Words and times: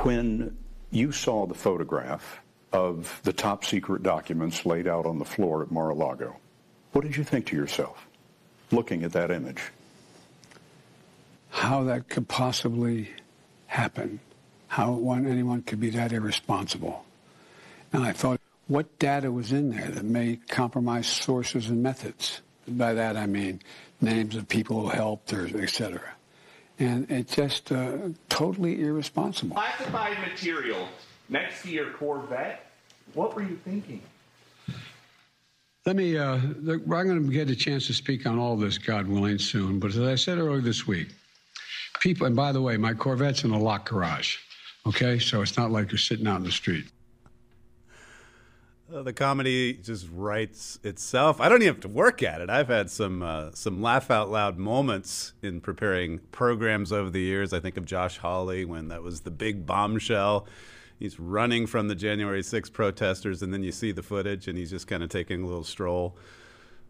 When 0.00 0.56
you 0.90 1.12
saw 1.12 1.46
the 1.46 1.54
photograph 1.54 2.40
of 2.72 3.20
the 3.24 3.32
top 3.32 3.64
secret 3.64 4.02
documents 4.02 4.64
laid 4.64 4.88
out 4.88 5.04
on 5.04 5.18
the 5.18 5.24
floor 5.24 5.62
at 5.62 5.70
Mar-a-Lago, 5.70 6.36
what 6.92 7.02
did 7.02 7.16
you 7.16 7.24
think 7.24 7.46
to 7.46 7.56
yourself 7.56 8.06
looking 8.70 9.04
at 9.04 9.12
that 9.12 9.30
image? 9.30 9.62
How 11.50 11.84
that 11.84 12.08
could 12.08 12.26
possibly 12.26 13.10
happen, 13.66 14.18
how 14.68 14.92
one, 14.92 15.26
anyone 15.26 15.62
could 15.62 15.78
be 15.78 15.90
that 15.90 16.12
irresponsible. 16.12 17.04
And 17.92 18.02
I 18.02 18.12
thought, 18.12 18.40
what 18.68 18.98
data 18.98 19.30
was 19.30 19.52
in 19.52 19.70
there 19.70 19.88
that 19.88 20.04
may 20.04 20.36
compromise 20.48 21.06
sources 21.06 21.68
and 21.68 21.82
methods? 21.82 22.40
By 22.66 22.94
that 22.94 23.18
I 23.18 23.26
mean 23.26 23.60
names 24.00 24.36
of 24.36 24.48
people 24.48 24.82
who 24.82 24.88
helped 24.88 25.34
or 25.34 25.46
et 25.62 25.68
cetera. 25.68 26.14
And 26.78 27.10
it's 27.10 27.36
just 27.36 27.70
uh, 27.70 28.08
totally 28.28 28.82
irresponsible. 28.82 29.54
Classified 29.54 30.18
material 30.20 30.88
next 31.28 31.62
to 31.62 31.70
your 31.70 31.90
Corvette. 31.90 32.72
What 33.14 33.34
were 33.34 33.42
you 33.42 33.58
thinking? 33.64 34.02
Let 35.84 35.96
me, 35.96 36.16
uh, 36.16 36.38
look, 36.60 36.82
I'm 36.82 37.06
going 37.06 37.26
to 37.26 37.32
get 37.32 37.50
a 37.50 37.56
chance 37.56 37.88
to 37.88 37.92
speak 37.92 38.24
on 38.26 38.38
all 38.38 38.56
this, 38.56 38.78
God 38.78 39.06
willing, 39.06 39.38
soon. 39.38 39.80
But 39.80 39.90
as 39.90 39.98
I 39.98 40.14
said 40.14 40.38
earlier 40.38 40.60
this 40.60 40.86
week, 40.86 41.08
people, 42.00 42.26
and 42.26 42.36
by 42.36 42.52
the 42.52 42.62
way, 42.62 42.76
my 42.76 42.94
Corvette's 42.94 43.42
in 43.44 43.50
a 43.50 43.58
locked 43.58 43.88
garage, 43.88 44.36
okay? 44.86 45.18
So 45.18 45.42
it's 45.42 45.56
not 45.56 45.72
like 45.72 45.90
you're 45.90 45.98
sitting 45.98 46.26
out 46.26 46.36
in 46.36 46.44
the 46.44 46.52
street. 46.52 46.84
Uh, 48.92 49.02
the 49.02 49.12
comedy 49.12 49.72
just 49.74 50.06
writes 50.12 50.78
itself. 50.84 51.40
I 51.40 51.48
don't 51.48 51.62
even 51.62 51.74
have 51.74 51.82
to 51.82 51.88
work 51.88 52.22
at 52.22 52.42
it. 52.42 52.50
I've 52.50 52.68
had 52.68 52.90
some 52.90 53.22
uh, 53.22 53.50
some 53.54 53.80
laugh 53.80 54.10
out 54.10 54.30
loud 54.30 54.58
moments 54.58 55.32
in 55.40 55.62
preparing 55.62 56.18
programs 56.30 56.92
over 56.92 57.08
the 57.08 57.20
years. 57.20 57.54
I 57.54 57.60
think 57.60 57.78
of 57.78 57.86
Josh 57.86 58.18
Hawley 58.18 58.66
when 58.66 58.88
that 58.88 59.02
was 59.02 59.22
the 59.22 59.30
big 59.30 59.64
bombshell. 59.64 60.46
He's 60.98 61.18
running 61.18 61.66
from 61.66 61.88
the 61.88 61.94
January 61.94 62.42
6 62.42 62.70
protesters, 62.70 63.42
and 63.42 63.52
then 63.52 63.64
you 63.64 63.72
see 63.72 63.92
the 63.92 64.02
footage, 64.02 64.46
and 64.46 64.58
he's 64.58 64.70
just 64.70 64.86
kind 64.86 65.02
of 65.02 65.08
taking 65.08 65.42
a 65.42 65.46
little 65.46 65.64
stroll. 65.64 66.16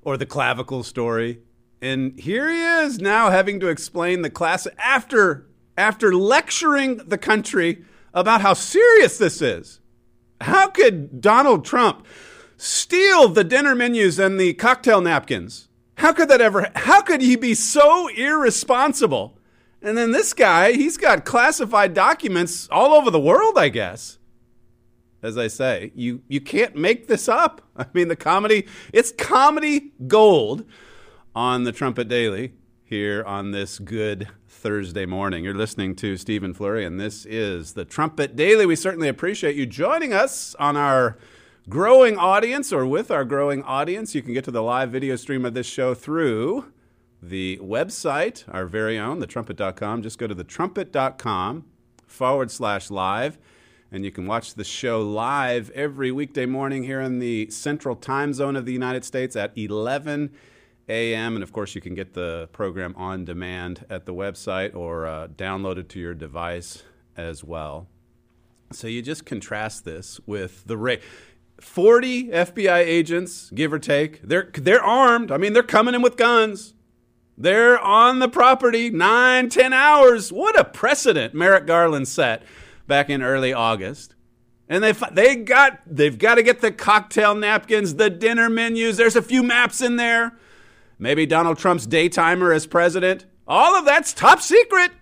Or 0.02 0.16
the 0.16 0.26
clavicle 0.26 0.82
story. 0.82 1.40
And 1.80 2.18
here 2.18 2.50
he 2.50 2.62
is 2.84 2.98
now 2.98 3.30
having 3.30 3.60
to 3.60 3.68
explain 3.68 4.22
the 4.22 4.30
class 4.30 4.66
after 4.78 5.46
after 5.78 6.14
lecturing 6.14 6.96
the 6.96 7.18
country 7.18 7.84
about 8.12 8.40
how 8.40 8.54
serious 8.54 9.18
this 9.18 9.40
is. 9.40 9.80
How 10.42 10.68
could 10.68 11.20
Donald 11.20 11.64
Trump 11.64 12.06
steal 12.56 13.28
the 13.28 13.44
dinner 13.44 13.74
menus 13.74 14.18
and 14.18 14.38
the 14.38 14.54
cocktail 14.54 15.00
napkins? 15.00 15.68
How 15.96 16.12
could 16.12 16.28
that 16.28 16.40
ever 16.40 16.70
how 16.74 17.02
could 17.02 17.20
he 17.20 17.36
be 17.36 17.54
so 17.54 18.08
irresponsible? 18.08 19.38
And 19.80 19.98
then 19.98 20.12
this 20.12 20.32
guy, 20.32 20.72
he's 20.72 20.96
got 20.96 21.24
classified 21.24 21.92
documents 21.92 22.68
all 22.70 22.92
over 22.92 23.10
the 23.10 23.20
world, 23.20 23.58
I 23.58 23.68
guess. 23.68 24.18
As 25.22 25.36
I 25.36 25.48
say, 25.48 25.92
you 25.94 26.22
you 26.28 26.40
can't 26.40 26.76
make 26.76 27.06
this 27.06 27.28
up. 27.28 27.62
I 27.76 27.86
mean, 27.92 28.08
the 28.08 28.16
comedy, 28.16 28.66
it's 28.92 29.12
comedy 29.12 29.92
gold 30.06 30.64
on 31.34 31.64
the 31.64 31.72
Trumpet 31.72 32.08
Daily 32.08 32.52
here 32.84 33.24
on 33.24 33.52
this 33.52 33.78
good 33.78 34.28
Thursday 34.62 35.06
morning. 35.06 35.42
You're 35.42 35.54
listening 35.54 35.96
to 35.96 36.16
Stephen 36.16 36.54
Flurry, 36.54 36.84
and 36.84 37.00
this 37.00 37.26
is 37.26 37.72
the 37.72 37.84
Trumpet 37.84 38.36
Daily. 38.36 38.64
We 38.64 38.76
certainly 38.76 39.08
appreciate 39.08 39.56
you 39.56 39.66
joining 39.66 40.12
us 40.12 40.54
on 40.54 40.76
our 40.76 41.18
growing 41.68 42.16
audience 42.16 42.72
or 42.72 42.86
with 42.86 43.10
our 43.10 43.24
growing 43.24 43.64
audience. 43.64 44.14
You 44.14 44.22
can 44.22 44.34
get 44.34 44.44
to 44.44 44.52
the 44.52 44.62
live 44.62 44.92
video 44.92 45.16
stream 45.16 45.44
of 45.44 45.54
this 45.54 45.66
show 45.66 45.94
through 45.94 46.72
the 47.20 47.58
website, 47.60 48.44
our 48.54 48.66
very 48.66 48.96
own, 49.00 49.20
thetrumpet.com. 49.20 50.00
Just 50.00 50.16
go 50.16 50.28
to 50.28 50.34
thetrumpet.com 50.36 51.64
forward 52.06 52.52
slash 52.52 52.88
live, 52.88 53.38
and 53.90 54.04
you 54.04 54.12
can 54.12 54.28
watch 54.28 54.54
the 54.54 54.62
show 54.62 55.02
live 55.02 55.70
every 55.70 56.12
weekday 56.12 56.46
morning 56.46 56.84
here 56.84 57.00
in 57.00 57.18
the 57.18 57.50
central 57.50 57.96
time 57.96 58.32
zone 58.32 58.54
of 58.54 58.64
the 58.64 58.72
United 58.72 59.04
States 59.04 59.34
at 59.34 59.50
11 59.58 60.30
a.m. 60.88 61.34
And 61.34 61.42
of 61.42 61.52
course, 61.52 61.74
you 61.74 61.80
can 61.80 61.94
get 61.94 62.14
the 62.14 62.48
program 62.52 62.94
on 62.96 63.24
demand 63.24 63.84
at 63.88 64.06
the 64.06 64.14
website 64.14 64.74
or 64.74 65.06
uh, 65.06 65.28
download 65.28 65.78
it 65.78 65.88
to 65.90 66.00
your 66.00 66.14
device 66.14 66.82
as 67.16 67.44
well. 67.44 67.88
So 68.72 68.86
you 68.86 69.02
just 69.02 69.24
contrast 69.26 69.84
this 69.84 70.20
with 70.26 70.64
the 70.66 70.76
rate. 70.76 71.02
40 71.60 72.28
FBI 72.28 72.78
agents, 72.78 73.50
give 73.50 73.72
or 73.72 73.78
take. 73.78 74.20
They're, 74.22 74.50
they're 74.54 74.82
armed. 74.82 75.30
I 75.30 75.36
mean, 75.36 75.52
they're 75.52 75.62
coming 75.62 75.94
in 75.94 76.02
with 76.02 76.16
guns. 76.16 76.74
They're 77.36 77.78
on 77.78 78.18
the 78.18 78.28
property 78.28 78.90
nine, 78.90 79.48
ten 79.48 79.72
hours. 79.72 80.32
What 80.32 80.58
a 80.58 80.64
precedent 80.64 81.34
Merrick 81.34 81.66
Garland 81.66 82.08
set 82.08 82.42
back 82.86 83.08
in 83.08 83.22
early 83.22 83.52
August. 83.52 84.14
And 84.68 84.84
they 84.84 84.92
they 85.12 85.36
got 85.36 85.80
they've 85.86 86.16
got 86.16 86.36
to 86.36 86.42
get 86.42 86.60
the 86.60 86.70
cocktail 86.70 87.34
napkins, 87.34 87.96
the 87.96 88.10
dinner 88.10 88.48
menus. 88.48 88.96
There's 88.96 89.16
a 89.16 89.22
few 89.22 89.42
maps 89.42 89.80
in 89.80 89.96
there. 89.96 90.32
Maybe 91.02 91.26
Donald 91.26 91.58
Trump's 91.58 91.84
daytimer 91.84 92.52
as 92.52 92.64
president. 92.64 93.26
All 93.44 93.74
of 93.74 93.84
that's 93.84 94.12
top 94.12 94.40
secret. 94.40 94.92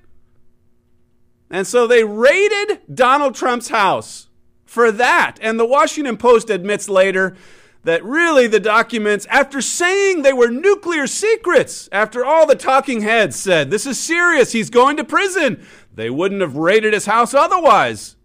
And 1.51 1.67
so 1.67 1.87
they 1.87 2.05
raided 2.05 2.81
Donald 2.93 3.35
Trump's 3.35 3.69
house 3.69 4.29
for 4.65 4.91
that. 4.93 5.37
And 5.43 5.61
the 5.61 5.67
Washington 5.67 6.17
Post 6.17 6.49
admits 6.49 6.89
later 6.89 7.37
that 7.85 8.03
really 8.03 8.47
the 8.47 8.61
documents, 8.61 9.27
after 9.27 9.61
saying 9.61 10.23
they 10.23 10.33
were 10.33 10.49
nuclear 10.49 11.07
secrets, 11.07 11.87
after 11.93 12.25
all 12.25 12.47
the 12.47 12.55
talking 12.55 13.03
heads 13.03 13.37
said, 13.37 13.71
this 13.71 13.85
is 13.85 14.01
serious, 14.01 14.53
he's 14.53 14.71
going 14.71 14.97
to 14.97 15.05
prison, 15.05 15.63
they 15.95 16.09
wouldn't 16.09 16.41
have 16.41 16.57
raided 16.57 16.95
his 16.95 17.05
house 17.05 17.35
otherwise. 17.35 18.17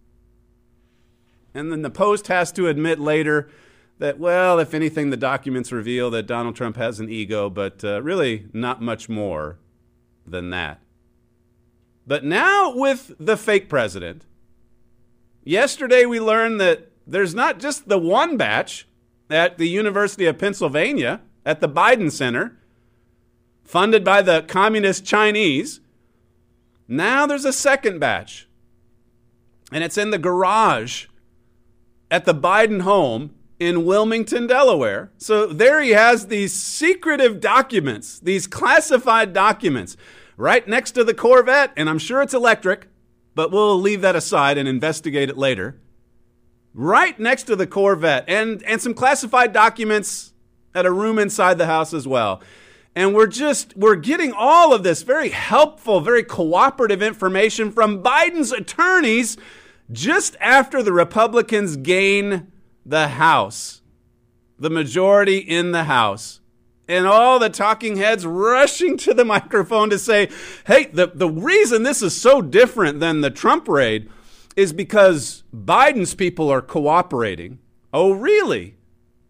And 1.52 1.70
then 1.70 1.82
the 1.82 1.90
Post 1.90 2.28
has 2.28 2.50
to 2.52 2.68
admit 2.68 2.98
later 2.98 3.50
that, 3.98 4.18
well, 4.18 4.58
if 4.58 4.74
anything, 4.74 5.10
the 5.10 5.16
documents 5.16 5.72
reveal 5.72 6.10
that 6.10 6.26
Donald 6.26 6.54
Trump 6.54 6.76
has 6.76 7.00
an 7.00 7.08
ego, 7.08 7.48
but 7.48 7.82
uh, 7.82 8.02
really 8.02 8.46
not 8.52 8.82
much 8.82 9.08
more 9.08 9.58
than 10.26 10.50
that. 10.50 10.80
But 12.06 12.24
now 12.24 12.74
with 12.74 13.12
the 13.18 13.36
fake 13.36 13.68
president, 13.68 14.24
yesterday 15.44 16.04
we 16.04 16.20
learned 16.20 16.60
that 16.60 16.90
there's 17.06 17.34
not 17.34 17.58
just 17.58 17.88
the 17.88 17.98
one 17.98 18.36
batch 18.36 18.86
at 19.30 19.58
the 19.58 19.68
University 19.68 20.26
of 20.26 20.38
Pennsylvania 20.38 21.20
at 21.44 21.60
the 21.60 21.68
Biden 21.68 22.12
Center, 22.12 22.56
funded 23.64 24.04
by 24.04 24.22
the 24.22 24.42
communist 24.42 25.04
Chinese. 25.04 25.80
Now 26.86 27.26
there's 27.26 27.44
a 27.44 27.52
second 27.52 27.98
batch, 27.98 28.48
and 29.72 29.82
it's 29.82 29.98
in 29.98 30.10
the 30.10 30.18
garage 30.18 31.06
at 32.10 32.24
the 32.24 32.34
Biden 32.34 32.82
home 32.82 33.35
in 33.58 33.84
Wilmington, 33.84 34.46
Delaware. 34.46 35.10
So 35.16 35.46
there 35.46 35.80
he 35.80 35.90
has 35.90 36.26
these 36.26 36.52
secretive 36.52 37.40
documents, 37.40 38.20
these 38.20 38.46
classified 38.46 39.32
documents, 39.32 39.96
right 40.36 40.66
next 40.68 40.92
to 40.92 41.04
the 41.04 41.14
Corvette, 41.14 41.72
and 41.76 41.88
I'm 41.88 41.98
sure 41.98 42.20
it's 42.22 42.34
electric, 42.34 42.88
but 43.34 43.50
we'll 43.50 43.80
leave 43.80 44.02
that 44.02 44.16
aside 44.16 44.58
and 44.58 44.68
investigate 44.68 45.30
it 45.30 45.38
later. 45.38 45.80
Right 46.74 47.18
next 47.18 47.44
to 47.44 47.56
the 47.56 47.66
Corvette, 47.66 48.24
and, 48.28 48.62
and 48.64 48.80
some 48.80 48.92
classified 48.92 49.52
documents 49.52 50.34
at 50.74 50.84
a 50.84 50.92
room 50.92 51.18
inside 51.18 51.56
the 51.56 51.66
house 51.66 51.94
as 51.94 52.06
well. 52.06 52.42
And 52.94 53.14
we're 53.14 53.26
just, 53.26 53.76
we're 53.76 53.96
getting 53.96 54.32
all 54.32 54.74
of 54.74 54.82
this 54.82 55.02
very 55.02 55.30
helpful, 55.30 56.00
very 56.00 56.22
cooperative 56.22 57.02
information 57.02 57.72
from 57.72 58.02
Biden's 58.02 58.52
attorneys 58.52 59.36
just 59.92 60.36
after 60.40 60.82
the 60.82 60.92
Republicans 60.92 61.76
gain 61.76 62.50
the 62.86 63.08
House, 63.08 63.82
the 64.58 64.70
majority 64.70 65.38
in 65.38 65.72
the 65.72 65.84
House. 65.84 66.40
And 66.88 67.06
all 67.06 67.40
the 67.40 67.50
talking 67.50 67.96
heads 67.96 68.24
rushing 68.24 68.96
to 68.98 69.12
the 69.12 69.24
microphone 69.36 69.90
to 69.90 69.98
say, 69.98 70.30
hey, 70.66 70.86
the, 70.86 71.08
the 71.12 71.28
reason 71.28 71.82
this 71.82 72.00
is 72.00 72.20
so 72.20 72.40
different 72.40 73.00
than 73.00 73.20
the 73.20 73.30
Trump 73.30 73.68
raid 73.68 74.08
is 74.54 74.72
because 74.72 75.42
Biden's 75.54 76.14
people 76.14 76.48
are 76.48 76.62
cooperating. 76.62 77.58
Oh, 77.92 78.12
really? 78.12 78.76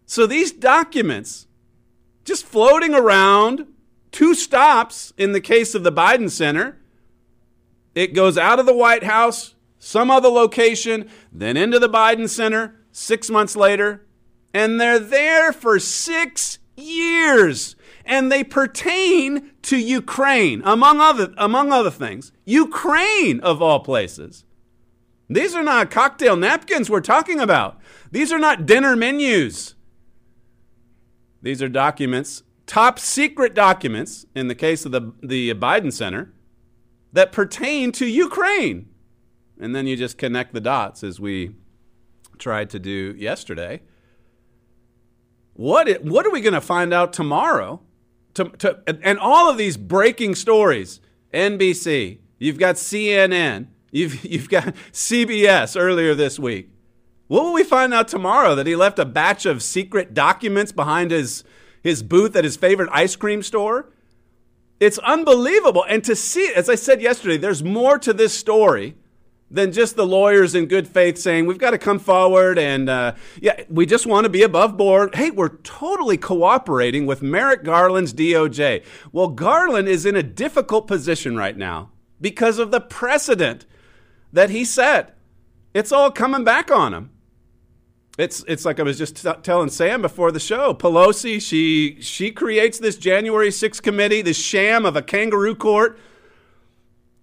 So 0.05 0.27
these 0.27 0.51
documents 0.51 1.47
just 2.23 2.45
floating 2.45 2.93
around, 2.93 3.65
two 4.11 4.35
stops 4.35 5.13
in 5.17 5.31
the 5.31 5.41
case 5.41 5.73
of 5.73 5.83
the 5.83 5.91
Biden 5.91 6.29
Center. 6.29 6.77
It 7.95 8.13
goes 8.13 8.37
out 8.37 8.59
of 8.59 8.67
the 8.67 8.75
White 8.75 9.03
House 9.03 9.55
some 9.79 10.11
other 10.11 10.29
location, 10.29 11.09
then 11.31 11.55
into 11.55 11.79
the 11.79 11.89
Biden 11.89 12.27
Center 12.27 12.75
six 12.97 13.29
months 13.29 13.55
later, 13.55 14.03
and 14.53 14.81
they're 14.81 14.97
there 14.99 15.53
for 15.53 15.77
six 15.77 16.57
years. 16.75 17.75
And 18.03 18.31
they 18.31 18.43
pertain 18.43 19.51
to 19.63 19.77
Ukraine, 19.77 20.61
among 20.65 20.99
other, 20.99 21.33
among 21.37 21.71
other 21.71 21.91
things. 21.91 22.31
Ukraine, 22.45 23.39
of 23.41 23.61
all 23.61 23.81
places. 23.81 24.45
These 25.29 25.53
are 25.53 25.63
not 25.63 25.91
cocktail 25.91 26.35
napkins 26.37 26.89
we're 26.89 27.01
talking 27.01 27.39
about. 27.39 27.77
These 28.11 28.31
are 28.31 28.39
not 28.39 28.65
dinner 28.65 28.95
menus. 28.95 29.75
These 31.41 31.61
are 31.61 31.69
documents, 31.69 32.43
top 32.65 32.97
secret 32.97 33.53
documents, 33.53 34.25
in 34.33 34.47
the 34.47 34.55
case 34.55 34.85
of 34.85 34.91
the, 34.91 35.13
the 35.21 35.53
Biden 35.53 35.93
Center, 35.93 36.33
that 37.13 37.31
pertain 37.31 37.91
to 37.91 38.07
Ukraine. 38.07 38.89
And 39.59 39.75
then 39.75 39.85
you 39.85 39.95
just 39.95 40.17
connect 40.17 40.53
the 40.53 40.61
dots 40.61 41.03
as 41.03 41.19
we 41.19 41.51
tried 42.39 42.69
to 42.71 42.79
do 42.79 43.15
yesterday. 43.17 43.81
What, 45.53 46.03
what 46.03 46.25
are 46.25 46.31
we 46.31 46.41
going 46.41 46.53
to 46.53 46.61
find 46.61 46.93
out 46.93 47.13
tomorrow? 47.13 47.81
To, 48.35 48.45
to, 48.45 48.83
and 48.87 49.17
all 49.17 49.49
of 49.49 49.57
these 49.57 49.77
breaking 49.77 50.35
stories 50.35 50.99
NBC, 51.33 52.19
you've 52.37 52.59
got 52.59 52.75
CNN, 52.75 53.67
you've, 53.91 54.23
you've 54.25 54.49
got 54.49 54.75
CBS 54.91 55.79
earlier 55.79 56.13
this 56.13 56.37
week. 56.37 56.69
What 57.27 57.43
will 57.43 57.53
we 57.53 57.63
find 57.63 57.93
out 57.93 58.07
tomorrow? 58.07 58.55
That 58.55 58.67
he 58.67 58.75
left 58.75 58.99
a 58.99 59.05
batch 59.05 59.45
of 59.45 59.61
secret 59.61 60.13
documents 60.13 60.71
behind 60.71 61.11
his, 61.11 61.43
his 61.83 62.03
booth 62.03 62.35
at 62.35 62.43
his 62.43 62.55
favorite 62.55 62.89
ice 62.93 63.15
cream 63.15 63.43
store? 63.43 63.91
It's 64.79 64.97
unbelievable. 64.99 65.83
And 65.89 66.03
to 66.03 66.15
see, 66.15 66.51
as 66.55 66.69
I 66.69 66.75
said 66.75 67.01
yesterday, 67.01 67.37
there's 67.37 67.63
more 67.63 67.97
to 67.99 68.13
this 68.13 68.33
story 68.33 68.95
than 69.49 69.71
just 69.71 69.95
the 69.95 70.05
lawyers 70.05 70.53
in 70.53 70.65
good 70.65 70.87
faith 70.87 71.17
saying 71.17 71.45
we've 71.45 71.57
got 71.57 71.71
to 71.71 71.77
come 71.77 71.99
forward 71.99 72.59
and 72.59 72.89
uh, 72.89 73.13
yeah 73.41 73.63
we 73.69 73.85
just 73.85 74.05
want 74.05 74.25
to 74.25 74.29
be 74.29 74.43
above 74.43 74.75
board 74.77 75.15
hey 75.15 75.31
we're 75.31 75.57
totally 75.57 76.17
cooperating 76.17 77.05
with 77.05 77.21
merrick 77.21 77.63
garland's 77.63 78.13
doj 78.13 78.83
well 79.11 79.29
garland 79.29 79.87
is 79.87 80.05
in 80.05 80.15
a 80.15 80.23
difficult 80.23 80.87
position 80.87 81.35
right 81.35 81.57
now 81.57 81.89
because 82.19 82.59
of 82.59 82.71
the 82.71 82.81
precedent 82.81 83.65
that 84.33 84.49
he 84.49 84.65
set 84.65 85.17
it's 85.73 85.91
all 85.91 86.11
coming 86.11 86.43
back 86.43 86.69
on 86.69 86.93
him 86.93 87.09
it's 88.17 88.43
it's 88.47 88.65
like 88.65 88.79
I 88.79 88.83
was 88.83 88.97
just 88.97 89.21
t- 89.23 89.31
telling 89.43 89.69
Sam 89.69 90.01
before 90.01 90.31
the 90.31 90.39
show. 90.39 90.73
Pelosi, 90.73 91.39
she 91.39 92.01
she 92.01 92.31
creates 92.31 92.79
this 92.79 92.97
January 92.97 93.49
6th 93.49 93.83
committee, 93.83 94.23
this 94.23 94.37
sham 94.37 94.85
of 94.85 94.95
a 94.95 95.03
kangaroo 95.03 95.53
court. 95.53 95.99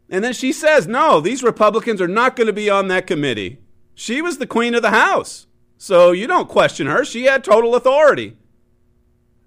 And 0.08 0.22
then 0.22 0.32
she 0.32 0.52
says, 0.52 0.86
"No, 0.86 1.20
these 1.20 1.42
Republicans 1.42 2.00
are 2.00 2.08
not 2.08 2.36
going 2.36 2.46
to 2.46 2.52
be 2.52 2.68
on 2.70 2.88
that 2.88 3.06
committee." 3.06 3.58
She 3.94 4.20
was 4.20 4.38
the 4.38 4.46
queen 4.46 4.74
of 4.74 4.82
the 4.82 4.90
house. 4.90 5.46
So 5.78 6.12
you 6.12 6.26
don't 6.26 6.48
question 6.48 6.86
her. 6.86 7.04
She 7.04 7.24
had 7.24 7.44
total 7.44 7.74
authority. 7.74 8.36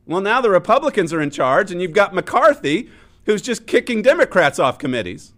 Well, 0.05 0.21
now 0.21 0.39
the 0.39 0.49
Republicans 0.49 1.11
are 1.11 1.21
in 1.21 1.31
charge 1.31 1.71
and 1.71 1.81
you've 1.81 1.91
got 1.93 2.13
McCarthy 2.13 2.89
who's 3.25 3.41
just 3.41 3.67
kicking 3.67 4.01
Democrats 4.01 4.57
off 4.57 4.77
committees. 4.77 5.33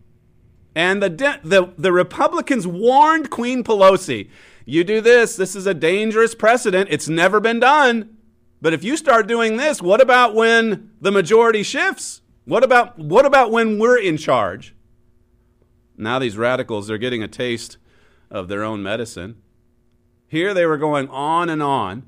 And 0.75 1.01
the, 1.01 1.09
de- 1.09 1.39
the, 1.43 1.73
the 1.75 1.91
Republicans 1.91 2.67
warned 2.67 3.31
Queen 3.31 3.63
Pelosi 3.63 4.29
you 4.69 4.83
do 4.83 5.01
this, 5.01 5.35
this 5.35 5.55
is 5.55 5.65
a 5.65 5.73
dangerous 5.73 6.35
precedent. 6.35 6.89
It's 6.91 7.09
never 7.09 7.39
been 7.39 7.59
done. 7.59 8.17
But 8.61 8.73
if 8.73 8.83
you 8.83 8.97
start 8.97 9.25
doing 9.25 9.57
this, 9.57 9.81
what 9.81 9.99
about 9.99 10.35
when 10.35 10.91
the 11.01 11.11
majority 11.11 11.63
shifts? 11.63 12.21
What 12.45 12.63
about, 12.63 12.99
what 12.99 13.25
about 13.25 13.51
when 13.51 13.79
we're 13.79 13.97
in 13.97 14.15
charge? 14.15 14.75
Now 15.99 16.17
these 16.17 16.37
radicals, 16.37 16.87
they're 16.87 16.97
getting 16.97 17.21
a 17.21 17.27
taste 17.27 17.77
of 18.31 18.47
their 18.47 18.63
own 18.63 18.81
medicine. 18.81 19.35
Here 20.29 20.53
they 20.53 20.65
were 20.65 20.77
going 20.77 21.09
on 21.09 21.49
and 21.49 21.61
on. 21.61 22.07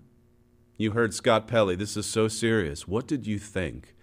You 0.77 0.91
heard 0.91 1.13
Scott 1.13 1.45
Pelley. 1.45 1.75
This 1.75 1.97
is 1.97 2.05
so 2.05 2.29
serious. 2.29 2.87
What 2.87 3.05
did 3.05 3.27
you 3.27 3.37
think 3.37 3.93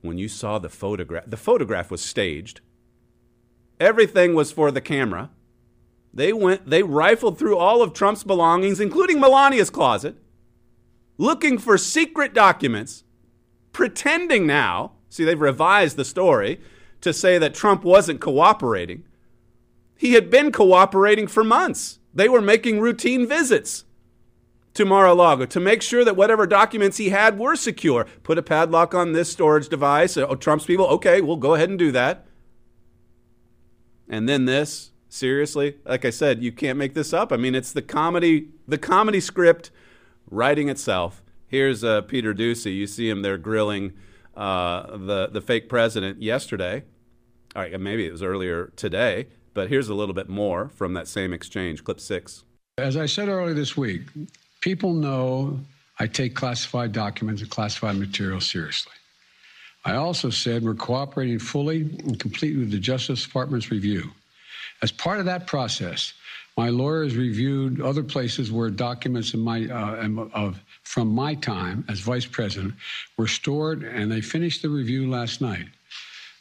when 0.00 0.16
you 0.16 0.28
saw 0.28 0.60
the 0.60 0.68
photograph? 0.68 1.24
The 1.26 1.36
photograph 1.36 1.90
was 1.90 2.00
staged. 2.02 2.60
Everything 3.80 4.34
was 4.34 4.52
for 4.52 4.70
the 4.70 4.80
camera. 4.80 5.30
They 6.14 6.32
went, 6.32 6.70
they 6.70 6.84
rifled 6.84 7.36
through 7.36 7.56
all 7.56 7.82
of 7.82 7.92
Trump's 7.92 8.22
belongings, 8.22 8.78
including 8.78 9.18
Melania's 9.18 9.70
closet, 9.70 10.16
looking 11.18 11.58
for 11.58 11.76
secret 11.76 12.32
documents, 12.32 13.02
pretending 13.72 14.46
now, 14.46 14.92
see, 15.08 15.24
they've 15.24 15.40
revised 15.40 15.96
the 15.96 16.04
story 16.04 16.60
to 17.00 17.12
say 17.12 17.38
that 17.38 17.54
Trump 17.54 17.82
wasn't 17.82 18.20
cooperating. 18.20 19.04
He 20.02 20.14
had 20.14 20.30
been 20.30 20.50
cooperating 20.50 21.28
for 21.28 21.44
months. 21.44 22.00
They 22.12 22.28
were 22.28 22.40
making 22.40 22.80
routine 22.80 23.24
visits 23.24 23.84
to 24.74 24.84
Mar 24.84 25.06
a 25.06 25.14
Lago 25.14 25.46
to 25.46 25.60
make 25.60 25.80
sure 25.80 26.04
that 26.04 26.16
whatever 26.16 26.44
documents 26.44 26.96
he 26.96 27.10
had 27.10 27.38
were 27.38 27.54
secure. 27.54 28.08
Put 28.24 28.36
a 28.36 28.42
padlock 28.42 28.96
on 28.96 29.12
this 29.12 29.30
storage 29.30 29.68
device. 29.68 30.16
Oh, 30.16 30.34
Trump's 30.34 30.66
people, 30.66 30.86
okay, 30.86 31.20
we'll 31.20 31.36
go 31.36 31.54
ahead 31.54 31.68
and 31.68 31.78
do 31.78 31.92
that. 31.92 32.26
And 34.08 34.28
then 34.28 34.46
this, 34.46 34.90
Seriously, 35.08 35.76
like 35.84 36.04
I 36.04 36.10
said, 36.10 36.42
you 36.42 36.50
can't 36.50 36.78
make 36.78 36.94
this 36.94 37.12
up. 37.12 37.32
I 37.32 37.36
mean, 37.36 37.54
it's 37.54 37.70
the 37.70 37.82
comedy, 37.82 38.48
the 38.66 38.78
comedy 38.78 39.20
script 39.20 39.70
writing 40.28 40.68
itself. 40.68 41.22
Here's 41.46 41.84
uh, 41.84 42.00
Peter 42.00 42.34
Doocy. 42.34 42.74
You 42.74 42.88
see 42.88 43.08
him 43.08 43.22
there 43.22 43.38
grilling 43.38 43.92
uh, 44.34 44.96
the 44.96 45.28
the 45.30 45.42
fake 45.42 45.68
president 45.68 46.22
yesterday. 46.22 46.82
All 47.54 47.60
right, 47.60 47.78
maybe 47.78 48.06
it 48.06 48.10
was 48.10 48.22
earlier 48.22 48.72
today, 48.74 49.28
but 49.54 49.68
here's 49.68 49.88
a 49.88 49.94
little 49.94 50.14
bit 50.14 50.28
more 50.28 50.68
from 50.68 50.94
that 50.94 51.08
same 51.08 51.32
exchange. 51.32 51.84
Clip 51.84 52.00
six. 52.00 52.44
As 52.78 52.96
I 52.96 53.06
said 53.06 53.28
earlier 53.28 53.54
this 53.54 53.76
week, 53.76 54.02
people 54.60 54.92
know 54.94 55.60
I 55.98 56.06
take 56.06 56.34
classified 56.34 56.92
documents 56.92 57.42
and 57.42 57.50
classified 57.50 57.96
material 57.96 58.40
seriously. 58.40 58.92
I 59.84 59.96
also 59.96 60.30
said 60.30 60.62
we're 60.62 60.74
cooperating 60.74 61.38
fully 61.38 61.82
and 61.82 62.18
completely 62.18 62.60
with 62.60 62.70
the 62.70 62.78
Justice 62.78 63.24
Department's 63.24 63.70
review. 63.70 64.10
As 64.80 64.92
part 64.92 65.18
of 65.18 65.26
that 65.26 65.46
process, 65.46 66.12
my 66.56 66.68
lawyers 66.68 67.16
reviewed 67.16 67.80
other 67.80 68.02
places 68.02 68.52
where 68.52 68.70
documents 68.70 69.34
my, 69.34 69.66
uh, 69.66 70.28
of, 70.34 70.60
from 70.82 71.08
my 71.08 71.34
time 71.34 71.84
as 71.88 72.00
vice 72.00 72.26
president 72.26 72.74
were 73.16 73.26
stored, 73.26 73.82
and 73.82 74.10
they 74.10 74.20
finished 74.20 74.62
the 74.62 74.68
review 74.68 75.10
last 75.10 75.40
night. 75.40 75.66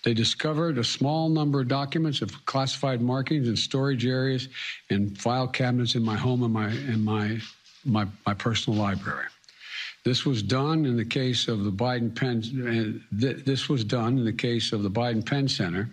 They 0.03 0.13
discovered 0.13 0.77
a 0.77 0.83
small 0.83 1.29
number 1.29 1.61
of 1.61 1.67
documents 1.67 2.21
of 2.21 2.45
classified 2.45 3.01
markings 3.01 3.47
in 3.47 3.55
storage 3.55 4.05
areas 4.05 4.49
and 4.89 5.17
file 5.17 5.47
cabinets 5.47 5.95
in 5.95 6.03
my 6.03 6.15
home 6.15 6.43
and 6.43 6.53
my 6.53 6.69
in 6.69 7.03
my 7.03 7.39
my, 7.85 8.07
my 8.25 8.33
personal 8.33 8.79
library. 8.79 9.25
This 10.03 10.25
was 10.25 10.41
done 10.41 10.85
in 10.85 10.97
the 10.97 11.05
case 11.05 11.47
of 11.47 11.63
the 11.63 11.71
Biden 11.71 12.15
Penn. 12.15 13.01
Uh, 13.11 13.17
this 13.45 13.69
was 13.69 13.83
done 13.83 14.17
in 14.17 14.25
the 14.25 14.33
case 14.33 14.71
of 14.71 14.81
the 14.81 14.89
Biden 14.89 15.23
Penn 15.23 15.47
Center. 15.47 15.89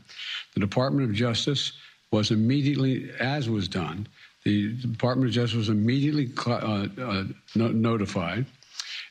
The 0.55 0.61
Department 0.61 1.09
of 1.09 1.15
Justice 1.15 1.73
was 2.11 2.31
immediately, 2.31 3.11
as 3.21 3.50
was 3.50 3.69
done, 3.69 4.07
the 4.45 4.73
Department 4.77 5.29
of 5.29 5.35
Justice 5.35 5.57
was 5.57 5.69
immediately 5.69 6.31
uh, 6.47 6.87
uh, 6.99 7.25
no- 7.55 7.69
notified, 7.69 8.47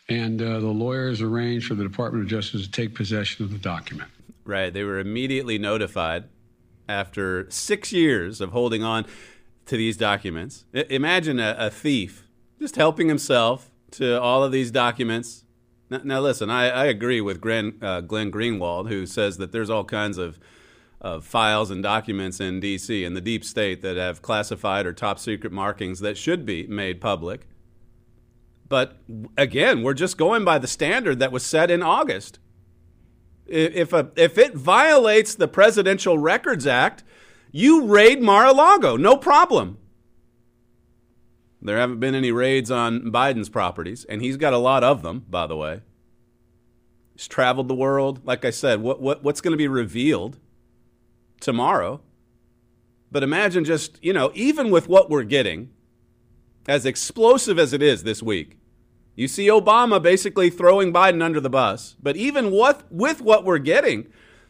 and 0.09 0.41
uh, 0.41 0.59
the 0.59 0.67
lawyers 0.67 1.21
arranged 1.21 1.67
for 1.67 1.75
the 1.75 1.83
Department 1.83 2.23
of 2.23 2.29
Justice 2.29 2.63
to 2.63 2.71
take 2.71 2.95
possession 2.95 3.45
of 3.45 3.51
the 3.51 3.59
document. 3.59 4.09
Right. 4.47 4.73
They 4.73 4.83
were 4.83 4.99
immediately 4.99 5.57
notified 5.57 6.25
after 6.87 7.49
six 7.51 7.91
years 7.91 8.39
of 8.39 8.51
holding 8.51 8.83
on 8.83 9.05
to 9.65 9.75
these 9.77 9.97
documents. 9.97 10.65
I- 10.73 10.85
imagine 10.89 11.39
a, 11.39 11.55
a, 11.59 11.69
thief 11.69 12.27
just 12.59 12.77
helping 12.77 13.09
himself 13.09 13.69
to 13.91 14.19
all 14.21 14.43
of 14.43 14.53
these 14.53 14.71
documents. 14.71 15.43
Now, 15.89 16.01
now 16.03 16.19
listen, 16.21 16.49
I, 16.49 16.69
I, 16.69 16.85
agree 16.85 17.19
with 17.19 17.41
Glenn, 17.41 17.77
uh, 17.81 18.01
Glenn 18.01 18.31
Greenwald, 18.31 18.87
who 18.87 19.05
says 19.05 19.37
that 19.37 19.51
there's 19.51 19.69
all 19.69 19.83
kinds 19.83 20.17
of 20.17 20.39
of 20.99 21.23
files 21.23 21.69
and 21.69 21.83
documents 21.83 22.39
in 22.39 22.59
D.C. 22.59 23.03
in 23.03 23.13
the 23.13 23.21
deep 23.21 23.45
state 23.45 23.83
that 23.83 23.97
have 23.97 24.23
classified 24.23 24.87
or 24.87 24.93
top 24.93 25.19
secret 25.19 25.53
markings 25.53 25.99
that 25.99 26.17
should 26.17 26.43
be 26.43 26.65
made 26.65 26.99
public. 26.99 27.47
But 28.67 28.97
again, 29.37 29.83
we're 29.83 29.93
just 29.93 30.17
going 30.17 30.43
by 30.43 30.57
the 30.57 30.67
standard 30.67 31.19
that 31.19 31.31
was 31.31 31.45
set 31.45 31.69
in 31.69 31.83
August. 31.83 32.39
If, 33.47 33.93
a, 33.93 34.11
if 34.15 34.37
it 34.37 34.55
violates 34.55 35.35
the 35.35 35.47
Presidential 35.47 36.17
Records 36.17 36.67
Act, 36.67 37.03
you 37.51 37.85
raid 37.85 38.21
Mar 38.21 38.45
a 38.45 38.51
Lago, 38.51 38.97
no 38.97 39.15
problem. 39.15 39.77
There 41.61 41.77
haven't 41.77 41.99
been 41.99 42.15
any 42.15 42.31
raids 42.31 42.69
on 42.69 43.11
Biden's 43.11 43.49
properties, 43.49 44.05
and 44.05 44.21
he's 44.21 44.37
got 44.37 44.53
a 44.53 44.57
lot 44.57 44.83
of 44.83 45.01
them, 45.01 45.25
by 45.29 45.47
the 45.47 45.55
way. 45.55 45.81
He's 47.13 47.27
traveled 47.27 47.67
the 47.67 47.75
world. 47.75 48.25
Like 48.25 48.45
I 48.45 48.51
said, 48.51 48.81
what, 48.81 49.01
what, 49.01 49.23
what's 49.23 49.41
going 49.41 49.53
to 49.53 49.57
be 49.57 49.67
revealed 49.67 50.37
tomorrow. 51.39 52.01
But 53.11 53.23
imagine 53.23 53.65
just, 53.65 54.03
you 54.03 54.13
know, 54.13 54.31
even 54.35 54.69
with 54.69 54.87
what 54.87 55.09
we're 55.09 55.23
getting, 55.23 55.71
as 56.67 56.85
explosive 56.85 57.57
as 57.57 57.73
it 57.73 57.81
is 57.81 58.03
this 58.03 58.21
week, 58.21 58.56
you 59.17 59.27
see 59.27 59.47
Obama 59.47 59.99
basically 59.99 60.51
throwing 60.51 60.93
Biden 60.93 61.23
under 61.23 61.41
the 61.41 61.49
bus. 61.49 61.97
But 62.01 62.15
even 62.15 62.51
what, 62.51 62.89
with 62.91 63.19
what 63.19 63.43
we're 63.43 63.57
getting, 63.57 64.07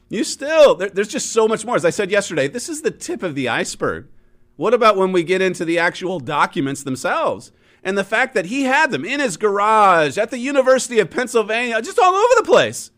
you 0.10 0.26
still, 0.26 0.76
there, 0.76 0.90
there's 0.90 1.08
just 1.08 1.32
so 1.32 1.48
much 1.48 1.66
more. 1.66 1.78
As 1.78 1.86
I 1.86 1.90
said 1.90 2.12
yesterday, 2.12 2.50
this 2.50 2.68
is 2.68 2.82
the 2.82 2.92
tip 2.92 3.24
of 3.24 3.34
the 3.34 3.48
iceberg. 3.48 4.10
What 4.58 4.74
about 4.74 4.98
when 4.98 5.14
we 5.14 5.24
get 5.24 5.42
into 5.42 5.64
the 5.64 5.80
actual 5.80 6.20
documents 6.20 6.84
themselves? 6.84 7.54
And 7.82 7.98
the 7.98 8.04
fact 8.04 8.34
that 8.34 8.48
he 8.48 8.64
had 8.64 8.92
them 8.92 9.06
in 9.06 9.22
his 9.22 9.38
garage 9.38 10.18
at 10.18 10.32
the 10.32 10.38
University 10.38 11.00
of 11.00 11.10
Pennsylvania, 11.10 11.82
just 11.82 11.98
all 11.98 12.14
over 12.14 12.36
the 12.36 12.44
place. 12.44 12.92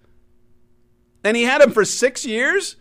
And 1.23 1.37
he 1.37 1.43
had 1.43 1.61
them 1.61 1.71
for 1.71 1.85
six 1.85 2.25
years? 2.25 2.77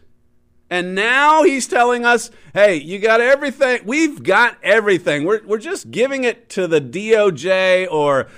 And 0.70 0.94
now 0.94 1.42
he's 1.42 1.66
telling 1.66 2.06
us, 2.06 2.30
hey, 2.54 2.76
you 2.76 2.98
got 2.98 3.20
everything. 3.20 3.80
We've 3.84 4.22
got 4.22 4.56
everything. 4.62 5.24
We're, 5.24 5.44
we're 5.46 5.58
just 5.58 5.90
giving 5.90 6.24
it 6.24 6.48
to 6.50 6.66
the 6.66 6.80
DOJ 6.80 7.90
or 7.90 8.28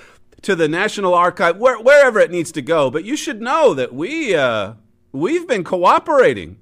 to 0.42 0.56
the 0.56 0.68
National 0.68 1.14
Archive, 1.14 1.56
where, 1.58 1.78
wherever 1.78 2.18
it 2.18 2.30
needs 2.30 2.52
to 2.52 2.62
go. 2.62 2.90
But 2.90 3.04
you 3.04 3.16
should 3.16 3.40
know 3.40 3.74
that 3.74 3.92
we, 3.94 4.34
uh, 4.34 4.74
we've 5.12 5.46
been 5.46 5.64
cooperating. 5.64 6.58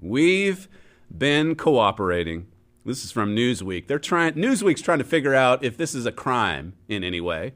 We've 0.00 0.68
been 1.16 1.54
cooperating. 1.54 2.46
This 2.84 3.04
is 3.04 3.10
from 3.10 3.34
Newsweek. 3.34 3.88
They're 3.88 3.98
trying 3.98 4.34
Newsweek's 4.34 4.80
trying 4.80 4.98
to 4.98 5.04
figure 5.04 5.34
out 5.34 5.64
if 5.64 5.76
this 5.76 5.94
is 5.94 6.06
a 6.06 6.12
crime 6.12 6.74
in 6.88 7.02
any 7.02 7.20
way. 7.20 7.52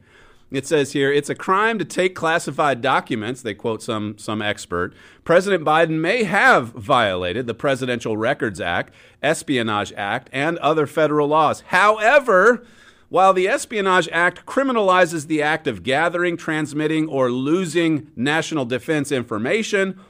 It 0.50 0.66
says 0.66 0.92
here, 0.92 1.12
it's 1.12 1.30
a 1.30 1.36
crime 1.36 1.78
to 1.78 1.84
take 1.84 2.16
classified 2.16 2.80
documents, 2.80 3.40
they 3.40 3.54
quote 3.54 3.82
some 3.82 4.18
some 4.18 4.42
expert. 4.42 4.92
President 5.22 5.64
Biden 5.64 6.00
may 6.00 6.24
have 6.24 6.70
violated 6.70 7.46
the 7.46 7.54
Presidential 7.54 8.16
Records 8.16 8.60
Act, 8.60 8.92
Espionage 9.22 9.92
Act, 9.96 10.28
and 10.32 10.58
other 10.58 10.88
federal 10.88 11.28
laws. 11.28 11.60
However, 11.68 12.66
while 13.10 13.32
the 13.32 13.48
Espionage 13.48 14.08
Act 14.12 14.46
criminalizes 14.46 15.26
the 15.26 15.42
act 15.42 15.66
of 15.66 15.82
gathering, 15.82 16.36
transmitting, 16.36 17.08
or 17.08 17.30
losing 17.30 18.10
national 18.14 18.64
defense 18.64 19.12
information, 19.12 20.00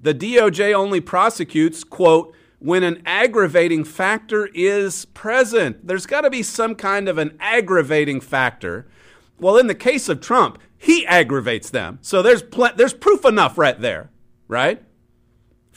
the 0.00 0.14
DOJ 0.14 0.74
only 0.74 1.00
prosecutes, 1.00 1.82
quote, 1.82 2.34
when 2.58 2.82
an 2.82 3.02
aggravating 3.06 3.82
factor 3.82 4.50
is 4.52 5.06
present. 5.06 5.86
There's 5.86 6.04
got 6.04 6.20
to 6.20 6.30
be 6.30 6.42
some 6.42 6.74
kind 6.74 7.08
of 7.08 7.16
an 7.16 7.36
aggravating 7.40 8.20
factor. 8.20 8.86
Well, 9.38 9.56
in 9.56 9.66
the 9.66 9.74
case 9.74 10.10
of 10.10 10.20
Trump, 10.20 10.58
he 10.76 11.06
aggravates 11.06 11.70
them. 11.70 11.98
So 12.02 12.20
there's 12.20 12.42
pl- 12.42 12.74
there's 12.76 12.92
proof 12.92 13.24
enough 13.24 13.56
right 13.56 13.80
there, 13.80 14.10
right? 14.48 14.82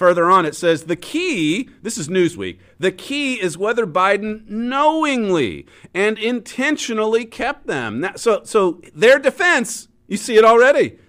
Further 0.03 0.29
on, 0.29 0.45
it 0.45 0.53
says 0.53 0.83
the 0.83 0.97
key, 0.97 1.69
this 1.81 1.97
is 1.97 2.09
Newsweek, 2.09 2.59
the 2.77 2.91
key 2.91 3.41
is 3.41 3.57
whether 3.57 3.87
Biden 3.87 4.45
knowingly 4.49 5.65
and 5.93 6.17
intentionally 6.17 7.23
kept 7.23 7.67
them. 7.67 8.01
Now, 8.01 8.15
so, 8.17 8.43
so 8.43 8.81
their 8.93 9.17
defense, 9.17 9.87
you 10.09 10.17
see 10.17 10.35
it 10.35 10.43
already. 10.43 10.99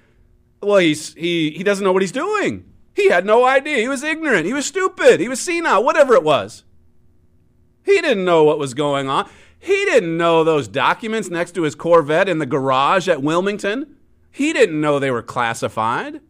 Well, 0.63 0.79
he's, 0.79 1.13
he, 1.15 1.51
he 1.51 1.65
doesn't 1.65 1.83
know 1.83 1.91
what 1.93 2.03
he's 2.03 2.13
doing. 2.13 2.73
He 2.95 3.11
had 3.11 3.27
no 3.27 3.45
idea. 3.45 3.79
He 3.79 3.89
was 3.89 4.05
ignorant. 4.05 4.47
He 4.47 4.53
was 4.53 4.65
stupid. 4.65 5.19
He 5.19 5.29
was 5.29 5.41
senile, 5.41 5.83
whatever 5.83 6.15
it 6.15 6.23
was. 6.23 6.63
He 7.85 8.01
didn't 8.01 8.25
know 8.25 8.45
what 8.45 8.61
was 8.61 8.75
going 8.75 9.09
on. 9.09 9.29
He 9.59 9.85
didn't 9.87 10.17
know 10.17 10.45
those 10.45 10.69
documents 10.69 11.31
next 11.31 11.57
to 11.57 11.63
his 11.63 11.75
Corvette 11.75 12.29
in 12.29 12.39
the 12.39 12.47
garage 12.47 13.09
at 13.09 13.25
Wilmington. 13.25 13.97
He 14.31 14.53
didn't 14.53 14.81
know 14.81 15.01
they 15.01 15.11
were 15.11 15.21
classified. 15.21 16.21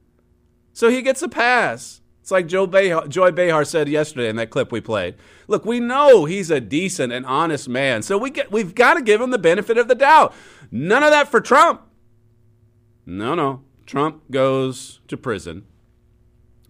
So 0.73 0.88
he 0.88 1.02
gets 1.02 1.21
a 1.21 1.28
pass. 1.28 2.00
It's 2.25 2.31
like 2.31 2.47
Joe 2.47 2.66
Behar, 2.66 3.07
Joy 3.07 3.33
Behar 3.33 3.66
said 3.66 3.87
yesterday 3.87 4.31
in 4.31 4.37
that 4.37 4.49
clip 4.49 4.73
we 4.73 4.81
played. 4.81 5.16
Look, 5.47 5.66
we 5.66 5.78
know 5.78 6.25
he's 6.25 6.50
a 6.50 6.59
decent 6.59 7.12
and 7.12 7.26
honest 7.26 7.69
man, 7.69 8.00
so 8.00 8.16
we 8.16 8.31
get, 8.31 8.50
we've 8.50 8.75
got 8.75 8.95
to 8.95 9.02
give 9.02 9.21
him 9.21 9.28
the 9.28 9.37
benefit 9.37 9.76
of 9.76 9.88
the 9.88 9.95
doubt. 9.95 10.33
None 10.71 11.02
of 11.02 11.11
that 11.11 11.28
for 11.28 11.43
Trump. 11.43 11.83
No, 13.04 13.35
no. 13.35 13.61
Trump 13.85 14.23
goes 14.31 15.00
to 15.07 15.19
prison. 15.19 15.66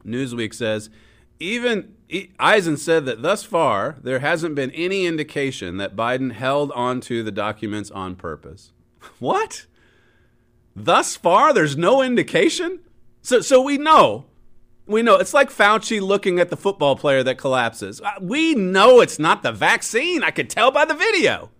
Newsweek 0.04 0.52
says 0.52 0.90
even 1.38 1.94
Eisen 2.40 2.76
said 2.76 3.06
that 3.06 3.22
thus 3.22 3.44
far 3.44 3.98
there 4.02 4.18
hasn't 4.18 4.56
been 4.56 4.72
any 4.72 5.06
indication 5.06 5.76
that 5.76 5.94
Biden 5.94 6.32
held 6.32 6.72
onto 6.72 7.22
the 7.22 7.30
documents 7.30 7.92
on 7.92 8.16
purpose. 8.16 8.72
What? 9.20 9.66
Thus 10.74 11.14
far, 11.14 11.54
there's 11.54 11.76
no 11.76 12.02
indication. 12.02 12.80
So, 13.22 13.40
so 13.40 13.62
we 13.62 13.78
know, 13.78 14.26
we 14.86 15.02
know. 15.02 15.16
It's 15.16 15.34
like 15.34 15.50
Fauci 15.50 16.00
looking 16.00 16.38
at 16.38 16.50
the 16.50 16.56
football 16.56 16.96
player 16.96 17.22
that 17.22 17.38
collapses. 17.38 18.00
Uh, 18.00 18.12
we 18.20 18.54
know 18.54 19.00
it's 19.00 19.18
not 19.18 19.42
the 19.42 19.52
vaccine. 19.52 20.22
I 20.22 20.30
could 20.30 20.50
tell 20.50 20.70
by 20.70 20.84
the 20.84 20.94
video. 20.94 21.50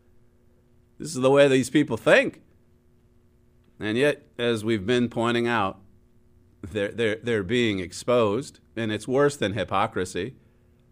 This 0.99 1.09
is 1.09 1.23
the 1.23 1.31
way 1.31 1.49
these 1.49 1.71
people 1.71 1.97
think. 1.97 2.41
And 3.81 3.99
yet, 3.99 4.27
as 4.39 4.65
we've 4.65 4.87
been 4.87 5.09
pointing 5.09 5.47
out, 5.47 5.81
they're, 6.63 6.93
they're, 6.93 7.17
they're 7.17 7.43
being 7.43 7.81
exposed, 7.81 8.61
and 8.77 8.93
it's 8.93 9.09
worse 9.09 9.37
than 9.37 9.55
hypocrisy. 9.55 10.37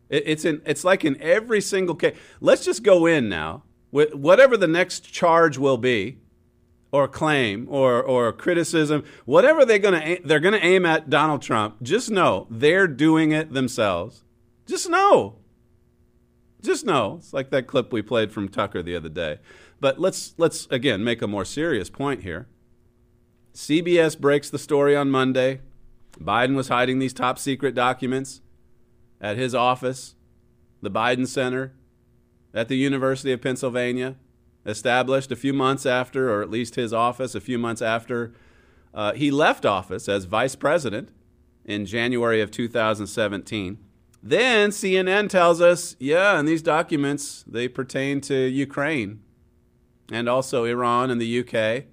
It, 0.09 0.25
it's, 0.27 0.45
in, 0.45 0.61
it's 0.67 0.85
like 0.85 1.05
in 1.05 1.21
every 1.23 1.61
single 1.61 1.95
case. 1.95 2.17
Let's 2.41 2.65
just 2.65 2.83
go 2.83 3.07
in 3.07 3.29
now, 3.29 3.63
with 3.91 4.15
whatever 4.15 4.57
the 4.57 4.67
next 4.67 5.13
charge 5.13 5.59
will 5.59 5.79
be, 5.79 6.19
or 6.93 7.09
claim, 7.09 7.67
or, 7.71 8.03
or 8.03 8.33
criticism, 8.33 9.03
whatever 9.25 9.65
they're 9.65 9.79
to 9.79 10.21
they're 10.25 10.39
to 10.41 10.65
aim 10.65 10.85
at 10.87 11.09
Donald 11.11 11.41
Trump. 11.43 11.83
Just 11.83 12.11
know 12.11 12.47
they're 12.51 12.87
doing 12.87 13.33
it 13.33 13.53
themselves. 13.53 14.23
Just 14.67 14.89
know. 14.89 15.39
Just 16.61 16.85
know. 16.85 17.17
It's 17.19 17.33
like 17.33 17.51
that 17.51 17.67
clip 17.67 17.93
we 17.93 18.03
played 18.03 18.31
from 18.31 18.49
Tucker 18.49 18.83
the 18.83 18.95
other 18.95 19.09
day. 19.09 19.39
But 19.81 19.99
let's 19.99 20.35
let's 20.37 20.69
again 20.71 21.03
make 21.03 21.23
a 21.23 21.27
more 21.27 21.47
serious 21.47 21.91
point 21.91 22.23
here. 22.23 22.47
CBS 23.55 24.19
breaks 24.19 24.51
the 24.51 24.59
story 24.59 24.95
on 24.95 25.11
Monday. 25.11 25.61
Biden 26.21 26.55
was 26.55 26.69
hiding 26.69 26.99
these 26.99 27.13
top 27.15 27.39
secret 27.39 27.75
documents 27.75 28.43
at 29.21 29.39
his 29.39 29.55
office, 29.55 30.15
the 30.83 30.91
Biden 30.91 31.27
Center, 31.27 31.73
at 32.55 32.69
the 32.69 32.77
University 32.77 33.33
of 33.33 33.41
Pennsylvania, 33.41 34.17
established 34.65 35.33
a 35.33 35.37
few 35.37 35.53
months 35.53 35.87
after, 35.87 36.33
or 36.33 36.43
at 36.43 36.51
least 36.51 36.75
his 36.75 36.93
office, 36.93 37.35
a 37.35 37.41
few 37.41 37.59
months 37.59 37.83
after 37.83 38.33
uh, 38.95 39.13
he 39.13 39.31
left 39.31 39.65
office 39.65 40.09
as 40.09 40.25
vice 40.25 40.55
president 40.55 41.11
in 41.65 41.87
January 41.87 42.41
of 42.41 42.51
2017. 42.51 43.79
Then 44.23 44.71
CNN 44.71 45.29
tells 45.29 45.61
us, 45.61 45.97
yeah, 45.99 46.39
and 46.39 46.47
these 46.47 46.63
documents, 46.63 47.45
they 47.47 47.67
pertain 47.67 48.21
to 48.23 48.35
Ukraine 48.47 49.21
and 50.13 50.29
also 50.29 50.65
Iran 50.65 51.11
and 51.11 51.21
the 51.21 51.41
UK. 51.41 51.85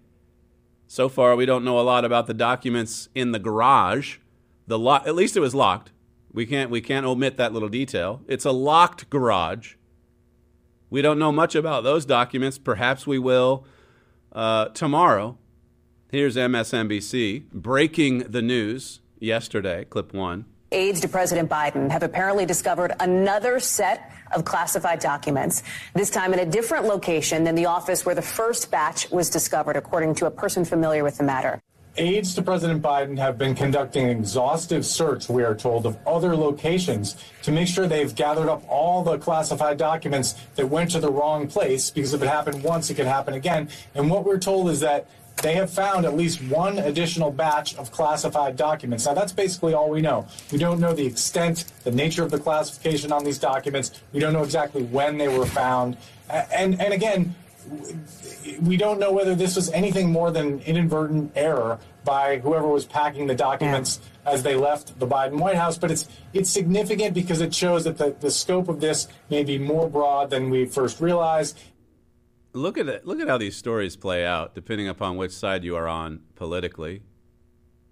So 0.87 1.09
far, 1.09 1.35
we 1.35 1.45
don't 1.45 1.63
know 1.63 1.79
a 1.79 1.81
lot 1.81 2.05
about 2.05 2.27
the 2.27 2.33
documents 2.33 3.09
in 3.15 3.31
the 3.31 3.39
garage. 3.39 4.17
The 4.67 4.77
lo- 4.77 5.01
at 5.05 5.15
least 5.15 5.37
it 5.37 5.39
was 5.39 5.55
locked. 5.55 5.91
We 6.31 6.45
can't 6.45 6.69
we 6.69 6.81
can't 6.81 7.05
omit 7.05 7.37
that 7.37 7.53
little 7.53 7.69
detail. 7.69 8.21
It's 8.27 8.45
a 8.45 8.51
locked 8.51 9.09
garage. 9.09 9.75
We 10.89 11.01
don't 11.01 11.19
know 11.19 11.31
much 11.31 11.55
about 11.55 11.83
those 11.83 12.05
documents. 12.05 12.57
Perhaps 12.57 13.05
we 13.05 13.19
will 13.19 13.65
uh, 14.31 14.69
tomorrow. 14.69 15.37
Here's 16.11 16.35
MSNBC 16.35 17.51
breaking 17.51 18.19
the 18.19 18.41
news 18.41 18.99
yesterday. 19.19 19.85
Clip 19.85 20.13
one. 20.13 20.45
Aides 20.71 20.99
to 21.01 21.07
President 21.07 21.49
Biden 21.49 21.89
have 21.89 22.03
apparently 22.03 22.45
discovered 22.45 22.93
another 22.99 23.59
set 23.59 24.11
of 24.31 24.45
classified 24.45 24.99
documents, 24.99 25.63
this 25.95 26.11
time 26.11 26.31
in 26.31 26.39
a 26.39 26.45
different 26.45 26.85
location 26.85 27.43
than 27.43 27.55
the 27.55 27.65
office 27.65 28.05
where 28.05 28.13
the 28.13 28.21
first 28.21 28.69
batch 28.69 29.09
was 29.09 29.31
discovered, 29.31 29.75
according 29.75 30.13
to 30.15 30.27
a 30.27 30.31
person 30.31 30.63
familiar 30.63 31.03
with 31.03 31.17
the 31.17 31.23
matter. 31.23 31.59
Aides 31.99 32.33
to 32.35 32.41
President 32.41 32.81
Biden 32.81 33.17
have 33.17 33.37
been 33.37 33.53
conducting 33.53 34.05
an 34.05 34.17
exhaustive 34.17 34.85
search, 34.85 35.27
we 35.27 35.43
are 35.43 35.53
told, 35.53 35.85
of 35.85 35.97
other 36.07 36.33
locations 36.33 37.17
to 37.43 37.51
make 37.51 37.67
sure 37.67 37.87
they've 37.87 38.15
gathered 38.15 38.47
up 38.47 38.63
all 38.69 39.03
the 39.03 39.17
classified 39.17 39.77
documents 39.77 40.35
that 40.55 40.65
went 40.65 40.91
to 40.91 41.01
the 41.01 41.11
wrong 41.11 41.45
place 41.45 41.89
because 41.89 42.13
if 42.13 42.21
it 42.23 42.29
happened 42.29 42.63
once, 42.63 42.89
it 42.89 42.95
could 42.95 43.05
happen 43.05 43.33
again. 43.33 43.67
And 43.95 44.09
what 44.09 44.23
we're 44.23 44.39
told 44.39 44.69
is 44.69 44.79
that 44.79 45.09
they 45.43 45.55
have 45.55 45.69
found 45.69 46.05
at 46.05 46.15
least 46.15 46.41
one 46.43 46.77
additional 46.77 47.31
batch 47.31 47.75
of 47.75 47.91
classified 47.91 48.55
documents. 48.55 49.05
Now, 49.05 49.13
that's 49.13 49.33
basically 49.33 49.73
all 49.73 49.89
we 49.89 50.01
know. 50.01 50.25
We 50.53 50.57
don't 50.57 50.79
know 50.79 50.93
the 50.93 51.05
extent, 51.05 51.65
the 51.83 51.91
nature 51.91 52.23
of 52.23 52.31
the 52.31 52.39
classification 52.39 53.11
on 53.11 53.25
these 53.25 53.39
documents. 53.39 54.01
We 54.13 54.21
don't 54.21 54.31
know 54.31 54.43
exactly 54.43 54.83
when 54.83 55.17
they 55.17 55.27
were 55.27 55.45
found. 55.45 55.97
And, 56.29 56.79
and 56.79 56.93
again, 56.93 57.35
we 58.61 58.77
don't 58.77 58.99
know 58.99 59.11
whether 59.11 59.35
this 59.35 59.55
was 59.55 59.69
anything 59.71 60.11
more 60.11 60.31
than 60.31 60.59
inadvertent 60.61 61.31
error 61.35 61.79
by 62.05 62.39
whoever 62.39 62.67
was 62.67 62.85
packing 62.85 63.27
the 63.27 63.35
documents 63.35 63.99
yeah. 64.25 64.31
as 64.31 64.43
they 64.43 64.55
left 64.55 64.97
the 64.99 65.07
Biden 65.07 65.39
White 65.39 65.55
House. 65.55 65.77
But 65.77 65.91
it's 65.91 66.07
it's 66.33 66.49
significant 66.49 67.13
because 67.13 67.41
it 67.41 67.53
shows 67.53 67.83
that 67.83 67.97
the, 67.97 68.15
the 68.19 68.31
scope 68.31 68.69
of 68.69 68.79
this 68.79 69.07
may 69.29 69.43
be 69.43 69.57
more 69.57 69.89
broad 69.89 70.29
than 70.29 70.49
we 70.49 70.65
first 70.65 71.01
realized 71.01 71.57
look 72.53 72.77
at 72.77 72.87
it. 72.87 73.05
Look 73.05 73.19
at 73.19 73.27
how 73.27 73.37
these 73.37 73.55
stories 73.55 73.95
play 73.95 74.25
out, 74.25 74.55
depending 74.55 74.87
upon 74.87 75.17
which 75.17 75.31
side 75.31 75.63
you 75.63 75.75
are 75.75 75.87
on 75.87 76.21
politically. 76.35 77.01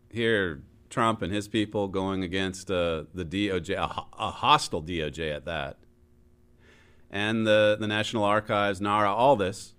Here, 0.10 0.64
Trump 0.90 1.22
and 1.22 1.34
his 1.34 1.48
people 1.48 1.88
going 1.88 2.24
against 2.24 2.72
uh, 2.72 3.04
the 3.14 3.26
DOJ, 3.26 3.76
a, 3.76 4.06
a, 4.18 4.32
hostile 4.32 4.82
DOJ 4.82 5.36
at 5.36 5.46
that, 5.46 5.78
and 7.12 7.48
the 7.48 7.78
the 7.80 7.88
National 7.88 8.24
Archives, 8.24 8.82
NARA, 8.82 9.12
all 9.14 9.36
this. 9.36 9.74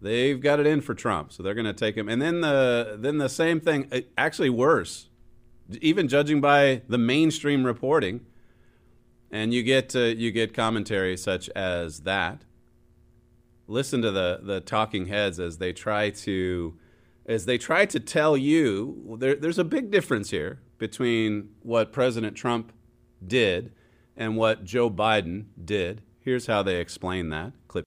They've 0.00 0.40
got 0.40 0.60
it 0.60 0.66
in 0.66 0.80
for 0.82 0.94
Trump, 0.94 1.32
so 1.32 1.42
they're 1.42 1.54
going 1.54 1.66
to 1.66 1.72
take 1.72 1.96
him. 1.96 2.08
And 2.08 2.20
then 2.22 2.40
the 2.42 2.96
then 3.00 3.18
the 3.18 3.28
same 3.28 3.60
thing, 3.60 3.88
uh, 3.92 4.00
actually 4.18 4.50
worse, 4.50 5.08
even 5.80 6.08
judging 6.08 6.40
by 6.40 6.82
the 6.88 6.98
mainstream 6.98 7.64
reporting 7.64 8.20
And 9.30 9.52
you 9.54 9.62
get 9.62 9.96
uh, 9.96 10.00
you 10.00 10.32
get 10.32 10.54
commentary 10.54 11.16
such 11.16 11.48
as 11.50 12.00
that. 12.00 12.44
Listen 13.66 14.02
to 14.02 14.10
the 14.10 14.40
the 14.42 14.60
talking 14.60 15.06
heads 15.06 15.40
as 15.40 15.58
they 15.58 15.72
try 15.72 16.10
to 16.10 16.78
as 17.26 17.46
they 17.46 17.58
try 17.58 17.86
to 17.86 18.00
tell 18.00 18.36
you 18.36 19.16
there, 19.20 19.36
there's 19.36 19.58
a 19.58 19.64
big 19.64 19.90
difference 19.90 20.30
here 20.30 20.60
between 20.78 21.50
what 21.62 21.92
President 21.92 22.36
Trump 22.36 22.72
did 23.26 23.72
and 24.16 24.36
what 24.36 24.64
Joe 24.64 24.90
Biden 24.90 25.46
did. 25.62 26.02
Here's 26.26 26.44
how 26.44 26.64
they 26.64 26.80
explain 26.80 27.28
that. 27.28 27.52
Clip. 27.68 27.84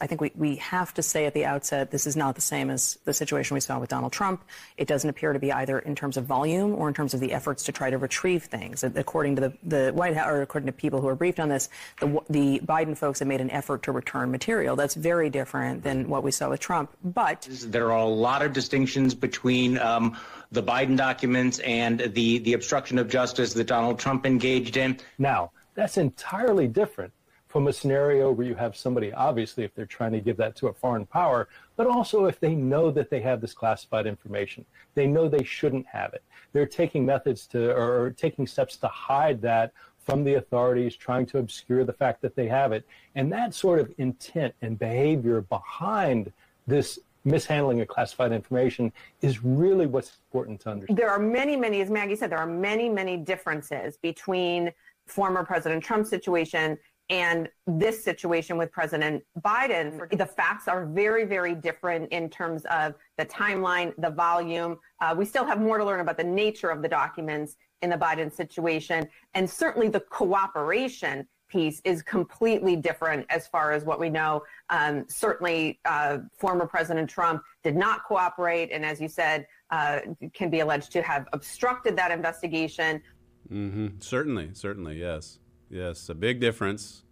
I 0.00 0.06
think 0.06 0.22
we, 0.22 0.32
we 0.34 0.56
have 0.56 0.94
to 0.94 1.02
say 1.02 1.26
at 1.26 1.34
the 1.34 1.44
outset 1.44 1.90
this 1.90 2.06
is 2.06 2.16
not 2.16 2.36
the 2.36 2.40
same 2.40 2.70
as 2.70 2.98
the 3.04 3.12
situation 3.12 3.52
we 3.54 3.60
saw 3.60 3.78
with 3.78 3.90
Donald 3.90 4.14
Trump. 4.14 4.42
It 4.78 4.88
doesn't 4.88 5.08
appear 5.08 5.34
to 5.34 5.38
be 5.38 5.52
either 5.52 5.78
in 5.78 5.94
terms 5.94 6.16
of 6.16 6.24
volume 6.24 6.74
or 6.74 6.88
in 6.88 6.94
terms 6.94 7.12
of 7.12 7.20
the 7.20 7.34
efforts 7.34 7.64
to 7.64 7.72
try 7.72 7.90
to 7.90 7.98
retrieve 7.98 8.44
things. 8.44 8.82
According 8.82 9.36
to 9.36 9.42
the, 9.42 9.52
the 9.62 9.92
White 9.92 10.16
House, 10.16 10.26
or 10.26 10.40
according 10.40 10.68
to 10.68 10.72
people 10.72 11.02
who 11.02 11.06
are 11.08 11.14
briefed 11.14 11.38
on 11.38 11.50
this, 11.50 11.68
the, 12.00 12.18
the 12.30 12.60
Biden 12.60 12.96
folks 12.96 13.18
have 13.18 13.28
made 13.28 13.42
an 13.42 13.50
effort 13.50 13.82
to 13.82 13.92
return 13.92 14.30
material. 14.30 14.74
That's 14.74 14.94
very 14.94 15.28
different 15.28 15.82
than 15.82 16.08
what 16.08 16.22
we 16.22 16.30
saw 16.30 16.48
with 16.48 16.60
Trump. 16.60 16.90
But 17.04 17.46
there 17.50 17.92
are 17.92 18.00
a 18.00 18.06
lot 18.06 18.40
of 18.40 18.54
distinctions 18.54 19.14
between 19.14 19.76
um, 19.76 20.16
the 20.50 20.62
Biden 20.62 20.96
documents 20.96 21.58
and 21.58 22.00
the, 22.00 22.38
the 22.38 22.54
obstruction 22.54 22.98
of 22.98 23.10
justice 23.10 23.52
that 23.52 23.66
Donald 23.66 23.98
Trump 23.98 24.24
engaged 24.24 24.78
in. 24.78 24.98
Now, 25.18 25.50
that's 25.76 25.98
entirely 25.98 26.66
different 26.66 27.12
from 27.46 27.68
a 27.68 27.72
scenario 27.72 28.32
where 28.32 28.46
you 28.46 28.56
have 28.56 28.76
somebody, 28.76 29.12
obviously, 29.12 29.62
if 29.62 29.74
they're 29.74 29.86
trying 29.86 30.12
to 30.12 30.20
give 30.20 30.36
that 30.36 30.56
to 30.56 30.66
a 30.66 30.72
foreign 30.72 31.06
power, 31.06 31.48
but 31.76 31.86
also 31.86 32.26
if 32.26 32.40
they 32.40 32.54
know 32.54 32.90
that 32.90 33.08
they 33.08 33.20
have 33.20 33.40
this 33.40 33.54
classified 33.54 34.06
information. 34.06 34.64
They 34.94 35.06
know 35.06 35.28
they 35.28 35.44
shouldn't 35.44 35.86
have 35.86 36.12
it. 36.12 36.22
They're 36.52 36.66
taking 36.66 37.06
methods 37.06 37.46
to, 37.48 37.74
or 37.74 38.10
taking 38.10 38.46
steps 38.46 38.76
to 38.78 38.88
hide 38.88 39.40
that 39.42 39.72
from 40.04 40.24
the 40.24 40.34
authorities, 40.34 40.96
trying 40.96 41.26
to 41.26 41.38
obscure 41.38 41.84
the 41.84 41.92
fact 41.92 42.20
that 42.22 42.34
they 42.34 42.48
have 42.48 42.72
it. 42.72 42.84
And 43.14 43.32
that 43.32 43.54
sort 43.54 43.78
of 43.78 43.92
intent 43.98 44.54
and 44.62 44.78
behavior 44.78 45.40
behind 45.42 46.32
this 46.66 46.98
mishandling 47.24 47.80
of 47.80 47.88
classified 47.88 48.32
information 48.32 48.92
is 49.20 49.44
really 49.44 49.86
what's 49.86 50.18
important 50.28 50.60
to 50.60 50.70
understand. 50.70 50.98
There 50.98 51.10
are 51.10 51.18
many, 51.18 51.56
many, 51.56 51.80
as 51.80 51.90
Maggie 51.90 52.16
said, 52.16 52.30
there 52.30 52.38
are 52.38 52.46
many, 52.46 52.88
many 52.88 53.16
differences 53.16 53.96
between 53.96 54.72
former 55.06 55.44
President 55.44 55.82
Trump's 55.82 56.10
situation 56.10 56.78
and 57.08 57.48
this 57.66 58.02
situation 58.02 58.56
with 58.56 58.72
President 58.72 59.22
Biden, 59.40 60.10
the 60.18 60.26
facts 60.26 60.66
are 60.66 60.86
very, 60.86 61.24
very 61.24 61.54
different 61.54 62.10
in 62.10 62.28
terms 62.28 62.64
of 62.64 62.94
the 63.16 63.24
timeline, 63.24 63.92
the 63.98 64.10
volume. 64.10 64.78
Uh, 65.00 65.14
we 65.16 65.24
still 65.24 65.44
have 65.44 65.60
more 65.60 65.78
to 65.78 65.84
learn 65.84 66.00
about 66.00 66.16
the 66.16 66.24
nature 66.24 66.68
of 66.68 66.82
the 66.82 66.88
documents 66.88 67.56
in 67.82 67.90
the 67.90 67.96
Biden 67.96 68.32
situation. 68.32 69.08
And 69.34 69.48
certainly 69.48 69.88
the 69.88 70.00
cooperation 70.00 71.28
piece 71.48 71.80
is 71.84 72.02
completely 72.02 72.74
different 72.74 73.24
as 73.30 73.46
far 73.46 73.70
as 73.70 73.84
what 73.84 74.00
we 74.00 74.10
know. 74.10 74.42
Um, 74.68 75.04
certainly, 75.08 75.78
uh, 75.84 76.18
former 76.36 76.66
President 76.66 77.08
Trump 77.08 77.42
did 77.62 77.76
not 77.76 78.04
cooperate. 78.04 78.72
And 78.72 78.84
as 78.84 79.00
you 79.00 79.06
said, 79.06 79.46
uh, 79.70 80.00
can 80.34 80.50
be 80.50 80.60
alleged 80.60 80.90
to 80.92 81.02
have 81.02 81.26
obstructed 81.32 81.96
that 81.96 82.10
investigation. 82.10 83.00
Mm-hmm. 83.50 84.00
Certainly, 84.00 84.50
certainly, 84.54 84.98
yes. 84.98 85.38
Yes, 85.70 86.08
a 86.08 86.14
big 86.14 86.40
difference. 86.40 87.02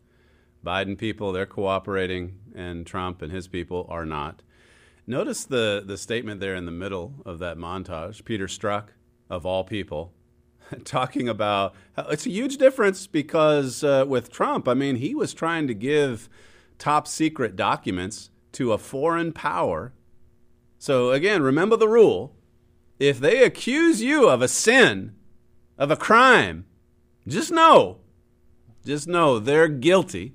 Biden 0.64 0.96
people, 0.96 1.32
they're 1.32 1.46
cooperating, 1.46 2.38
and 2.54 2.86
Trump 2.86 3.20
and 3.20 3.30
his 3.30 3.48
people 3.48 3.86
are 3.88 4.06
not. 4.06 4.42
Notice 5.06 5.44
the, 5.44 5.82
the 5.84 5.98
statement 5.98 6.40
there 6.40 6.54
in 6.54 6.64
the 6.64 6.72
middle 6.72 7.14
of 7.26 7.38
that 7.40 7.58
montage. 7.58 8.24
Peter 8.24 8.46
Strzok, 8.46 8.88
of 9.28 9.44
all 9.44 9.64
people, 9.64 10.12
talking 10.84 11.28
about 11.28 11.74
it's 11.96 12.26
a 12.26 12.30
huge 12.30 12.56
difference 12.56 13.06
because 13.06 13.84
uh, 13.84 14.04
with 14.06 14.32
Trump, 14.32 14.66
I 14.66 14.74
mean, 14.74 14.96
he 14.96 15.14
was 15.14 15.34
trying 15.34 15.66
to 15.66 15.74
give 15.74 16.28
top 16.78 17.06
secret 17.06 17.56
documents 17.56 18.30
to 18.52 18.72
a 18.72 18.78
foreign 18.78 19.32
power. 19.32 19.92
So, 20.78 21.10
again, 21.10 21.42
remember 21.42 21.76
the 21.76 21.88
rule 21.88 22.34
if 22.98 23.18
they 23.18 23.42
accuse 23.42 24.00
you 24.00 24.28
of 24.28 24.40
a 24.40 24.48
sin, 24.48 25.14
of 25.78 25.90
a 25.90 25.96
crime, 25.96 26.66
just 27.26 27.50
know 27.50 27.98
just 28.84 29.08
know 29.08 29.38
they're 29.38 29.68
guilty 29.68 30.34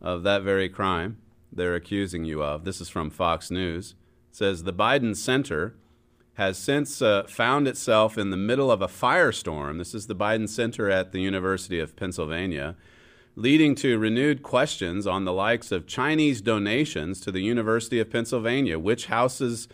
of 0.00 0.22
that 0.24 0.42
very 0.42 0.68
crime 0.68 1.18
they're 1.52 1.76
accusing 1.76 2.24
you 2.24 2.42
of. 2.42 2.64
This 2.64 2.80
is 2.80 2.88
from 2.88 3.10
Fox 3.10 3.50
News. 3.50 3.94
It 4.30 4.36
says 4.36 4.64
the 4.64 4.72
Biden 4.72 5.16
Center 5.16 5.76
has 6.34 6.58
since 6.58 7.00
uh, 7.00 7.22
found 7.28 7.68
itself 7.68 8.18
in 8.18 8.30
the 8.30 8.36
middle 8.36 8.72
of 8.72 8.82
a 8.82 8.88
firestorm. 8.88 9.78
This 9.78 9.94
is 9.94 10.08
the 10.08 10.16
Biden 10.16 10.48
Center 10.48 10.90
at 10.90 11.12
the 11.12 11.20
University 11.20 11.78
of 11.78 11.94
Pennsylvania, 11.94 12.74
leading 13.36 13.76
to 13.76 13.98
renewed 14.00 14.42
questions 14.42 15.06
on 15.06 15.24
the 15.24 15.32
likes 15.32 15.70
of 15.70 15.86
Chinese 15.86 16.40
donations 16.40 17.20
to 17.20 17.30
the 17.30 17.42
University 17.42 18.00
of 18.00 18.10
Pennsylvania, 18.10 18.80
which 18.80 19.06
houses 19.06 19.68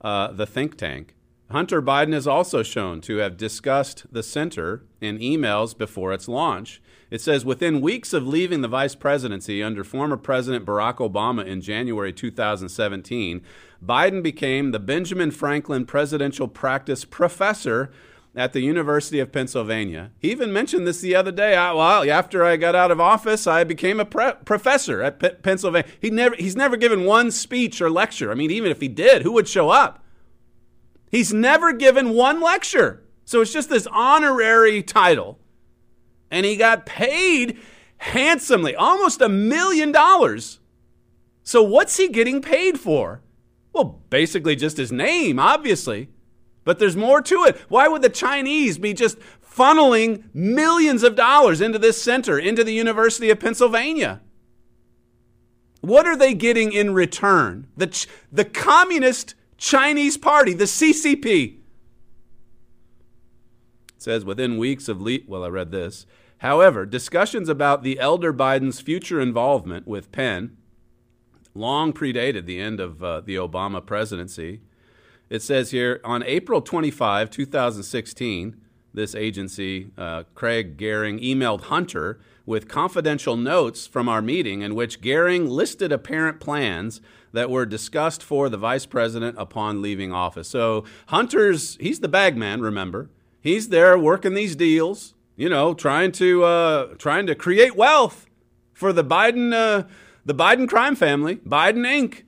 uh, 0.00 0.32
the 0.32 0.46
think 0.46 0.78
tank. 0.78 1.14
Hunter 1.50 1.80
Biden 1.80 2.12
is 2.12 2.26
also 2.26 2.64
shown 2.64 3.00
to 3.02 3.18
have 3.18 3.36
discussed 3.36 4.06
the 4.10 4.24
center 4.24 4.82
in 5.00 5.18
emails 5.18 5.78
before 5.78 6.12
its 6.12 6.26
launch. 6.26 6.82
It 7.08 7.20
says 7.20 7.44
within 7.44 7.80
weeks 7.80 8.12
of 8.12 8.26
leaving 8.26 8.62
the 8.62 8.68
vice 8.68 8.96
presidency 8.96 9.62
under 9.62 9.84
former 9.84 10.16
President 10.16 10.66
Barack 10.66 10.96
Obama 10.96 11.46
in 11.46 11.60
January 11.60 12.12
2017, 12.12 13.42
Biden 13.84 14.22
became 14.24 14.72
the 14.72 14.80
Benjamin 14.80 15.30
Franklin 15.30 15.86
Presidential 15.86 16.48
Practice 16.48 17.04
Professor 17.04 17.92
at 18.34 18.52
the 18.52 18.60
University 18.60 19.20
of 19.20 19.30
Pennsylvania. 19.30 20.10
He 20.18 20.32
even 20.32 20.52
mentioned 20.52 20.84
this 20.84 21.00
the 21.00 21.14
other 21.14 21.30
day. 21.30 21.54
I, 21.54 21.72
well, 21.72 22.10
after 22.10 22.44
I 22.44 22.56
got 22.56 22.74
out 22.74 22.90
of 22.90 23.00
office, 23.00 23.46
I 23.46 23.62
became 23.62 24.00
a 24.00 24.04
pre- 24.04 24.32
professor 24.44 25.00
at 25.00 25.20
P- 25.20 25.30
Pennsylvania. 25.42 25.88
He 26.00 26.10
never, 26.10 26.34
he's 26.34 26.56
never 26.56 26.76
given 26.76 27.04
one 27.04 27.30
speech 27.30 27.80
or 27.80 27.88
lecture. 27.88 28.32
I 28.32 28.34
mean, 28.34 28.50
even 28.50 28.72
if 28.72 28.80
he 28.80 28.88
did, 28.88 29.22
who 29.22 29.32
would 29.32 29.48
show 29.48 29.70
up? 29.70 30.02
He's 31.10 31.32
never 31.32 31.72
given 31.72 32.10
one 32.10 32.40
lecture. 32.40 33.02
So 33.24 33.40
it's 33.40 33.52
just 33.52 33.68
this 33.68 33.88
honorary 33.90 34.82
title. 34.82 35.38
And 36.30 36.46
he 36.46 36.56
got 36.56 36.86
paid 36.86 37.58
handsomely, 37.98 38.74
almost 38.74 39.20
a 39.20 39.28
million 39.28 39.92
dollars. 39.92 40.60
So 41.42 41.62
what's 41.62 41.96
he 41.96 42.08
getting 42.08 42.42
paid 42.42 42.78
for? 42.78 43.22
Well, 43.72 44.00
basically 44.10 44.56
just 44.56 44.76
his 44.76 44.90
name, 44.90 45.38
obviously. 45.38 46.08
But 46.64 46.78
there's 46.78 46.96
more 46.96 47.22
to 47.22 47.44
it. 47.44 47.56
Why 47.68 47.86
would 47.86 48.02
the 48.02 48.08
Chinese 48.08 48.78
be 48.78 48.92
just 48.92 49.18
funneling 49.40 50.24
millions 50.34 51.02
of 51.02 51.14
dollars 51.14 51.60
into 51.60 51.78
this 51.78 52.00
center, 52.00 52.38
into 52.38 52.64
the 52.64 52.72
University 52.72 53.30
of 53.30 53.38
Pennsylvania? 53.38 54.20
What 55.80 56.06
are 56.06 56.16
they 56.16 56.34
getting 56.34 56.72
in 56.72 56.92
return? 56.94 57.68
The, 57.76 58.06
the 58.32 58.44
communist 58.44 59.36
Chinese 59.58 60.16
Party, 60.16 60.52
the 60.52 60.64
CCP. 60.64 61.58
It 63.88 64.02
says 64.02 64.24
within 64.24 64.58
weeks 64.58 64.88
of 64.88 65.00
le- 65.00 65.20
well, 65.26 65.44
I 65.44 65.48
read 65.48 65.70
this. 65.70 66.06
However, 66.38 66.84
discussions 66.84 67.48
about 67.48 67.82
the 67.82 67.98
elder 67.98 68.32
Biden's 68.32 68.80
future 68.80 69.20
involvement 69.20 69.86
with 69.86 70.12
Penn 70.12 70.56
long 71.54 71.92
predated 71.92 72.44
the 72.44 72.60
end 72.60 72.80
of 72.80 73.02
uh, 73.02 73.20
the 73.22 73.36
Obama 73.36 73.84
presidency. 73.84 74.60
It 75.30 75.42
says 75.42 75.70
here 75.70 76.00
on 76.04 76.22
April 76.22 76.60
25, 76.60 77.30
2016, 77.30 78.60
this 78.96 79.14
agency, 79.14 79.90
uh, 79.96 80.24
Craig 80.34 80.76
Gehring, 80.76 81.22
emailed 81.22 81.62
Hunter 81.64 82.18
with 82.44 82.66
confidential 82.66 83.36
notes 83.36 83.86
from 83.86 84.08
our 84.08 84.22
meeting 84.22 84.62
in 84.62 84.74
which 84.74 85.00
Gehring 85.00 85.48
listed 85.48 85.92
apparent 85.92 86.40
plans 86.40 87.00
that 87.32 87.50
were 87.50 87.66
discussed 87.66 88.22
for 88.22 88.48
the 88.48 88.56
vice 88.56 88.86
president 88.86 89.36
upon 89.38 89.82
leaving 89.82 90.12
office. 90.12 90.48
So 90.48 90.84
Hunter's, 91.06 91.76
he's 91.78 92.00
the 92.00 92.08
bag 92.08 92.36
man, 92.36 92.60
remember. 92.60 93.10
He's 93.40 93.68
there 93.68 93.98
working 93.98 94.34
these 94.34 94.56
deals, 94.56 95.14
you 95.36 95.48
know, 95.48 95.74
trying 95.74 96.10
to 96.12 96.44
uh, 96.44 96.94
trying 96.94 97.26
to 97.26 97.34
create 97.34 97.76
wealth 97.76 98.26
for 98.72 98.92
the 98.92 99.04
Biden 99.04 99.52
uh, 99.52 99.86
the 100.24 100.34
Biden 100.34 100.68
crime 100.68 100.96
family, 100.96 101.36
Biden 101.36 101.86
Inc. 101.86 102.22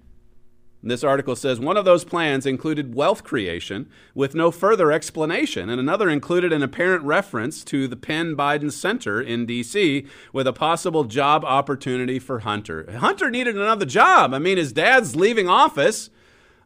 This 0.82 1.02
article 1.02 1.34
says 1.34 1.58
one 1.58 1.76
of 1.76 1.84
those 1.84 2.04
plans 2.04 2.46
included 2.46 2.94
wealth 2.94 3.24
creation 3.24 3.88
with 4.14 4.36
no 4.36 4.52
further 4.52 4.92
explanation, 4.92 5.68
and 5.68 5.80
another 5.80 6.08
included 6.08 6.52
an 6.52 6.62
apparent 6.62 7.02
reference 7.02 7.64
to 7.64 7.88
the 7.88 7.96
Penn 7.96 8.36
Biden 8.36 8.70
Center 8.70 9.20
in 9.20 9.44
D.C. 9.44 10.06
with 10.32 10.46
a 10.46 10.52
possible 10.52 11.02
job 11.02 11.44
opportunity 11.44 12.20
for 12.20 12.40
Hunter. 12.40 12.88
Hunter 12.92 13.28
needed 13.28 13.56
another 13.56 13.86
job. 13.86 14.32
I 14.32 14.38
mean, 14.38 14.56
his 14.56 14.72
dad's 14.72 15.16
leaving 15.16 15.48
office. 15.48 16.10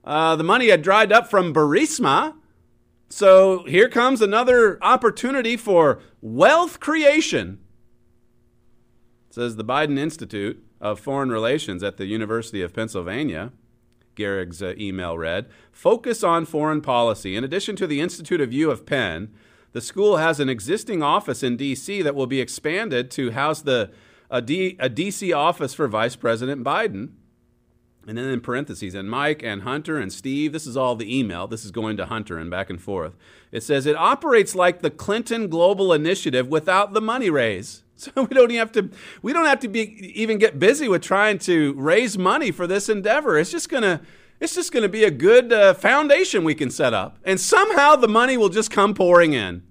Uh, 0.04 0.36
the 0.36 0.44
money 0.44 0.68
had 0.68 0.82
dried 0.82 1.10
up 1.10 1.30
from 1.30 1.54
Burisma. 1.54 2.34
So 3.08 3.64
here 3.64 3.88
comes 3.88 4.20
another 4.20 4.78
opportunity 4.82 5.56
for 5.56 6.00
wealth 6.20 6.80
creation. 6.80 7.60
Says 9.30 9.56
the 9.56 9.64
Biden 9.64 9.98
Institute 9.98 10.62
of 10.82 11.00
Foreign 11.00 11.30
Relations 11.30 11.82
at 11.82 11.96
the 11.96 12.04
University 12.04 12.60
of 12.60 12.74
Pennsylvania 12.74 13.52
Gehring's 14.16 14.62
uh, 14.62 14.74
email 14.78 15.16
read 15.18 15.48
Focus 15.70 16.22
on 16.22 16.44
foreign 16.44 16.80
policy. 16.80 17.36
In 17.36 17.44
addition 17.44 17.76
to 17.76 17.86
the 17.86 18.00
Institute 18.00 18.40
of 18.40 18.52
U 18.52 18.70
of 18.70 18.86
Penn, 18.86 19.32
The 19.72 19.80
school 19.80 20.18
has 20.18 20.38
an 20.38 20.48
existing 20.48 21.02
office 21.02 21.42
in 21.42 21.56
D.C. 21.56 22.02
that 22.02 22.14
will 22.14 22.26
be 22.26 22.40
expanded 22.40 23.10
to 23.12 23.30
house 23.32 23.62
the 23.62 23.90
a, 24.30 24.40
D, 24.40 24.76
a 24.78 24.88
D.C. 24.88 25.32
office 25.32 25.74
for 25.74 25.88
Vice 25.88 26.16
President 26.16 26.62
Biden. 26.62 27.10
And 28.06 28.18
then 28.18 28.26
in 28.26 28.40
parentheses, 28.40 28.94
and 28.94 29.08
Mike 29.08 29.42
and 29.44 29.62
Hunter 29.62 29.96
and 29.98 30.12
Steve, 30.12 30.52
this 30.52 30.66
is 30.66 30.76
all 30.76 30.96
the 30.96 31.18
email. 31.18 31.46
This 31.46 31.64
is 31.64 31.70
going 31.70 31.96
to 31.98 32.06
Hunter 32.06 32.36
and 32.36 32.50
back 32.50 32.68
and 32.68 32.80
forth. 32.80 33.14
It 33.52 33.62
says 33.62 33.86
it 33.86 33.96
operates 33.96 34.54
like 34.54 34.80
the 34.82 34.90
Clinton 34.90 35.48
Global 35.48 35.92
Initiative 35.92 36.48
without 36.48 36.94
the 36.94 37.00
money 37.00 37.30
raise. 37.30 37.81
So 38.14 38.24
we 38.24 38.34
don't 38.34 38.50
have 38.50 38.72
to 38.72 38.90
we 39.22 39.32
don't 39.32 39.46
have 39.46 39.60
to 39.60 39.68
be 39.68 40.12
even 40.20 40.38
get 40.38 40.58
busy 40.58 40.88
with 40.88 41.02
trying 41.02 41.38
to 41.40 41.72
raise 41.74 42.18
money 42.18 42.50
for 42.50 42.66
this 42.66 42.88
endeavor. 42.88 43.38
It's 43.38 43.50
just 43.50 43.68
gonna 43.68 44.00
it's 44.40 44.54
just 44.56 44.72
gonna 44.72 44.88
be 44.88 45.04
a 45.04 45.10
good 45.10 45.52
uh, 45.52 45.74
foundation 45.74 46.42
we 46.42 46.54
can 46.54 46.70
set 46.70 46.92
up, 46.92 47.18
and 47.24 47.38
somehow 47.38 47.94
the 47.94 48.08
money 48.08 48.36
will 48.36 48.48
just 48.48 48.72
come 48.72 48.92
pouring 48.92 49.34
in. 49.34 49.62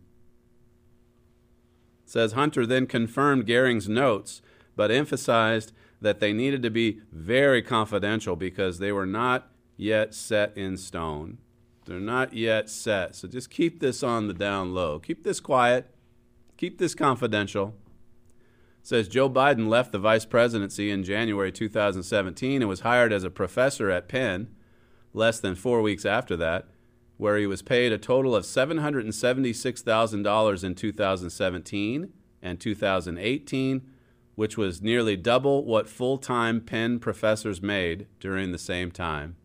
says 2.05 2.33
Hunter 2.33 2.65
then 2.65 2.87
confirmed 2.87 3.45
Gehring's 3.45 3.89
notes, 3.89 4.41
but 4.77 4.91
emphasized 4.91 5.73
that 5.99 6.21
they 6.21 6.31
needed 6.31 6.63
to 6.63 6.69
be 6.69 7.01
very 7.11 7.61
confidential 7.61 8.37
because 8.37 8.79
they 8.79 8.93
were 8.93 9.05
not 9.05 9.51
yet 9.75 10.13
set 10.15 10.55
in 10.57 10.77
stone. 10.77 11.37
They're 11.85 11.99
not 11.99 12.33
yet 12.33 12.69
set. 12.69 13.15
So 13.15 13.27
just 13.27 13.49
keep 13.49 13.81
this 13.81 14.03
on 14.03 14.27
the 14.27 14.33
down 14.33 14.73
low. 14.73 14.99
Keep 14.99 15.23
this 15.23 15.39
quiet. 15.39 15.93
Keep 16.55 16.77
this 16.77 16.95
confidential 16.95 17.75
says 18.83 19.07
Joe 19.07 19.29
Biden 19.29 19.67
left 19.67 19.91
the 19.91 19.99
vice 19.99 20.25
presidency 20.25 20.89
in 20.89 21.03
January 21.03 21.51
2017 21.51 22.61
and 22.61 22.69
was 22.69 22.79
hired 22.81 23.13
as 23.13 23.23
a 23.23 23.29
professor 23.29 23.91
at 23.91 24.07
Penn 24.07 24.49
less 25.13 25.39
than 25.39 25.53
four 25.55 25.81
weeks 25.81 26.05
after 26.05 26.35
that, 26.37 26.67
where 27.17 27.37
he 27.37 27.45
was 27.45 27.61
paid 27.61 27.91
a 27.91 27.97
total 27.97 28.33
of 28.35 28.43
$776,000 28.43 30.63
in 30.63 30.75
2017 30.75 32.13
and 32.41 32.59
2018, 32.59 33.81
which 34.35 34.57
was 34.57 34.81
nearly 34.81 35.15
double 35.15 35.63
what 35.65 35.87
full 35.87 36.17
time 36.17 36.61
Penn 36.61 36.97
professors 36.99 37.61
made 37.61 38.07
during 38.19 38.51
the 38.51 38.57
same 38.57 38.89
time. 38.89 39.35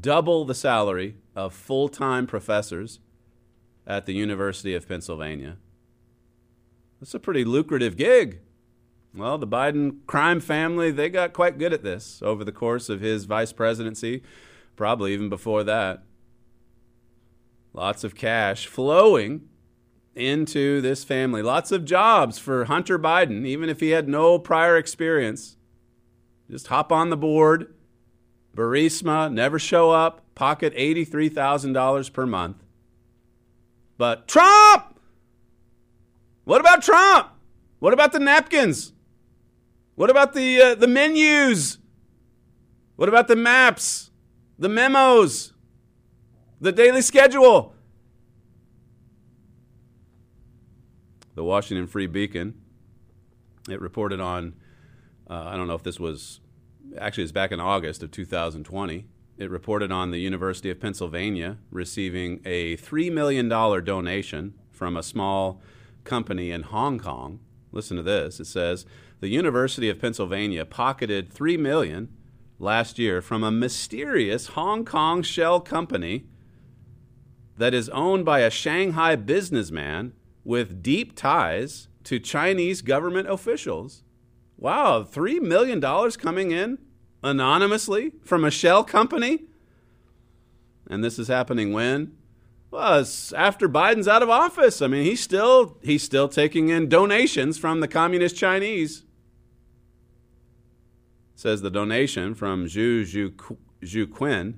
Double 0.00 0.46
the 0.46 0.54
salary 0.54 1.16
of 1.36 1.52
full 1.52 1.90
time 1.90 2.26
professors 2.26 3.00
at 3.86 4.06
the 4.06 4.14
University 4.14 4.74
of 4.74 4.88
Pennsylvania. 4.88 5.58
That's 7.02 7.14
a 7.14 7.18
pretty 7.18 7.44
lucrative 7.44 7.96
gig. 7.96 8.38
Well, 9.12 9.36
the 9.36 9.44
Biden 9.44 10.06
crime 10.06 10.38
family, 10.38 10.92
they 10.92 11.08
got 11.08 11.32
quite 11.32 11.58
good 11.58 11.72
at 11.72 11.82
this 11.82 12.22
over 12.22 12.44
the 12.44 12.52
course 12.52 12.88
of 12.88 13.00
his 13.00 13.24
vice 13.24 13.52
presidency, 13.52 14.22
probably 14.76 15.12
even 15.12 15.28
before 15.28 15.64
that. 15.64 16.04
Lots 17.72 18.04
of 18.04 18.14
cash 18.14 18.68
flowing 18.68 19.48
into 20.14 20.80
this 20.80 21.02
family. 21.02 21.42
Lots 21.42 21.72
of 21.72 21.84
jobs 21.84 22.38
for 22.38 22.66
Hunter 22.66 23.00
Biden, 23.00 23.44
even 23.46 23.68
if 23.68 23.80
he 23.80 23.88
had 23.88 24.08
no 24.08 24.38
prior 24.38 24.76
experience. 24.76 25.56
Just 26.48 26.68
hop 26.68 26.92
on 26.92 27.10
the 27.10 27.16
board, 27.16 27.74
Burisma, 28.56 29.32
never 29.32 29.58
show 29.58 29.90
up, 29.90 30.24
pocket 30.36 30.72
$83,000 30.76 32.12
per 32.12 32.26
month. 32.26 32.62
But 33.98 34.28
Trump! 34.28 34.91
What 36.44 36.60
about 36.60 36.82
Trump? 36.82 37.28
What 37.78 37.92
about 37.92 38.12
the 38.12 38.18
napkins? 38.18 38.92
What 39.94 40.10
about 40.10 40.32
the 40.34 40.60
uh, 40.60 40.74
the 40.74 40.86
menus? 40.86 41.78
What 42.96 43.08
about 43.08 43.28
the 43.28 43.36
maps? 43.36 44.10
The 44.58 44.68
memos? 44.68 45.52
The 46.60 46.72
daily 46.72 47.02
schedule? 47.02 47.74
The 51.34 51.44
Washington 51.44 51.86
Free 51.86 52.06
Beacon. 52.06 52.60
It 53.68 53.80
reported 53.80 54.20
on. 54.20 54.54
Uh, 55.28 55.44
I 55.46 55.56
don't 55.56 55.68
know 55.68 55.74
if 55.74 55.82
this 55.82 55.98
was 55.98 56.40
actually 56.98 57.24
it's 57.24 57.32
back 57.32 57.52
in 57.52 57.60
August 57.60 58.02
of 58.02 58.10
2020. 58.10 59.06
It 59.38 59.50
reported 59.50 59.90
on 59.90 60.10
the 60.10 60.18
University 60.18 60.70
of 60.70 60.78
Pennsylvania 60.78 61.58
receiving 61.70 62.40
a 62.44 62.76
three 62.76 63.10
million 63.10 63.48
dollar 63.48 63.80
donation 63.80 64.54
from 64.70 64.96
a 64.96 65.02
small 65.02 65.60
company 66.04 66.50
in 66.50 66.62
Hong 66.62 66.98
Kong. 66.98 67.40
Listen 67.72 67.96
to 67.96 68.02
this. 68.02 68.40
It 68.40 68.46
says 68.46 68.84
the 69.20 69.28
University 69.28 69.88
of 69.88 70.00
Pennsylvania 70.00 70.64
pocketed 70.64 71.32
3 71.32 71.56
million 71.56 72.08
last 72.58 72.98
year 72.98 73.22
from 73.22 73.42
a 73.42 73.50
mysterious 73.50 74.48
Hong 74.48 74.84
Kong 74.84 75.22
shell 75.22 75.60
company 75.60 76.26
that 77.56 77.74
is 77.74 77.88
owned 77.90 78.24
by 78.24 78.40
a 78.40 78.50
Shanghai 78.50 79.16
businessman 79.16 80.12
with 80.44 80.82
deep 80.82 81.14
ties 81.16 81.88
to 82.04 82.18
Chinese 82.18 82.82
government 82.82 83.28
officials. 83.28 84.02
Wow, 84.56 85.06
$3 85.08 85.40
million 85.40 85.80
coming 86.12 86.50
in 86.50 86.78
anonymously 87.22 88.12
from 88.24 88.44
a 88.44 88.50
shell 88.50 88.84
company? 88.84 89.44
And 90.88 91.02
this 91.02 91.18
is 91.18 91.28
happening 91.28 91.72
when? 91.72 92.16
Well, 92.72 93.04
after 93.36 93.68
Biden's 93.68 94.08
out 94.08 94.22
of 94.22 94.30
office. 94.30 94.80
I 94.80 94.86
mean, 94.86 95.04
he's 95.04 95.20
still 95.20 95.76
he's 95.82 96.02
still 96.02 96.26
taking 96.26 96.70
in 96.70 96.88
donations 96.88 97.58
from 97.58 97.80
the 97.80 97.86
communist 97.86 98.34
Chinese. 98.34 99.04
Says 101.34 101.60
the 101.60 101.70
donation 101.70 102.34
from 102.34 102.64
Zhu 102.64 103.02
Zhu, 103.02 103.58
Zhu 103.82 104.54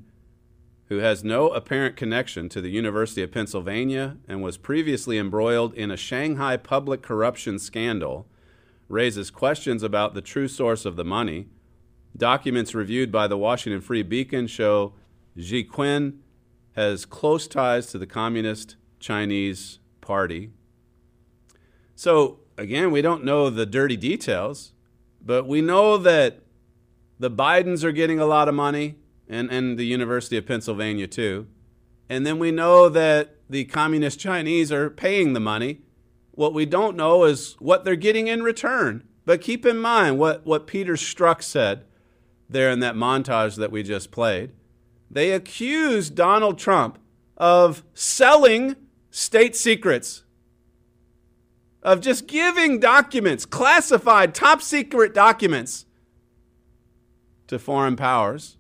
who 0.87 0.99
has 0.99 1.25
no 1.25 1.49
apparent 1.49 1.97
connection 1.97 2.49
to 2.51 2.61
the 2.61 2.71
University 2.71 3.21
of 3.23 3.33
Pennsylvania 3.33 4.19
and 4.29 4.43
was 4.43 4.59
previously 4.59 5.19
embroiled 5.19 5.75
in 5.75 5.91
a 5.91 5.97
Shanghai 5.97 6.57
public 6.57 7.03
corruption 7.03 7.59
scandal, 7.59 8.29
raises 8.89 9.31
questions 9.31 9.83
about 9.83 10.15
the 10.15 10.23
true 10.23 10.47
source 10.47 10.85
of 10.85 10.95
the 10.95 11.05
money. 11.05 11.49
Documents 12.17 12.77
reviewed 12.77 13.11
by 13.11 13.27
the 13.27 13.39
Washington 13.39 13.81
Free 13.81 14.05
Beacon 14.05 14.47
show 14.47 14.93
Zhi 15.37 15.69
Qin 15.69 16.19
has 16.75 17.07
close 17.07 17.47
ties 17.47 17.87
to 17.87 17.99
the 17.99 18.07
Communist 18.07 18.77
Chinese 18.99 19.79
Party. 20.01 20.51
So, 21.95 22.41
again, 22.59 22.91
we 22.91 23.01
don't 23.01 23.25
know 23.25 23.49
the 23.49 23.67
dirty 23.67 23.97
details, 23.97 24.73
but 25.25 25.47
we 25.47 25.61
know 25.61 25.97
that 25.99 26.41
the 27.19 27.31
Bidens 27.31 27.85
are 27.85 27.93
getting 27.93 28.19
a 28.19 28.27
lot 28.27 28.49
of 28.49 28.55
money, 28.55 28.97
and, 29.29 29.51
and 29.51 29.79
the 29.79 29.87
University 29.87 30.37
of 30.37 30.47
Pennsylvania, 30.47 31.07
too. 31.07 31.47
And 32.09 32.27
then 32.27 32.39
we 32.39 32.51
know 32.51 32.89
that 32.89 33.37
the 33.49 33.65
Communist 33.65 34.19
Chinese 34.19 34.73
are 34.73 34.91
paying 34.91 35.33
the 35.33 35.41
money. 35.41 35.81
What 36.33 36.53
we 36.53 36.67
don't 36.67 36.97
know 36.97 37.25
is 37.25 37.55
what 37.61 37.85
they're 37.85 37.97
getting 37.97 38.27
in 38.27 38.43
return. 38.43 39.05
But 39.25 39.41
keep 39.41 39.65
in 39.65 39.79
mind 39.79 40.19
what, 40.19 40.45
what 40.45 40.67
Peter 40.67 40.95
Strzok 40.95 41.43
said 41.43 41.85
there 42.49 42.71
in 42.71 42.81
that 42.81 42.97
montage 42.97 43.57
that 43.57 43.71
we 43.71 43.83
just 43.83 44.11
played 44.11 44.53
they 45.15 45.31
accused 45.31 46.15
Donald 46.17 46.59
Trump 46.59 46.99
of 47.37 47.85
selling 47.95 48.77
state 49.11 49.57
secrets, 49.57 50.25
of 51.83 52.01
just 52.01 52.27
giving 52.27 52.81
documents, 52.81 53.47
classified, 53.47 54.35
top 54.35 54.61
secret 54.61 55.15
documents, 55.15 55.87
to 57.47 57.59
foreign 57.59 57.95
powers. 57.95 58.57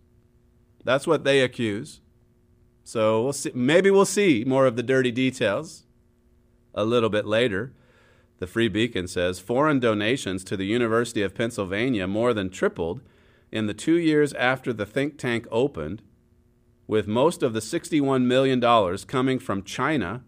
That's 0.85 1.07
what 1.07 1.25
they 1.25 1.41
accuse. 1.41 2.01
So 2.85 3.25
we'll 3.25 3.33
see. 3.33 3.51
Maybe 3.55 3.91
we'll 3.91 4.05
see 4.05 4.45
more 4.47 4.67
of 4.67 4.77
the 4.77 4.83
dirty 4.83 5.11
details 5.11 5.85
a 6.75 6.85
little 6.85 7.09
bit 7.09 7.27
later. 7.27 7.73
The 8.39 8.47
Free 8.47 8.69
Beacon 8.69 9.09
says 9.09 9.41
foreign 9.41 9.81
donations 9.81 10.45
to 10.45 10.57
the 10.57 10.67
University 10.67 11.23
of 11.23 11.35
Pennsylvania 11.35 12.07
more 12.07 12.35
than 12.35 12.51
tripled 12.51 13.01
in 13.51 13.67
the 13.67 13.75
two 13.75 13.97
years 13.97 14.35
after 14.35 14.73
the 14.73 14.87
think 14.87 15.19
tank 15.19 15.47
opened 15.51 16.03
with 16.87 17.07
most 17.07 17.43
of 17.43 17.53
the 17.53 17.61
$61 17.61 18.25
million 18.25 18.61
coming 19.07 19.39
from 19.39 19.63
China, 19.63 20.23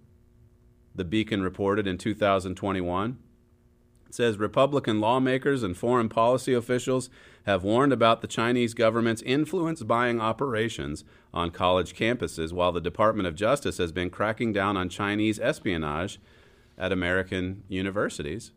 the 0.95 1.05
Beacon 1.05 1.42
reported 1.42 1.87
in 1.87 1.99
2021. 1.99 3.19
It 4.07 4.14
says 4.14 4.38
Republican 4.38 5.01
lawmakers 5.01 5.62
and 5.62 5.77
foreign 5.77 6.09
policy 6.09 6.55
officials 6.55 7.11
have 7.45 7.64
warned 7.64 7.92
about 7.92 8.23
the 8.23 8.27
Chinese 8.27 8.73
government's 8.73 9.23
influence 9.23 9.83
buying 9.83 10.21
operations 10.21 11.05
on 11.35 11.51
college 11.51 11.95
campuses, 11.95 12.53
while 12.53 12.73
the 12.73 12.81
Department 12.81 13.27
of 13.27 13.35
Justice 13.35 13.79
has 13.79 13.92
been 13.92 14.11
cracking 14.11 14.53
down 14.53 14.77
on 14.77 14.88
Chinese 14.88 15.38
espionage 15.38 16.19
at 16.79 16.92
American 16.92 17.64
universities. 17.69 18.53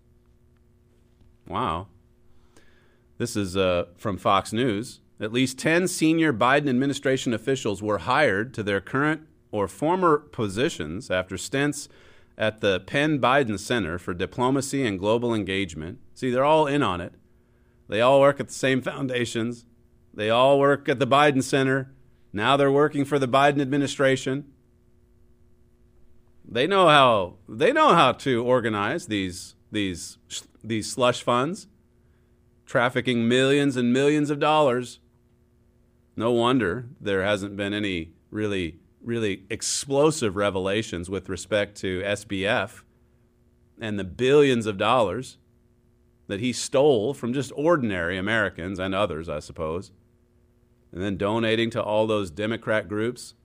Wow. 1.47 1.87
This 3.17 3.35
is 3.35 3.57
uh, 3.57 3.85
from 3.97 4.17
Fox 4.17 4.53
News. 4.53 5.01
At 5.21 5.33
least 5.33 5.59
10 5.59 5.87
senior 5.87 6.31
Biden 6.31 6.69
administration 6.69 7.33
officials 7.33 7.83
were 7.83 7.97
hired 7.99 8.53
to 8.53 8.63
their 8.63 8.79
current 8.79 9.27
or 9.51 9.67
former 9.67 10.17
positions 10.17 11.11
after 11.11 11.37
stints 11.37 11.89
at 12.37 12.61
the 12.61 12.79
Penn 12.79 13.19
Biden 13.19 13.59
Center 13.59 13.99
for 13.99 14.13
Diplomacy 14.13 14.85
and 14.85 14.97
Global 14.97 15.33
Engagement. 15.33 15.99
See, 16.13 16.29
they're 16.29 16.45
all 16.45 16.67
in 16.67 16.81
on 16.81 17.01
it. 17.01 17.13
They 17.89 17.99
all 17.99 18.21
work 18.21 18.39
at 18.39 18.47
the 18.47 18.53
same 18.53 18.81
foundations. 18.81 19.65
They 20.13 20.29
all 20.29 20.57
work 20.57 20.87
at 20.87 20.99
the 20.99 21.07
Biden 21.07 21.43
Center. 21.43 21.91
Now 22.31 22.55
they're 22.55 22.71
working 22.71 23.03
for 23.03 23.19
the 23.19 23.27
Biden 23.27 23.59
administration. 23.59 24.45
They 26.47 26.65
know 26.65 26.87
how 26.87 27.35
they 27.47 27.71
know 27.71 27.93
how 27.93 28.13
to 28.13 28.43
organize 28.43 29.07
these 29.07 29.55
these 29.71 30.17
these 30.63 30.91
slush 30.91 31.21
funds, 31.21 31.67
trafficking 32.65 33.27
millions 33.27 33.75
and 33.75 33.93
millions 33.93 34.29
of 34.29 34.39
dollars. 34.39 34.99
No 36.19 36.33
wonder 36.33 36.89
there 36.99 37.23
hasn't 37.23 37.55
been 37.55 37.73
any 37.73 38.11
really 38.29 38.81
really 39.01 39.45
explosive 39.49 40.35
revelations 40.35 41.09
with 41.09 41.29
respect 41.29 41.77
to 41.77 42.01
SBF 42.01 42.81
and 43.79 43.97
the 43.97 44.03
billions 44.03 44.65
of 44.65 44.77
dollars 44.77 45.37
that 46.27 46.41
he 46.41 46.51
stole 46.51 47.13
from 47.13 47.31
just 47.31 47.53
ordinary 47.55 48.17
Americans 48.17 48.79
and 48.79 48.93
others, 48.93 49.29
I 49.29 49.39
suppose, 49.39 49.93
and 50.91 51.01
then 51.01 51.15
donating 51.15 51.69
to 51.69 51.81
all 51.81 52.05
those 52.05 52.29
Democrat 52.29 52.89
groups. 52.89 53.35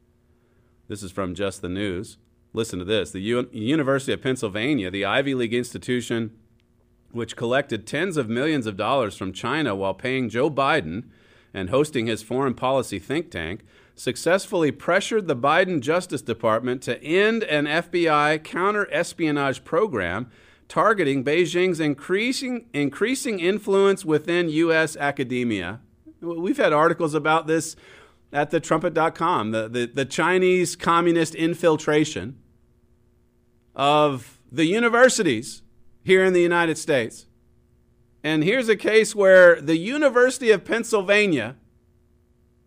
This 0.88 1.04
is 1.04 1.12
from 1.12 1.36
Just 1.36 1.62
the 1.62 1.68
News. 1.68 2.18
Listen 2.52 2.80
to 2.80 2.84
this. 2.84 3.12
The 3.12 3.20
U- 3.20 3.48
University 3.52 4.12
of 4.12 4.20
Pennsylvania, 4.20 4.90
the 4.90 5.04
Ivy 5.04 5.36
League 5.36 5.54
institution 5.54 6.32
which 7.12 7.36
collected 7.36 7.86
tens 7.86 8.16
of 8.16 8.28
millions 8.28 8.66
of 8.66 8.76
dollars 8.76 9.16
from 9.16 9.32
China 9.32 9.76
while 9.76 9.94
paying 9.94 10.28
Joe 10.28 10.50
Biden 10.50 11.04
and 11.54 11.70
hosting 11.70 12.06
his 12.06 12.22
foreign 12.22 12.54
policy 12.54 12.98
think 12.98 13.30
tank, 13.30 13.64
successfully 13.94 14.72
pressured 14.72 15.28
the 15.28 15.36
Biden 15.36 15.80
Justice 15.80 16.20
Department 16.20 16.82
to 16.82 17.02
end 17.02 17.44
an 17.44 17.66
FBI 17.66 18.42
counter 18.42 18.92
espionage 18.92 19.64
program 19.64 20.30
targeting 20.68 21.22
Beijing's 21.22 21.78
increasing, 21.78 22.66
increasing 22.72 23.38
influence 23.38 24.04
within 24.04 24.48
U.S. 24.48 24.96
academia. 24.96 25.80
We've 26.20 26.56
had 26.56 26.72
articles 26.72 27.14
about 27.14 27.46
this 27.46 27.76
at 28.32 28.50
the 28.50 28.58
trumpet.com, 28.58 29.52
the, 29.52 29.68
the, 29.68 29.86
the 29.86 30.04
Chinese 30.04 30.74
communist 30.74 31.34
infiltration 31.34 32.38
of 33.76 34.40
the 34.50 34.64
universities 34.64 35.62
here 36.02 36.24
in 36.24 36.32
the 36.32 36.42
United 36.42 36.78
States. 36.78 37.26
And 38.24 38.42
here's 38.42 38.70
a 38.70 38.76
case 38.76 39.14
where 39.14 39.60
the 39.60 39.76
University 39.76 40.50
of 40.50 40.64
Pennsylvania, 40.64 41.56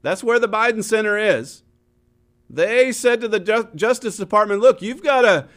that's 0.03 0.23
where 0.23 0.37
the 0.37 0.47
Biden 0.47 0.83
Center 0.83 1.17
is, 1.17 1.63
they 2.47 2.91
said 2.91 3.19
to 3.21 3.27
the 3.27 3.67
Justice 3.75 4.17
Department, 4.17 4.61
look, 4.61 4.81
you've 4.81 5.03
got 5.03 5.23
to. 5.23 5.47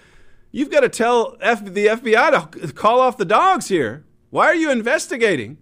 You've 0.52 0.72
got 0.72 0.80
to 0.80 0.88
tell 0.88 1.36
F- 1.40 1.64
the 1.64 1.86
FBI 1.86 2.60
to 2.60 2.72
call 2.72 2.98
off 2.98 3.16
the 3.16 3.24
dogs 3.24 3.68
here. 3.68 4.04
Why 4.30 4.46
are 4.46 4.54
you 4.56 4.72
investigating 4.72 5.58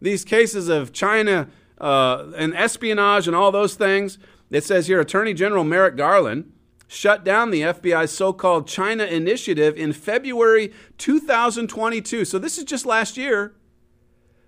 these 0.00 0.24
cases 0.24 0.68
of 0.68 0.92
China 0.92 1.48
uh, 1.80 2.32
and 2.36 2.52
espionage 2.56 3.28
and 3.28 3.36
all 3.36 3.52
those 3.52 3.76
things? 3.76 4.18
It 4.50 4.64
says 4.64 4.88
here 4.88 5.00
Attorney 5.00 5.32
General 5.32 5.62
Merrick 5.62 5.94
Garland 5.94 6.52
shut 6.88 7.22
down 7.22 7.52
the 7.52 7.60
FBI's 7.60 8.10
so 8.10 8.32
called 8.32 8.66
China 8.66 9.04
Initiative 9.04 9.76
in 9.76 9.92
February 9.92 10.72
2022. 10.98 12.24
So 12.24 12.40
this 12.40 12.58
is 12.58 12.64
just 12.64 12.84
last 12.84 13.16
year. 13.16 13.54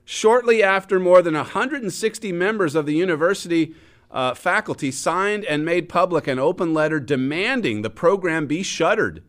Shortly 0.04 0.62
after 0.62 1.00
more 1.00 1.22
than 1.22 1.34
160 1.34 2.32
members 2.32 2.74
of 2.74 2.86
the 2.86 2.94
university 2.94 3.74
uh, 4.10 4.34
faculty 4.34 4.90
signed 4.90 5.44
and 5.44 5.64
made 5.64 5.88
public 5.88 6.26
an 6.26 6.38
open 6.38 6.72
letter 6.72 7.00
demanding 7.00 7.82
the 7.82 7.90
program 7.90 8.46
be 8.46 8.62
shuttered 8.62 9.22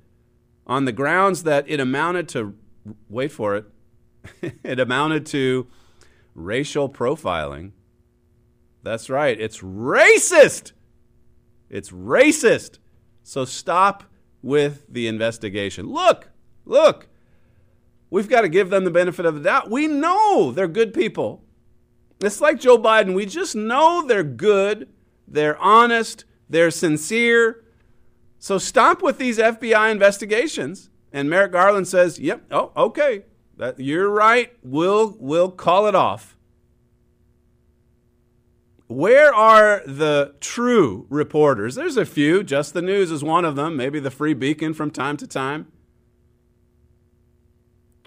on 0.68 0.86
the 0.86 0.92
grounds 0.92 1.44
that 1.44 1.66
it 1.68 1.80
amounted 1.80 2.28
to, 2.30 2.56
wait 3.10 3.32
for 3.32 3.56
it, 3.56 3.66
it 4.64 4.80
amounted 4.80 5.26
to 5.28 5.68
racial 6.34 6.90
profiling. 6.90 7.72
That's 8.84 9.10
right, 9.10 9.40
it's 9.40 9.60
racist. 9.60 10.74
It's 11.70 11.90
racist. 11.90 12.78
So 13.24 13.46
stop 13.46 14.04
with 14.44 14.86
the 14.88 15.08
investigation. 15.08 15.88
Look, 15.88 16.30
look, 16.66 17.08
we've 18.10 18.30
got 18.30 18.41
to 18.41 18.50
give 18.50 18.70
them 18.70 18.84
the 18.84 18.91
benefit 18.91 19.26
of 19.26 19.36
the 19.36 19.41
doubt. 19.41 19.70
We 19.70 19.88
know 19.88 20.52
they're 20.52 20.68
good 20.68 20.94
people. 20.94 21.44
It's 22.22 22.41
like 22.41 22.60
Joe 22.60 22.78
Biden. 22.78 23.13
We 23.13 23.26
just 23.26 23.56
know 23.56 24.06
they're 24.06 24.24
good, 24.24 24.89
they're 25.28 25.58
honest, 25.58 26.26
they're 26.50 26.72
sincere. 26.72 27.63
So 28.39 28.58
stop 28.58 29.02
with 29.02 29.18
these 29.18 29.38
FBI 29.38 29.91
investigations. 29.91 30.89
And 31.12 31.30
Merrick 31.30 31.54
Garland 31.54 31.88
says, 31.88 32.20
"Yep, 32.20 32.44
oh, 32.52 32.72
okay, 32.76 33.24
that, 33.58 33.80
you're 33.80 34.10
right. 34.10 34.52
We'll 34.63 35.15
we'll 35.20 35.50
call 35.50 35.88
it 35.88 35.96
off." 35.96 36.36
Where 38.88 39.34
are 39.34 39.82
the 39.86 40.36
true 40.39 41.08
reporters? 41.10 41.76
There's 41.76 41.98
a 41.98 42.06
few. 42.06 42.44
Just 42.44 42.74
the 42.74 42.82
News 42.82 43.12
is 43.12 43.24
one 43.24 43.44
of 43.44 43.56
them. 43.56 43.76
Maybe 43.76 44.00
the 44.00 44.12
Free 44.12 44.34
Beacon 44.34 44.74
from 44.74 44.91
time 44.91 45.18
to 45.18 45.26
time. 45.26 45.72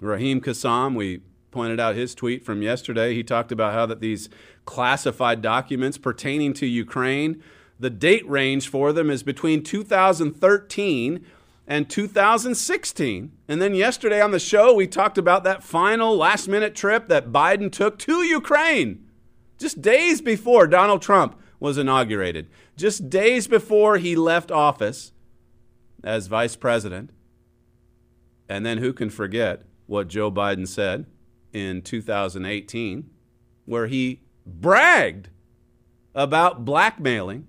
Raheem 0.01 0.41
Kassam, 0.41 0.95
we 0.95 1.21
pointed 1.51 1.79
out 1.79 1.95
his 1.95 2.15
tweet 2.15 2.45
from 2.45 2.61
yesterday. 2.61 3.13
He 3.13 3.23
talked 3.23 3.51
about 3.51 3.73
how 3.73 3.85
that 3.87 4.01
these 4.01 4.29
classified 4.65 5.41
documents 5.41 5.97
pertaining 5.97 6.53
to 6.53 6.65
Ukraine, 6.65 7.43
the 7.79 7.89
date 7.89 8.27
range 8.29 8.67
for 8.67 8.93
them 8.93 9.09
is 9.09 9.23
between 9.23 9.63
2013 9.63 11.25
and 11.67 11.89
2016. 11.89 13.31
And 13.47 13.61
then 13.61 13.73
yesterday 13.73 14.21
on 14.21 14.31
the 14.31 14.39
show, 14.39 14.73
we 14.73 14.87
talked 14.87 15.17
about 15.17 15.43
that 15.43 15.63
final 15.63 16.15
last 16.15 16.47
minute 16.47 16.75
trip 16.75 17.07
that 17.07 17.31
Biden 17.31 17.71
took 17.71 17.97
to 17.99 18.23
Ukraine 18.23 19.05
just 19.59 19.81
days 19.81 20.21
before 20.21 20.65
Donald 20.65 21.01
Trump 21.01 21.39
was 21.59 21.77
inaugurated, 21.77 22.49
just 22.77 23.09
days 23.09 23.47
before 23.47 23.97
he 23.97 24.15
left 24.15 24.51
office 24.51 25.11
as 26.03 26.27
vice 26.27 26.55
president. 26.55 27.11
And 28.47 28.65
then 28.65 28.79
who 28.79 28.93
can 28.93 29.09
forget 29.09 29.63
what 29.89 30.07
Joe 30.07 30.31
Biden 30.31 30.67
said 30.67 31.05
in 31.51 31.81
2018, 31.81 33.09
where 33.65 33.87
he 33.87 34.21
bragged 34.45 35.29
about 36.13 36.63
blackmailing 36.63 37.47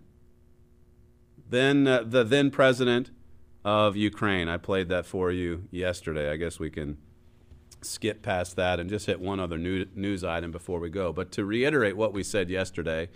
then 1.51 1.87
uh, 1.87 2.03
the 2.07 2.25
then 2.25 2.51
president 2.51 3.11
of 3.65 3.97
Ukraine. 3.97 4.49
I 4.49 4.57
played 4.57 4.89
that 4.89 5.05
for 5.05 5.31
you 5.31 5.65
yesterday. 5.71 6.31
I 6.31 6.37
guess 6.37 6.59
we 6.59 6.71
can 6.71 6.97
skip 7.83 8.23
past 8.23 8.57
that 8.57 8.79
and 8.79 8.89
just 8.89 9.07
hit 9.07 9.21
one 9.21 9.41
other 9.41 9.59
news 9.59 10.25
item 10.25 10.51
before 10.51 10.81
we 10.81 10.91
go. 10.91 11.13
But 11.13 11.33
to 11.33 11.45
reiterate 11.45 11.97
what 11.97 12.13
we 12.13 12.23
said 12.23 12.51
yesterday, 12.51 13.09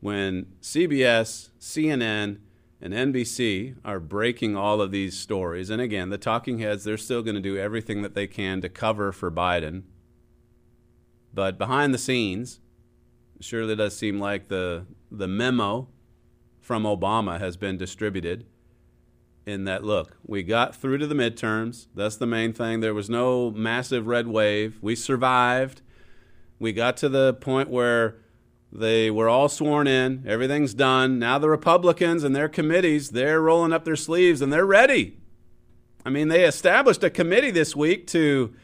when 0.00 0.46
CBS, 0.60 1.50
CNN, 1.58 2.38
and 2.80 2.94
NBC 2.94 3.76
are 3.84 4.00
breaking 4.00 4.56
all 4.56 4.80
of 4.80 4.90
these 4.90 5.18
stories, 5.18 5.70
and 5.70 5.80
again, 5.80 6.10
the 6.10 6.18
talking 6.18 6.58
heads, 6.58 6.84
they're 6.84 6.96
still 6.96 7.22
going 7.22 7.34
to 7.34 7.40
do 7.40 7.56
everything 7.56 8.02
that 8.02 8.14
they 8.14 8.26
can 8.26 8.60
to 8.60 8.68
cover 8.68 9.12
for 9.12 9.30
Biden. 9.30 9.82
But 11.32 11.58
behind 11.58 11.94
the 11.94 11.98
scenes, 11.98 12.60
surely 13.40 13.76
does 13.76 13.96
seem 13.96 14.18
like 14.18 14.48
the, 14.48 14.86
the 15.10 15.28
memo 15.28 15.88
from 16.60 16.84
Obama 16.84 17.38
has 17.38 17.56
been 17.56 17.76
distributed 17.76 18.46
in 19.46 19.64
that 19.64 19.84
look, 19.84 20.16
we 20.24 20.42
got 20.42 20.74
through 20.74 20.98
to 20.98 21.06
the 21.06 21.14
midterms. 21.14 21.86
That's 21.94 22.16
the 22.16 22.26
main 22.26 22.52
thing. 22.52 22.80
There 22.80 22.94
was 22.94 23.10
no 23.10 23.50
massive 23.50 24.06
red 24.06 24.26
wave. 24.26 24.78
We 24.80 24.94
survived. 24.94 25.82
We 26.58 26.72
got 26.72 26.96
to 26.98 27.08
the 27.08 27.34
point 27.34 27.70
where 27.70 28.18
they 28.72 29.10
were 29.10 29.28
all 29.28 29.48
sworn 29.48 29.86
in. 29.86 30.24
Everything's 30.26 30.74
done. 30.74 31.18
Now 31.18 31.38
the 31.38 31.50
Republicans 31.50 32.22
and 32.22 32.34
their 32.34 32.48
committees, 32.48 33.10
they're 33.10 33.40
rolling 33.40 33.72
up 33.72 33.84
their 33.84 33.96
sleeves 33.96 34.40
and 34.40 34.52
they're 34.52 34.66
ready. 34.66 35.18
I 36.04 36.10
mean, 36.10 36.28
they 36.28 36.44
established 36.44 37.02
a 37.02 37.10
committee 37.10 37.50
this 37.50 37.74
week 37.74 38.06
to 38.08 38.54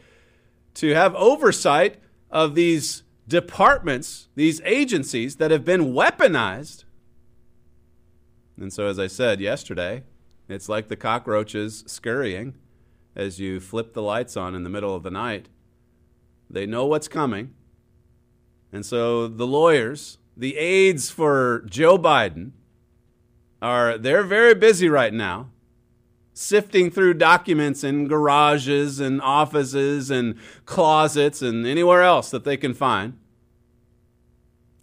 to 0.75 0.93
have 0.93 1.15
oversight 1.15 1.99
of 2.29 2.53
these 2.53 3.03
departments, 3.27 4.29
these 4.35 4.61
agencies 4.63 5.37
that 5.37 5.49
have 5.49 5.65
been 5.65 5.93
weaponized. 5.93 6.83
And 8.59 8.71
so 8.71 8.85
as 8.85 8.99
I 8.99 9.07
said 9.07 9.41
yesterday, 9.41 10.03
it's 10.47 10.69
like 10.69 10.87
the 10.87 10.95
cockroaches 10.95 11.83
scurrying 11.87 12.53
as 13.15 13.39
you 13.39 13.59
flip 13.59 13.93
the 13.93 14.01
lights 14.01 14.37
on 14.37 14.55
in 14.55 14.63
the 14.63 14.69
middle 14.69 14.95
of 14.95 15.03
the 15.03 15.11
night. 15.11 15.49
They 16.49 16.65
know 16.65 16.85
what's 16.85 17.07
coming. 17.07 17.53
And 18.71 18.85
so 18.85 19.27
the 19.27 19.47
lawyers, 19.47 20.17
the 20.35 20.57
aides 20.57 21.09
for 21.09 21.63
Joe 21.67 21.97
Biden, 21.97 22.51
are 23.61 23.97
they're 23.97 24.23
very 24.23 24.53
busy 24.53 24.87
right 24.87 25.13
now 25.13 25.49
sifting 26.33 26.91
through 26.91 27.15
documents 27.15 27.83
in 27.83 28.07
garages 28.07 28.99
and 28.99 29.19
offices 29.21 30.11
and 30.11 30.35
closets 30.65 31.41
and 31.41 31.65
anywhere 31.65 32.03
else 32.03 32.29
that 32.29 32.43
they 32.43 32.55
can 32.55 32.75
find 32.75 33.17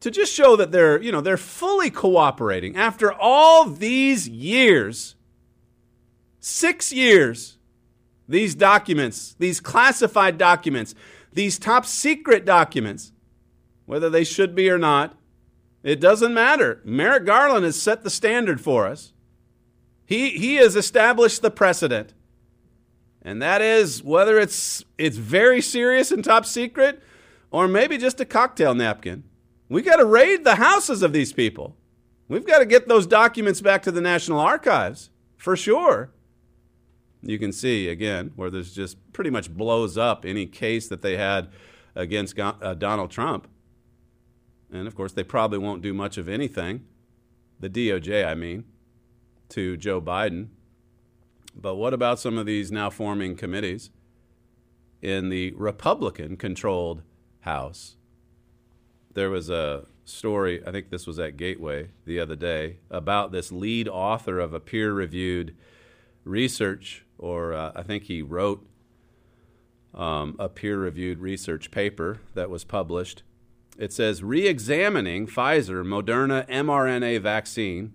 to 0.01 0.11
just 0.11 0.33
show 0.33 0.57
that 0.57 0.73
they're, 0.73 1.01
you 1.01 1.13
know, 1.13 1.21
they're 1.21 1.37
fully 1.37 1.91
cooperating. 1.91 2.75
After 2.77 3.13
all 3.13 3.67
these 3.67 4.29
years 4.29 5.15
Six 6.47 6.93
years, 6.93 7.57
these 8.29 8.55
documents, 8.55 9.35
these 9.39 9.61
classified 9.61 10.37
documents, 10.37 10.95
these 11.33 11.59
top 11.59 11.87
secret 11.87 12.45
documents, 12.45 13.13
whether 13.87 14.09
they 14.11 14.25
should 14.25 14.55
be 14.55 14.71
or 14.71 14.79
not, 14.79 15.17
it 15.83 16.01
doesn't 16.01 16.33
matter. 16.33 16.81
Merrick 16.85 17.27
Garland 17.27 17.65
has 17.65 17.81
set 17.81 18.03
the 18.03 18.11
standard 18.11 18.61
for 18.61 18.87
us. 18.87 19.13
He, 20.07 20.31
he 20.31 20.57
has 20.57 20.77
established 20.77 21.43
the 21.43 21.51
precedent. 21.51 22.15
And 23.23 23.41
that 23.41 23.63
is 23.63 24.03
whether 24.03 24.39
it's, 24.39 24.85
it's 24.99 25.17
very 25.17 25.61
serious 25.61 26.11
and 26.11 26.23
top 26.23 26.45
secret 26.45 27.03
or 27.51 27.69
maybe 27.69 27.97
just 27.97 28.21
a 28.21 28.25
cocktail 28.25 28.75
napkin. 28.75 29.25
We 29.69 29.83
got 29.83 29.97
to 29.97 30.05
raid 30.05 30.45
the 30.45 30.57
houses 30.57 31.03
of 31.03 31.13
these 31.13 31.33
people. 31.33 31.77
We've 32.29 32.47
got 32.47 32.59
to 32.59 32.67
get 32.67 32.89
those 32.89 33.07
documents 33.07 33.61
back 33.61 33.83
to 33.83 33.93
the 33.93 34.01
National 34.01 34.41
Archives 34.41 35.11
for 35.37 35.57
sure. 35.57 36.11
You 37.23 37.39
can 37.39 37.53
see 37.53 37.89
again 37.89 38.33
where 38.37 38.51
there's 38.51 38.75
just 38.75 38.99
pretty 39.13 39.31
much 39.31 39.51
blows 39.51 39.97
up 39.97 40.25
any 40.25 40.47
case 40.47 40.89
that 40.89 41.01
they 41.01 41.17
had 41.17 41.49
against 41.95 42.39
uh, 42.39 42.75
Donald 42.75 43.11
Trump. 43.11 43.49
And 44.75 44.89
of 44.89 44.97
course, 44.97 45.13
they 45.13 45.23
probably 45.23 45.59
won't 45.59 45.83
do 45.83 45.95
much 45.95 46.19
of 46.19 46.29
anything. 46.29 46.85
The 47.61 47.71
DOJ, 47.71 48.27
I 48.27 48.35
mean, 48.35 48.65
to 49.51 49.77
Joe 49.77 50.01
Biden. 50.01 50.49
But 51.55 51.77
what 51.77 51.95
about 51.95 52.19
some 52.19 52.37
of 52.37 52.47
these 52.47 52.73
now 52.73 52.91
forming 52.91 53.37
committees 53.37 53.91
in 55.01 55.29
the 55.29 55.53
Republican 55.53 56.37
controlled 56.37 57.03
House? 57.41 57.97
There 59.13 59.31
was 59.31 59.49
a 59.49 59.87
story, 60.05 60.61
I 60.67 60.73
think 60.73 60.91
this 60.91 61.07
was 61.07 61.21
at 61.21 61.37
Gateway 61.37 61.91
the 62.05 62.19
other 62.19 62.35
day, 62.35 62.79
about 62.91 63.31
this 63.31 63.53
lead 63.53 63.87
author 63.87 64.41
of 64.41 64.53
a 64.53 64.59
peer 64.59 64.93
reviewed 64.93 65.55
research, 66.25 67.05
or 67.17 67.55
uh, 67.55 67.71
I 67.77 67.85
think 67.85 68.05
he 68.05 68.23
wrote 68.23 68.67
um, 69.95 70.35
a 70.41 70.49
peer 70.49 70.79
reviewed 70.79 71.21
research 71.21 71.71
paper 71.71 72.19
that 72.35 72.51
was 72.51 72.65
published. 72.65 73.23
It 73.79 73.93
says 73.93 74.23
re 74.23 74.47
examining 74.47 75.27
Pfizer 75.27 75.85
Moderna 75.85 76.49
mRNA 76.49 77.21
vaccine 77.21 77.93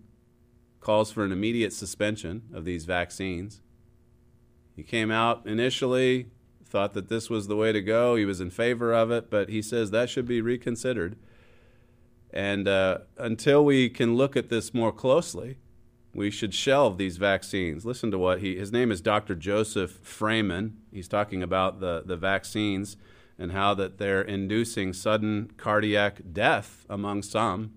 calls 0.79 1.11
for 1.11 1.23
an 1.23 1.31
immediate 1.31 1.73
suspension 1.73 2.43
of 2.53 2.65
these 2.65 2.85
vaccines. 2.85 3.61
He 4.75 4.83
came 4.83 5.11
out 5.11 5.45
initially, 5.45 6.27
thought 6.65 6.93
that 6.93 7.09
this 7.09 7.29
was 7.29 7.47
the 7.47 7.55
way 7.55 7.71
to 7.71 7.81
go. 7.81 8.15
He 8.15 8.25
was 8.25 8.39
in 8.39 8.49
favor 8.49 8.93
of 8.93 9.11
it, 9.11 9.29
but 9.29 9.49
he 9.49 9.61
says 9.61 9.91
that 9.91 10.09
should 10.09 10.27
be 10.27 10.41
reconsidered. 10.41 11.17
And 12.31 12.67
uh, 12.67 12.99
until 13.17 13.65
we 13.65 13.89
can 13.89 14.15
look 14.15 14.37
at 14.37 14.49
this 14.49 14.73
more 14.73 14.91
closely, 14.91 15.57
we 16.13 16.29
should 16.29 16.53
shelve 16.53 16.97
these 16.97 17.17
vaccines. 17.17 17.85
Listen 17.85 18.11
to 18.11 18.17
what 18.17 18.39
he, 18.39 18.55
his 18.55 18.71
name 18.71 18.91
is 18.91 19.01
Dr. 19.01 19.35
Joseph 19.35 19.99
Fraiman. 20.03 20.73
He's 20.91 21.07
talking 21.07 21.41
about 21.41 21.79
the, 21.79 22.03
the 22.05 22.17
vaccines 22.17 22.97
and 23.39 23.53
how 23.53 23.73
that 23.73 23.97
they're 23.97 24.21
inducing 24.21 24.93
sudden 24.93 25.51
cardiac 25.57 26.21
death 26.33 26.85
among 26.89 27.23
some 27.23 27.71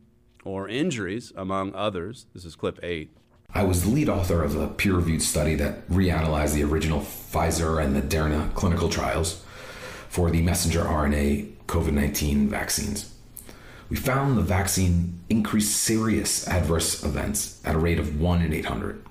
or 0.45 0.69
injuries 0.69 1.33
among 1.37 1.73
others. 1.75 2.27
This 2.35 2.45
is 2.45 2.57
clip 2.57 2.81
eight. 2.83 3.17
I 3.55 3.63
was 3.63 3.85
the 3.85 3.91
lead 3.91 4.09
author 4.09 4.43
of 4.43 4.57
a 4.57 4.67
peer 4.67 4.95
reviewed 4.95 5.23
study 5.23 5.55
that 5.57 5.89
reanalyzed 5.89 6.55
the 6.55 6.65
original 6.65 7.01
Pfizer 7.01 7.83
and 7.83 7.95
Moderna 7.95 8.53
clinical 8.55 8.89
trials 8.89 9.45
for 10.09 10.31
the 10.31 10.43
messenger 10.43 10.83
RNA 10.83 11.53
COVID 11.67 11.93
19 11.93 12.49
vaccines. 12.49 13.15
We 13.89 13.97
found 13.97 14.39
the 14.39 14.43
vaccine 14.43 15.21
increased 15.29 15.77
serious 15.77 16.49
adverse 16.49 17.05
events 17.05 17.61
at 17.65 17.75
a 17.75 17.79
rate 17.79 17.99
of 17.99 18.19
1 18.19 18.41
in 18.41 18.53
800. 18.55 19.05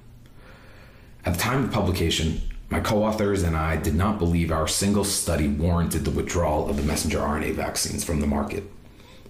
At 1.24 1.34
the 1.34 1.40
time 1.40 1.64
of 1.64 1.72
publication, 1.72 2.42
my 2.72 2.80
co 2.80 3.04
authors 3.04 3.44
and 3.44 3.56
I 3.56 3.76
did 3.76 3.96
not 3.96 4.18
believe 4.18 4.50
our 4.50 4.68
single 4.68 5.04
study 5.04 5.48
warranted 5.50 6.06
the 6.06 6.12
withdrawal 6.12 6.70
of 6.70 6.78
the 6.78 6.84
messenger 6.84 7.20
RNA 7.20 7.54
vaccines 7.54 8.06
from 8.06 8.22
the 8.22 8.28
market. 8.28 8.64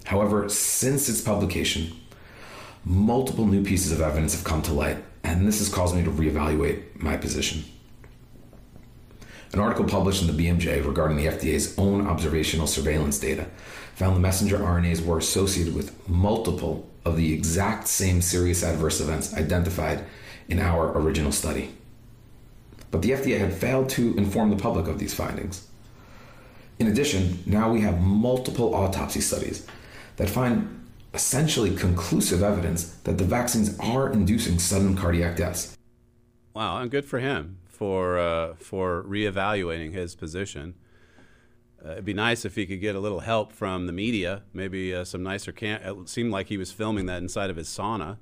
However, 0.06 0.48
since 0.48 1.10
its 1.10 1.22
publication, 1.22 1.92
multiple 2.86 3.48
new 3.48 3.64
pieces 3.64 3.92
of 3.92 4.00
evidence 4.00 4.36
have 4.36 4.44
come 4.44 4.62
to 4.62 4.74
light, 4.74 5.04
and 5.24 5.48
this 5.48 5.58
has 5.58 5.70
caused 5.70 5.96
me 5.96 6.04
to 6.04 6.12
reevaluate 6.12 7.02
my 7.02 7.18
position. 7.18 7.66
An 9.54 9.60
article 9.60 9.86
published 9.86 10.22
in 10.22 10.34
the 10.34 10.48
BMJ 10.48 10.86
regarding 10.86 11.18
the 11.18 11.26
FDA's 11.26 11.76
own 11.80 12.08
observational 12.08 12.68
surveillance 12.68 13.20
data 13.20 13.48
found 13.96 14.16
the 14.16 14.22
messenger 14.22 14.60
RNAs 14.60 15.04
were 15.04 15.18
associated 15.18 15.76
with 15.76 16.08
multiple 16.08 16.88
of 17.04 17.18
the 17.18 17.34
exact 17.34 17.88
same 17.88 18.22
serious 18.22 18.64
adverse 18.64 19.02
events 19.02 19.34
identified 19.34 20.06
in 20.48 20.60
our 20.60 20.96
original 20.96 21.32
study. 21.32 21.72
But 22.92 23.02
the 23.02 23.12
FDA 23.12 23.40
had 23.40 23.54
failed 23.54 23.90
to 23.90 24.16
inform 24.18 24.50
the 24.50 24.58
public 24.58 24.88
of 24.88 25.00
these 25.00 25.14
findings. 25.14 25.68
In 26.78 26.88
addition, 26.88 27.40
now 27.46 27.72
we 27.72 27.82
have 27.82 28.02
multiple 28.02 28.76
autopsy 28.76 29.22
studies 29.22 29.66
that 30.18 30.30
find 30.30 30.78
essentially 31.14 31.76
conclusive 31.76 32.44
evidence 32.44 32.96
that 33.04 33.18
the 33.18 33.24
vaccines 33.24 33.78
are 33.80 34.12
inducing 34.12 34.60
sudden 34.60 34.96
cardiac 34.96 35.38
deaths. 35.38 35.78
Wow, 36.54 36.78
and 36.78 36.92
good 36.92 37.06
for 37.06 37.20
him 37.20 37.58
for 37.68 38.20
uh, 38.20 38.56
for 38.56 39.04
reevaluating 39.08 39.94
his 39.94 40.16
position. 40.16 40.76
Uh, 41.84 41.94
it'd 41.94 42.06
be 42.06 42.14
nice 42.14 42.46
if 42.46 42.56
he 42.56 42.66
could 42.68 42.80
get 42.80 42.96
a 42.96 43.00
little 43.00 43.22
help 43.22 43.52
from 43.52 43.88
the 43.88 43.94
media, 43.94 44.44
maybe 44.54 44.94
uh, 44.94 45.04
some 45.04 45.24
nicer 45.24 45.52
cam. 45.52 45.82
It 45.82 46.10
seemed 46.10 46.32
like 46.32 46.48
he 46.48 46.58
was 46.58 46.72
filming 46.72 47.08
that 47.08 47.22
inside 47.22 47.50
of 47.50 47.56
his 47.56 47.68
sauna. 47.68 48.18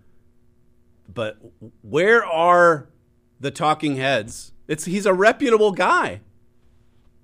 But 1.14 1.38
where 1.82 2.26
are 2.26 2.90
the 3.40 3.52
talking 3.52 3.98
heads? 3.98 4.54
It's 4.70 4.86
he's 4.86 5.08
a 5.08 5.14
reputable 5.14 5.72
guy. 5.72 6.22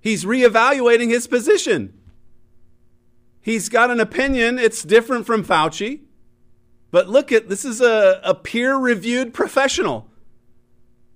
He's 0.01 0.25
reevaluating 0.25 1.09
his 1.09 1.27
position. 1.27 1.93
He's 3.39 3.69
got 3.69 3.91
an 3.91 3.99
opinion. 3.99 4.57
It's 4.57 4.81
different 4.81 5.27
from 5.27 5.45
Fauci. 5.45 6.01
But 6.89 7.07
look 7.07 7.31
at 7.31 7.47
this 7.47 7.63
is 7.63 7.81
a, 7.81 8.19
a 8.23 8.33
peer 8.33 8.75
reviewed 8.75 9.31
professional. 9.33 10.09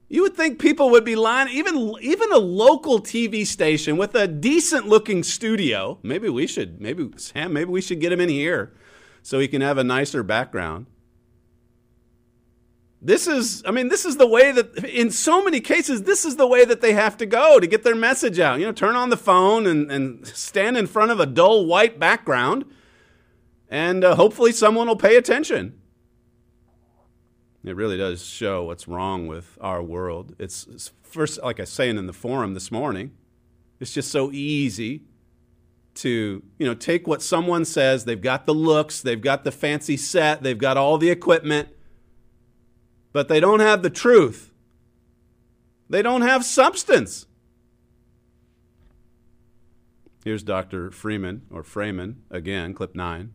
You 0.08 0.22
would 0.22 0.36
think 0.36 0.60
people 0.60 0.92
would 0.92 1.04
be 1.04 1.16
lying, 1.16 1.50
even 1.50 1.96
even 2.00 2.32
a 2.32 2.38
local 2.38 3.00
TV 3.00 3.46
station 3.46 3.98
with 3.98 4.14
a 4.14 4.28
decent 4.28 4.88
looking 4.88 5.24
studio. 5.24 5.98
Maybe 6.04 6.30
we 6.30 6.46
should, 6.46 6.80
maybe 6.80 7.10
Sam, 7.18 7.54
maybe 7.54 7.72
we 7.72 7.82
should 7.82 8.00
get 8.00 8.12
him 8.12 8.22
in 8.22 8.30
here 8.30 8.72
so 9.24 9.40
he 9.40 9.48
can 9.48 9.62
have 9.62 9.80
a 9.80 9.84
nicer 9.84 10.22
background. 10.22 10.86
This 13.02 13.28
is, 13.28 13.64
I 13.66 13.72
mean, 13.72 13.88
this 13.88 14.04
is 14.04 14.18
the 14.18 14.28
way 14.28 14.52
that, 14.52 14.84
in 14.84 15.10
so 15.10 15.42
many 15.42 15.62
cases, 15.62 16.04
this 16.04 16.26
is 16.26 16.36
the 16.36 16.48
way 16.48 16.66
that 16.66 16.82
they 16.82 16.92
have 16.92 17.16
to 17.18 17.26
go 17.26 17.60
to 17.60 17.66
get 17.66 17.84
their 17.84 17.96
message 17.96 18.40
out. 18.40 18.60
You 18.60 18.66
know, 18.66 18.72
turn 18.74 18.96
on 18.96 19.10
the 19.10 19.18
phone 19.18 19.66
and, 19.68 19.90
and 19.90 20.28
stand 20.28 20.76
in 20.76 20.86
front 20.86 21.12
of 21.12 21.20
a 21.20 21.26
dull 21.26 21.66
white 21.66 21.98
background, 21.98 22.66
and 23.70 24.04
uh, 24.04 24.16
hopefully 24.16 24.52
someone 24.52 24.88
will 24.88 24.98
pay 24.98 25.16
attention. 25.16 25.80
It 27.64 27.76
really 27.76 27.98
does 27.98 28.26
show 28.26 28.64
what's 28.64 28.88
wrong 28.88 29.28
with 29.28 29.58
our 29.62 29.82
world. 29.82 30.36
It's, 30.38 30.68
it's 30.68 30.92
first, 31.02 31.42
like 31.42 31.60
I 31.60 31.64
was 31.64 31.70
saying 31.70 31.98
in 31.98 32.06
the 32.06 32.14
forum 32.14 32.54
this 32.54 32.70
morning, 32.70 33.12
it's 33.80 33.94
just 33.94 34.12
so 34.12 34.30
easy 34.34 35.04
to 35.96 36.44
you 36.58 36.66
know 36.66 36.74
take 36.74 37.08
what 37.08 37.22
someone 37.22 37.64
says. 37.64 38.04
They've 38.04 38.20
got 38.20 38.46
the 38.46 38.54
looks, 38.54 39.02
they've 39.02 39.20
got 39.22 39.46
the 39.46 39.52
fancy 39.52 39.96
set, 39.96 40.44
they've 40.44 40.58
got 40.58 40.76
all 40.76 40.98
the 40.98 41.10
equipment 41.10 41.70
but 43.12 43.28
they 43.28 43.40
don't 43.40 43.60
have 43.60 43.82
the 43.82 43.90
truth. 43.90 44.52
They 45.90 46.02
don't 46.02 46.22
have 46.22 46.46
substance. 46.46 47.26
Here's 50.24 50.44
Dr. 50.44 50.92
Freeman 50.92 51.44
or 51.50 51.64
Freeman 51.64 52.24
again, 52.30 52.74
clip 52.74 52.94
nine. 52.94 53.34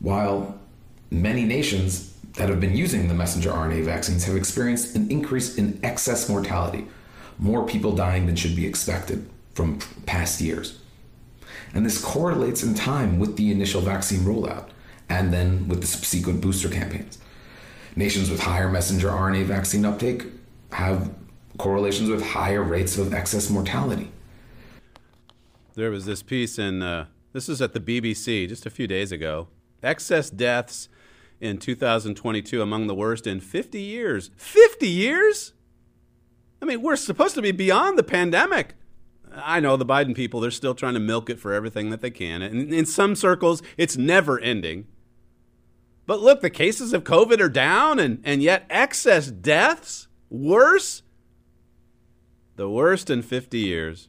While 0.00 0.58
many 1.10 1.44
nations 1.44 2.14
that 2.34 2.48
have 2.48 2.60
been 2.60 2.76
using 2.76 3.08
the 3.08 3.14
messenger 3.14 3.50
RNA 3.50 3.84
vaccines 3.84 4.24
have 4.24 4.36
experienced 4.36 4.96
an 4.96 5.10
increase 5.10 5.56
in 5.56 5.78
excess 5.82 6.28
mortality, 6.28 6.86
more 7.38 7.66
people 7.66 7.94
dying 7.94 8.26
than 8.26 8.36
should 8.36 8.56
be 8.56 8.66
expected 8.66 9.28
from 9.54 9.78
past 10.06 10.40
years. 10.40 10.79
And 11.74 11.86
this 11.86 12.02
correlates 12.02 12.62
in 12.62 12.74
time 12.74 13.18
with 13.18 13.36
the 13.36 13.50
initial 13.50 13.80
vaccine 13.80 14.20
rollout 14.20 14.70
and 15.08 15.32
then 15.32 15.68
with 15.68 15.80
the 15.80 15.86
subsequent 15.86 16.40
booster 16.40 16.68
campaigns. 16.68 17.18
Nations 17.96 18.30
with 18.30 18.40
higher 18.40 18.70
messenger 18.70 19.08
RNA 19.08 19.44
vaccine 19.44 19.84
uptake 19.84 20.24
have 20.72 21.12
correlations 21.58 22.08
with 22.08 22.22
higher 22.22 22.62
rates 22.62 22.96
of 22.96 23.12
excess 23.12 23.50
mortality. 23.50 24.10
There 25.74 25.90
was 25.90 26.06
this 26.06 26.22
piece 26.22 26.58
in, 26.58 26.82
uh, 26.82 27.06
this 27.32 27.48
is 27.48 27.60
at 27.60 27.72
the 27.72 27.80
BBC 27.80 28.48
just 28.48 28.66
a 28.66 28.70
few 28.70 28.86
days 28.86 29.12
ago. 29.12 29.48
Excess 29.82 30.30
deaths 30.30 30.88
in 31.40 31.58
2022 31.58 32.60
among 32.60 32.86
the 32.86 32.94
worst 32.94 33.26
in 33.26 33.40
50 33.40 33.80
years. 33.80 34.30
50 34.36 34.86
years? 34.86 35.52
I 36.60 36.66
mean, 36.66 36.82
we're 36.82 36.96
supposed 36.96 37.34
to 37.34 37.42
be 37.42 37.52
beyond 37.52 37.98
the 37.98 38.02
pandemic. 38.02 38.74
I 39.32 39.60
know 39.60 39.76
the 39.76 39.86
Biden 39.86 40.14
people, 40.14 40.40
they're 40.40 40.50
still 40.50 40.74
trying 40.74 40.94
to 40.94 41.00
milk 41.00 41.30
it 41.30 41.38
for 41.38 41.52
everything 41.52 41.90
that 41.90 42.00
they 42.00 42.10
can. 42.10 42.42
And 42.42 42.72
in 42.72 42.86
some 42.86 43.14
circles, 43.14 43.62
it's 43.76 43.96
never 43.96 44.38
ending. 44.40 44.86
But 46.06 46.20
look, 46.20 46.40
the 46.40 46.50
cases 46.50 46.92
of 46.92 47.04
COVID 47.04 47.40
are 47.40 47.48
down, 47.48 47.98
and, 47.98 48.20
and 48.24 48.42
yet 48.42 48.66
excess 48.68 49.30
deaths, 49.30 50.08
worse, 50.28 51.02
the 52.56 52.68
worst 52.68 53.10
in 53.10 53.22
50 53.22 53.58
years. 53.58 54.08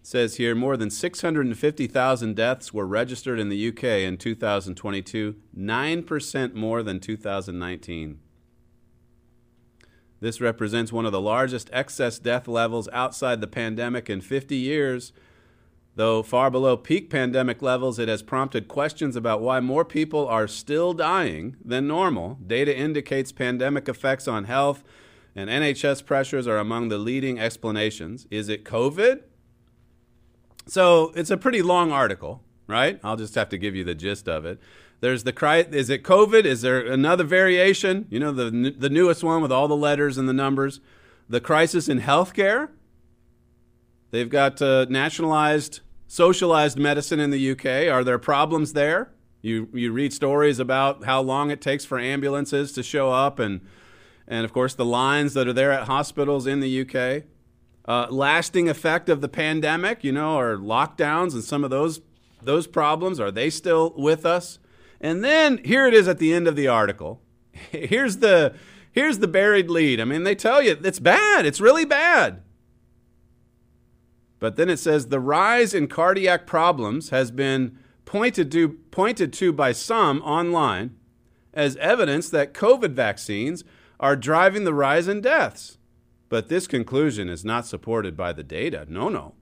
says 0.00 0.36
here 0.36 0.54
more 0.54 0.76
than 0.76 0.90
650,000 0.90 2.36
deaths 2.36 2.72
were 2.72 2.86
registered 2.86 3.40
in 3.40 3.48
the 3.48 3.68
UK 3.68 3.84
in 3.84 4.16
2022, 4.16 5.34
9% 5.56 6.54
more 6.54 6.82
than 6.84 7.00
2019. 7.00 8.20
This 10.20 10.40
represents 10.40 10.92
one 10.92 11.06
of 11.06 11.12
the 11.12 11.20
largest 11.20 11.68
excess 11.72 12.18
death 12.18 12.48
levels 12.48 12.88
outside 12.92 13.40
the 13.40 13.46
pandemic 13.46 14.08
in 14.08 14.20
50 14.20 14.56
years. 14.56 15.12
Though 15.94 16.22
far 16.22 16.50
below 16.50 16.76
peak 16.76 17.08
pandemic 17.08 17.62
levels, 17.62 17.98
it 17.98 18.08
has 18.08 18.22
prompted 18.22 18.68
questions 18.68 19.16
about 19.16 19.40
why 19.40 19.60
more 19.60 19.84
people 19.84 20.26
are 20.26 20.46
still 20.46 20.92
dying 20.92 21.56
than 21.64 21.86
normal. 21.86 22.38
Data 22.46 22.76
indicates 22.76 23.32
pandemic 23.32 23.88
effects 23.88 24.28
on 24.28 24.44
health 24.44 24.84
and 25.36 25.50
NHS 25.50 26.04
pressures 26.06 26.46
are 26.46 26.56
among 26.56 26.88
the 26.88 26.96
leading 26.96 27.38
explanations. 27.38 28.26
Is 28.30 28.48
it 28.48 28.64
COVID? 28.64 29.20
So 30.66 31.12
it's 31.14 31.30
a 31.30 31.36
pretty 31.36 31.60
long 31.60 31.92
article, 31.92 32.42
right? 32.66 32.98
I'll 33.04 33.16
just 33.16 33.34
have 33.34 33.50
to 33.50 33.58
give 33.58 33.76
you 33.76 33.84
the 33.84 33.94
gist 33.94 34.28
of 34.28 34.46
it. 34.46 34.58
There's 35.00 35.24
the 35.24 35.32
cry. 35.32 35.58
Is 35.58 35.90
it 35.90 36.02
COVID? 36.02 36.44
Is 36.44 36.62
there 36.62 36.80
another 36.80 37.24
variation? 37.24 38.06
You 38.10 38.18
know, 38.18 38.32
the 38.32 38.74
the 38.76 38.90
newest 38.90 39.22
one 39.22 39.42
with 39.42 39.52
all 39.52 39.68
the 39.68 39.76
letters 39.76 40.16
and 40.18 40.28
the 40.28 40.32
numbers. 40.32 40.80
The 41.28 41.40
crisis 41.40 41.88
in 41.88 42.00
healthcare. 42.00 42.70
They've 44.10 44.30
got 44.30 44.62
uh, 44.62 44.86
nationalized, 44.88 45.80
socialized 46.06 46.78
medicine 46.78 47.20
in 47.20 47.30
the 47.30 47.50
UK. 47.50 47.92
Are 47.92 48.04
there 48.04 48.18
problems 48.18 48.72
there? 48.72 49.12
You 49.42 49.68
you 49.72 49.92
read 49.92 50.12
stories 50.12 50.58
about 50.58 51.04
how 51.04 51.20
long 51.20 51.50
it 51.50 51.60
takes 51.60 51.84
for 51.84 51.98
ambulances 51.98 52.72
to 52.72 52.82
show 52.82 53.12
up, 53.12 53.38
and 53.38 53.60
and 54.26 54.44
of 54.44 54.52
course 54.52 54.74
the 54.74 54.84
lines 54.84 55.34
that 55.34 55.46
are 55.46 55.52
there 55.52 55.72
at 55.72 55.84
hospitals 55.84 56.46
in 56.46 56.60
the 56.60 56.80
UK. 56.80 57.24
Uh, 57.84 58.08
lasting 58.10 58.68
effect 58.68 59.08
of 59.08 59.20
the 59.20 59.28
pandemic, 59.28 60.02
you 60.02 60.10
know, 60.10 60.36
or 60.36 60.56
lockdowns 60.56 61.34
and 61.34 61.44
some 61.44 61.62
of 61.62 61.70
those 61.70 62.00
those 62.42 62.66
problems. 62.66 63.20
Are 63.20 63.30
they 63.30 63.50
still 63.50 63.92
with 63.96 64.24
us? 64.24 64.58
And 65.00 65.24
then 65.24 65.58
here 65.58 65.86
it 65.86 65.94
is 65.94 66.08
at 66.08 66.18
the 66.18 66.32
end 66.32 66.48
of 66.48 66.56
the 66.56 66.68
article. 66.68 67.20
Here's 67.70 68.18
the 68.18 68.54
here's 68.92 69.18
the 69.18 69.28
buried 69.28 69.68
lead. 69.68 70.00
I 70.00 70.04
mean, 70.04 70.24
they 70.24 70.34
tell 70.34 70.62
you 70.62 70.78
it's 70.82 70.98
bad. 70.98 71.44
It's 71.44 71.60
really 71.60 71.84
bad. 71.84 72.42
But 74.38 74.56
then 74.56 74.70
it 74.70 74.78
says 74.78 75.08
the 75.08 75.20
rise 75.20 75.74
in 75.74 75.86
cardiac 75.86 76.46
problems 76.46 77.10
has 77.10 77.30
been 77.30 77.78
pointed 78.04 78.50
to 78.52 78.78
pointed 78.90 79.32
to 79.34 79.52
by 79.52 79.72
some 79.72 80.22
online 80.22 80.96
as 81.52 81.76
evidence 81.76 82.28
that 82.30 82.54
COVID 82.54 82.92
vaccines 82.92 83.64
are 83.98 84.16
driving 84.16 84.64
the 84.64 84.74
rise 84.74 85.08
in 85.08 85.20
deaths. 85.20 85.78
But 86.28 86.48
this 86.48 86.66
conclusion 86.66 87.28
is 87.28 87.44
not 87.44 87.66
supported 87.66 88.16
by 88.16 88.32
the 88.32 88.42
data. 88.42 88.86
No, 88.88 89.08
no. 89.08 89.34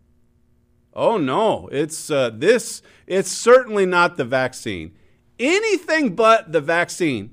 Oh 0.92 1.16
no, 1.16 1.68
it's 1.72 2.10
uh, 2.10 2.30
this 2.30 2.82
it's 3.06 3.30
certainly 3.30 3.84
not 3.84 4.16
the 4.16 4.24
vaccine 4.24 4.94
anything 5.38 6.14
but 6.14 6.52
the 6.52 6.60
vaccine. 6.60 7.30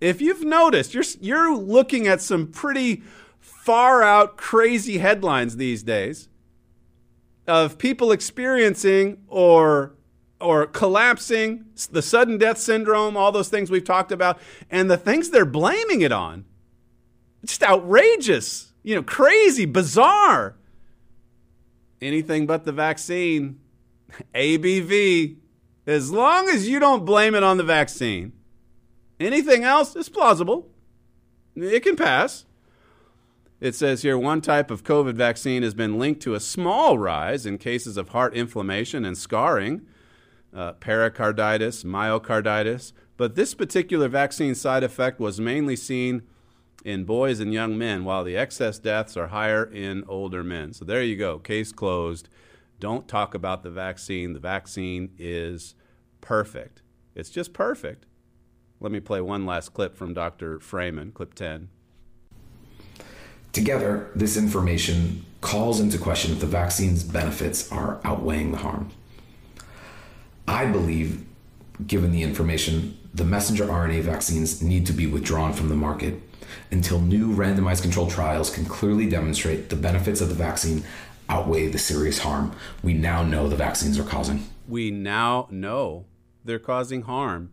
If 0.00 0.20
you've 0.20 0.44
noticed, 0.44 0.94
you're, 0.94 1.04
you're 1.20 1.54
looking 1.54 2.06
at 2.06 2.20
some 2.20 2.46
pretty 2.46 3.02
far 3.38 4.02
out, 4.02 4.36
crazy 4.36 4.98
headlines 4.98 5.56
these 5.56 5.82
days 5.82 6.28
of 7.46 7.78
people 7.78 8.12
experiencing 8.12 9.18
or 9.28 9.94
or 10.40 10.66
collapsing, 10.66 11.66
the 11.90 12.00
sudden 12.00 12.38
death 12.38 12.56
syndrome, 12.56 13.14
all 13.14 13.30
those 13.30 13.50
things 13.50 13.70
we've 13.70 13.84
talked 13.84 14.10
about, 14.10 14.38
and 14.70 14.90
the 14.90 14.96
things 14.96 15.28
they're 15.28 15.44
blaming 15.44 16.00
it 16.00 16.12
on. 16.12 16.46
Just 17.44 17.62
outrageous, 17.62 18.72
you 18.82 18.94
know, 18.94 19.02
crazy, 19.02 19.66
bizarre. 19.66 20.56
Anything 22.00 22.46
but 22.46 22.64
the 22.64 22.72
vaccine. 22.72 23.60
ABV, 24.34 25.36
as 25.86 26.10
long 26.10 26.48
as 26.48 26.68
you 26.68 26.78
don't 26.78 27.04
blame 27.04 27.34
it 27.34 27.42
on 27.42 27.56
the 27.56 27.64
vaccine. 27.64 28.32
Anything 29.18 29.64
else 29.64 29.96
is 29.96 30.08
plausible. 30.08 30.68
It 31.54 31.82
can 31.82 31.96
pass. 31.96 32.46
It 33.60 33.74
says 33.74 34.02
here 34.02 34.16
one 34.16 34.40
type 34.40 34.70
of 34.70 34.84
COVID 34.84 35.14
vaccine 35.14 35.62
has 35.62 35.74
been 35.74 35.98
linked 35.98 36.22
to 36.22 36.34
a 36.34 36.40
small 36.40 36.96
rise 36.96 37.44
in 37.44 37.58
cases 37.58 37.98
of 37.98 38.10
heart 38.10 38.34
inflammation 38.34 39.04
and 39.04 39.18
scarring, 39.18 39.82
uh, 40.54 40.72
pericarditis, 40.72 41.84
myocarditis. 41.84 42.92
But 43.18 43.34
this 43.34 43.52
particular 43.52 44.08
vaccine 44.08 44.54
side 44.54 44.82
effect 44.82 45.20
was 45.20 45.38
mainly 45.38 45.76
seen 45.76 46.22
in 46.82 47.04
boys 47.04 47.40
and 47.40 47.52
young 47.52 47.76
men, 47.76 48.04
while 48.04 48.24
the 48.24 48.36
excess 48.36 48.78
deaths 48.78 49.14
are 49.14 49.26
higher 49.26 49.64
in 49.64 50.04
older 50.08 50.42
men. 50.42 50.72
So 50.72 50.86
there 50.86 51.02
you 51.02 51.16
go, 51.16 51.38
case 51.38 51.72
closed. 51.72 52.30
Don't 52.80 53.06
talk 53.06 53.34
about 53.34 53.62
the 53.62 53.70
vaccine. 53.70 54.32
The 54.32 54.40
vaccine 54.40 55.10
is 55.18 55.74
perfect. 56.22 56.80
It's 57.14 57.28
just 57.28 57.52
perfect. 57.52 58.06
Let 58.80 58.90
me 58.90 59.00
play 59.00 59.20
one 59.20 59.44
last 59.44 59.74
clip 59.74 59.94
from 59.94 60.14
Dr. 60.14 60.58
Fraiman, 60.58 61.12
clip 61.12 61.34
10. 61.34 61.68
Together, 63.52 64.10
this 64.14 64.36
information 64.36 65.26
calls 65.42 65.78
into 65.78 65.98
question 65.98 66.32
if 66.32 66.40
the 66.40 66.46
vaccine's 66.46 67.04
benefits 67.04 67.70
are 67.70 68.00
outweighing 68.02 68.52
the 68.52 68.58
harm. 68.58 68.90
I 70.48 70.64
believe, 70.64 71.26
given 71.86 72.12
the 72.12 72.22
information, 72.22 72.96
the 73.12 73.24
messenger 73.24 73.66
RNA 73.66 74.02
vaccines 74.02 74.62
need 74.62 74.86
to 74.86 74.92
be 74.94 75.06
withdrawn 75.06 75.52
from 75.52 75.68
the 75.68 75.74
market 75.74 76.22
until 76.70 77.00
new 77.00 77.34
randomized 77.34 77.82
controlled 77.82 78.10
trials 78.10 78.50
can 78.50 78.64
clearly 78.64 79.08
demonstrate 79.08 79.68
the 79.68 79.76
benefits 79.76 80.20
of 80.20 80.28
the 80.28 80.34
vaccine 80.34 80.82
outweigh 81.30 81.68
the 81.68 81.78
serious 81.78 82.18
harm 82.18 82.54
we 82.82 82.92
now 82.92 83.22
know 83.22 83.48
the 83.48 83.56
vaccines 83.56 83.98
are 83.98 84.04
causing. 84.04 84.46
We 84.68 84.90
now 84.90 85.46
know 85.50 86.06
they're 86.44 86.58
causing 86.58 87.02
harm. 87.02 87.52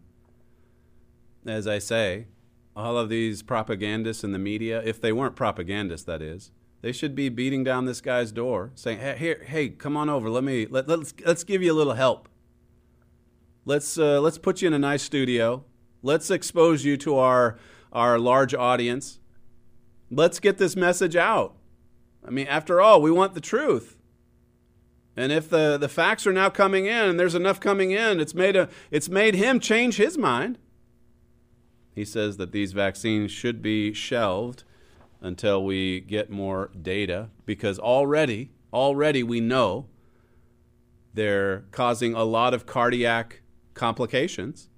As 1.45 1.67
I 1.67 1.79
say, 1.79 2.27
all 2.75 2.97
of 2.97 3.09
these 3.09 3.41
propagandists 3.41 4.23
in 4.23 4.31
the 4.33 4.39
media, 4.39 4.81
if 4.83 4.99
they 4.99 5.13
weren't 5.13 5.35
propagandists, 5.35 6.05
that 6.05 6.21
is, 6.21 6.51
they 6.81 6.91
should 6.91 7.15
be 7.15 7.29
beating 7.29 7.63
down 7.63 7.85
this 7.85 8.01
guy's 8.01 8.31
door, 8.31 8.71
saying, 8.75 8.99
"Hey, 8.99 9.15
here, 9.17 9.43
hey, 9.45 9.69
come 9.69 9.97
on 9.97 10.09
over. 10.09 10.29
Let 10.29 10.43
me 10.43 10.67
let, 10.67 10.87
let's 10.87 11.13
let's 11.25 11.43
give 11.43 11.63
you 11.63 11.71
a 11.71 11.75
little 11.75 11.93
help. 11.93 12.29
Let's 13.65 13.97
uh, 13.97 14.21
let's 14.21 14.37
put 14.37 14.61
you 14.61 14.67
in 14.67 14.73
a 14.73 14.79
nice 14.79 15.03
studio. 15.03 15.65
Let's 16.03 16.29
expose 16.29 16.85
you 16.85 16.97
to 16.97 17.17
our 17.17 17.57
our 17.91 18.19
large 18.19 18.53
audience. 18.53 19.19
Let's 20.11 20.39
get 20.39 20.57
this 20.57 20.75
message 20.75 21.15
out. 21.15 21.56
I 22.27 22.29
mean, 22.29 22.47
after 22.47 22.81
all, 22.81 23.01
we 23.01 23.09
want 23.09 23.33
the 23.33 23.41
truth. 23.41 23.97
And 25.15 25.31
if 25.31 25.49
the, 25.49 25.77
the 25.77 25.89
facts 25.89 26.27
are 26.27 26.33
now 26.33 26.49
coming 26.49 26.85
in 26.85 27.09
and 27.09 27.19
there's 27.19 27.33
enough 27.33 27.59
coming 27.59 27.91
in, 27.91 28.19
it's 28.19 28.35
made, 28.35 28.55
a, 28.55 28.69
it's 28.91 29.09
made 29.09 29.33
him 29.33 29.59
change 29.59 29.95
his 29.95 30.17
mind. 30.17 30.59
He 31.95 32.05
says 32.05 32.37
that 32.37 32.51
these 32.51 32.73
vaccines 32.73 33.31
should 33.31 33.61
be 33.61 33.93
shelved 33.93 34.63
until 35.21 35.63
we 35.63 36.01
get 36.01 36.29
more 36.29 36.69
data 36.79 37.29
because 37.45 37.79
already, 37.79 38.51
already 38.71 39.23
we 39.23 39.39
know 39.39 39.87
they're 41.15 41.65
causing 41.71 42.13
a 42.13 42.23
lot 42.23 42.53
of 42.53 42.67
cardiac 42.67 43.41
complications. 43.73 44.69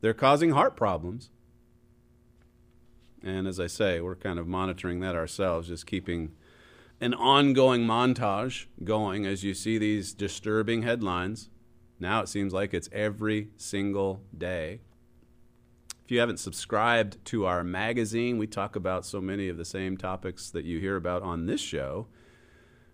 They're 0.00 0.14
causing 0.14 0.50
heart 0.50 0.76
problems. 0.76 1.30
And 3.22 3.46
as 3.46 3.60
I 3.60 3.68
say, 3.68 4.00
we're 4.00 4.16
kind 4.16 4.40
of 4.40 4.48
monitoring 4.48 4.98
that 5.00 5.14
ourselves, 5.14 5.68
just 5.68 5.86
keeping 5.86 6.32
an 7.00 7.14
ongoing 7.14 7.82
montage 7.82 8.66
going 8.82 9.26
as 9.26 9.44
you 9.44 9.54
see 9.54 9.78
these 9.78 10.12
disturbing 10.12 10.82
headlines. 10.82 11.50
Now 11.98 12.20
it 12.20 12.28
seems 12.28 12.52
like 12.52 12.72
it's 12.72 12.88
every 12.92 13.48
single 13.56 14.22
day. 14.36 14.80
If 16.04 16.10
you 16.10 16.20
haven't 16.20 16.38
subscribed 16.38 17.24
to 17.26 17.46
our 17.46 17.64
magazine, 17.64 18.38
we 18.38 18.46
talk 18.46 18.76
about 18.76 19.04
so 19.04 19.20
many 19.20 19.48
of 19.48 19.56
the 19.56 19.64
same 19.64 19.96
topics 19.96 20.50
that 20.50 20.64
you 20.64 20.78
hear 20.78 20.96
about 20.96 21.22
on 21.22 21.46
this 21.46 21.60
show. 21.60 22.06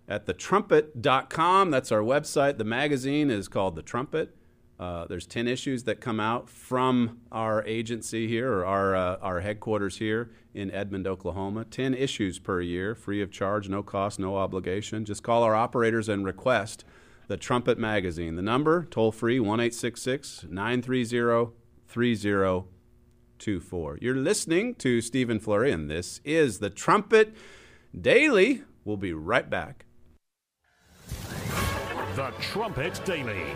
At 0.07 0.25
thetrumpet.com, 0.25 1.71
that's 1.71 1.91
our 1.91 2.01
website. 2.01 2.57
The 2.57 2.63
magazine 2.63 3.29
is 3.29 3.47
called 3.47 3.75
The 3.75 3.83
Trumpet. 3.83 4.35
Uh, 4.79 5.05
there's 5.05 5.27
10 5.27 5.47
issues 5.47 5.83
that 5.83 6.01
come 6.01 6.19
out 6.19 6.49
from 6.49 7.19
our 7.31 7.63
agency 7.65 8.27
here, 8.27 8.51
or 8.51 8.65
our, 8.65 8.95
uh, 8.95 9.17
our 9.21 9.41
headquarters 9.41 9.97
here 9.97 10.31
in 10.53 10.71
Edmond, 10.71 11.07
Oklahoma. 11.07 11.65
10 11.65 11.93
issues 11.93 12.39
per 12.39 12.59
year, 12.59 12.95
free 12.95 13.21
of 13.21 13.31
charge, 13.31 13.69
no 13.69 13.83
cost, 13.83 14.19
no 14.19 14.35
obligation. 14.35 15.05
Just 15.05 15.23
call 15.23 15.43
our 15.43 15.55
operators 15.55 16.09
and 16.09 16.25
request 16.25 16.83
the 17.27 17.37
Trumpet 17.37 17.77
Magazine. 17.77 18.35
The 18.35 18.41
number, 18.41 18.85
toll 18.85 19.11
free, 19.11 19.39
1 19.39 19.57
930 19.57 21.53
3024. 21.87 23.97
You're 24.01 24.15
listening 24.15 24.75
to 24.75 25.01
Stephen 25.01 25.39
Flurry, 25.39 25.71
and 25.71 25.89
this 25.89 26.21
is 26.23 26.59
the 26.59 26.69
Trumpet 26.69 27.35
Daily. 27.99 28.61
We'll 28.83 28.97
be 28.97 29.13
right 29.13 29.49
back. 29.49 29.85
The 32.15 32.31
Trumpet 32.39 33.01
Daily. 33.05 33.55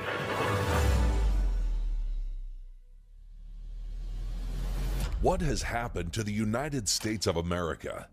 What 5.22 5.41
has 5.41 5.61
happened 5.63 6.13
to 6.13 6.24
the 6.24 6.32
United 6.32 6.88
States 6.88 7.28
of 7.28 7.38
America? 7.38 8.07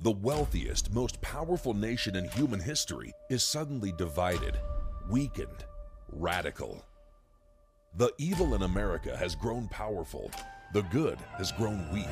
the 0.00 0.12
wealthiest, 0.12 0.92
most 0.94 1.20
powerful 1.20 1.74
nation 1.74 2.14
in 2.14 2.28
human 2.28 2.60
history 2.60 3.12
is 3.30 3.42
suddenly 3.42 3.92
divided, 3.98 4.56
weakened, 5.10 5.64
radical. 6.12 6.84
The 7.96 8.12
evil 8.16 8.54
in 8.54 8.62
America 8.62 9.16
has 9.16 9.34
grown 9.34 9.66
powerful, 9.68 10.30
the 10.72 10.82
good 10.82 11.18
has 11.36 11.50
grown 11.50 11.90
weak. 11.92 12.06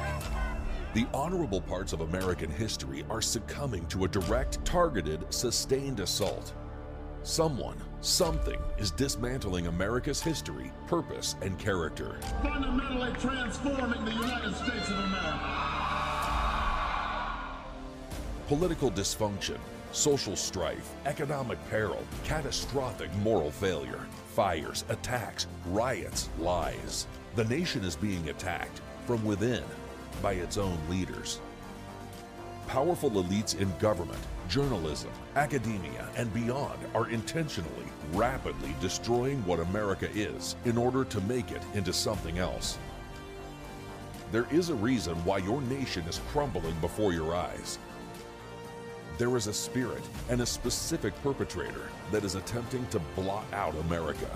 The 0.94 1.06
honorable 1.14 1.60
parts 1.60 1.92
of 1.92 2.00
American 2.00 2.50
history 2.50 3.04
are 3.08 3.22
succumbing 3.22 3.86
to 3.86 4.04
a 4.04 4.08
direct, 4.08 4.64
targeted, 4.64 5.32
sustained 5.32 6.00
assault. 6.00 6.54
Someone, 7.26 7.76
something 8.02 8.60
is 8.78 8.92
dismantling 8.92 9.66
America's 9.66 10.22
history, 10.22 10.70
purpose, 10.86 11.34
and 11.42 11.58
character. 11.58 12.20
Fundamentally 12.40 13.10
transforming 13.18 14.04
the 14.04 14.12
United 14.12 14.54
States 14.54 14.88
of 14.88 14.96
America. 14.96 15.50
Political 18.46 18.92
dysfunction, 18.92 19.58
social 19.90 20.36
strife, 20.36 20.88
economic 21.04 21.58
peril, 21.68 22.04
catastrophic 22.22 23.12
moral 23.16 23.50
failure, 23.50 24.06
fires, 24.28 24.84
attacks, 24.88 25.48
riots, 25.66 26.28
lies. 26.38 27.08
The 27.34 27.44
nation 27.46 27.82
is 27.82 27.96
being 27.96 28.28
attacked 28.28 28.80
from 29.04 29.24
within 29.24 29.64
by 30.22 30.34
its 30.34 30.58
own 30.58 30.78
leaders. 30.88 31.40
Powerful 32.68 33.10
elites 33.10 33.58
in 33.58 33.76
government, 33.78 34.22
journalism, 34.48 35.10
academia, 35.34 36.08
and 36.16 36.32
beyond 36.32 36.78
are 36.94 37.10
intentionally, 37.10 37.86
rapidly 38.12 38.74
destroying 38.80 39.44
what 39.44 39.60
America 39.60 40.08
is 40.14 40.56
in 40.64 40.76
order 40.76 41.04
to 41.04 41.20
make 41.22 41.50
it 41.50 41.62
into 41.74 41.92
something 41.92 42.38
else. 42.38 42.78
There 44.32 44.46
is 44.50 44.70
a 44.70 44.74
reason 44.74 45.14
why 45.24 45.38
your 45.38 45.60
nation 45.62 46.04
is 46.04 46.20
crumbling 46.28 46.78
before 46.80 47.12
your 47.12 47.34
eyes. 47.34 47.78
There 49.18 49.36
is 49.36 49.46
a 49.46 49.52
spirit 49.52 50.02
and 50.28 50.40
a 50.40 50.46
specific 50.46 51.14
perpetrator 51.22 51.88
that 52.12 52.24
is 52.24 52.34
attempting 52.34 52.86
to 52.88 52.98
blot 53.14 53.46
out 53.52 53.74
America. 53.86 54.30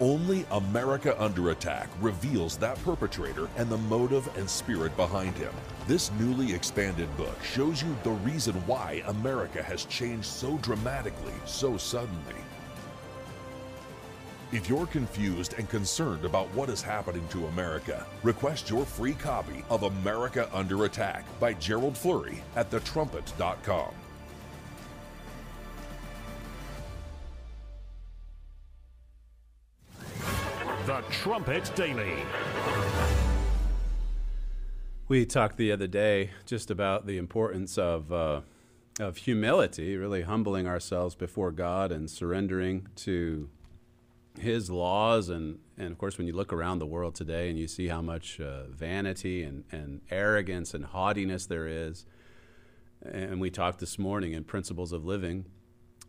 Only 0.00 0.44
America 0.50 1.18
Under 1.20 1.52
Attack 1.52 1.88
reveals 2.02 2.58
that 2.58 2.76
perpetrator 2.82 3.48
and 3.56 3.70
the 3.70 3.78
motive 3.78 4.28
and 4.36 4.48
spirit 4.48 4.94
behind 4.94 5.34
him. 5.36 5.52
This 5.86 6.10
newly 6.20 6.52
expanded 6.52 7.14
book 7.16 7.42
shows 7.42 7.82
you 7.82 7.96
the 8.02 8.10
reason 8.10 8.54
why 8.66 9.02
America 9.06 9.62
has 9.62 9.86
changed 9.86 10.26
so 10.26 10.58
dramatically, 10.58 11.32
so 11.46 11.78
suddenly. 11.78 12.34
If 14.52 14.68
you're 14.68 14.86
confused 14.86 15.54
and 15.54 15.68
concerned 15.68 16.26
about 16.26 16.52
what 16.54 16.68
is 16.68 16.82
happening 16.82 17.26
to 17.28 17.46
America, 17.46 18.06
request 18.22 18.68
your 18.68 18.84
free 18.84 19.14
copy 19.14 19.64
of 19.70 19.84
America 19.84 20.50
Under 20.52 20.84
Attack 20.84 21.24
by 21.40 21.54
Gerald 21.54 21.96
Flurry 21.96 22.42
at 22.54 22.70
thetrumpet.com. 22.70 23.94
The 30.86 31.02
Trumpet 31.10 31.72
Daily. 31.74 32.14
We 35.08 35.26
talked 35.26 35.56
the 35.56 35.72
other 35.72 35.88
day 35.88 36.30
just 36.44 36.70
about 36.70 37.06
the 37.06 37.18
importance 37.18 37.76
of 37.76 38.12
uh, 38.12 38.42
of 39.00 39.16
humility, 39.16 39.96
really 39.96 40.22
humbling 40.22 40.68
ourselves 40.68 41.16
before 41.16 41.50
God 41.50 41.90
and 41.90 42.08
surrendering 42.08 42.86
to 42.96 43.48
His 44.38 44.70
laws, 44.70 45.28
and 45.28 45.58
and 45.76 45.90
of 45.90 45.98
course, 45.98 46.18
when 46.18 46.28
you 46.28 46.32
look 46.32 46.52
around 46.52 46.78
the 46.78 46.86
world 46.86 47.16
today 47.16 47.50
and 47.50 47.58
you 47.58 47.66
see 47.66 47.88
how 47.88 48.00
much 48.00 48.38
uh, 48.38 48.68
vanity 48.68 49.42
and 49.42 49.64
and 49.72 50.02
arrogance 50.08 50.72
and 50.72 50.84
haughtiness 50.84 51.46
there 51.46 51.66
is, 51.66 52.06
and 53.02 53.40
we 53.40 53.50
talked 53.50 53.80
this 53.80 53.98
morning 53.98 54.34
in 54.34 54.44
Principles 54.44 54.92
of 54.92 55.04
Living, 55.04 55.46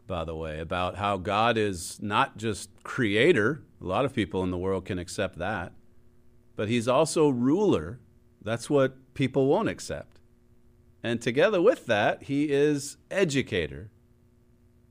by 0.05 0.23
the 0.23 0.36
way, 0.36 0.59
about 0.59 0.97
how 0.97 1.17
God 1.17 1.57
is 1.57 1.99
not 1.99 2.38
just 2.38 2.69
creator. 2.84 3.63
A 3.82 3.86
lot 3.86 4.05
of 4.05 4.13
people 4.13 4.43
in 4.43 4.51
the 4.51 4.57
world 4.57 4.86
can 4.86 4.99
accept 4.99 5.38
that, 5.38 5.73
but 6.55 6.69
He's 6.69 6.88
also 6.88 7.30
ruler. 7.30 7.99
That's 8.41 8.69
what 8.69 9.13
people 9.13 9.47
won't 9.47 9.69
accept. 9.69 10.19
And 11.03 11.21
together 11.21 11.61
with 11.61 11.86
that, 11.86 12.23
He 12.23 12.51
is 12.51 12.97
educator. 13.11 13.89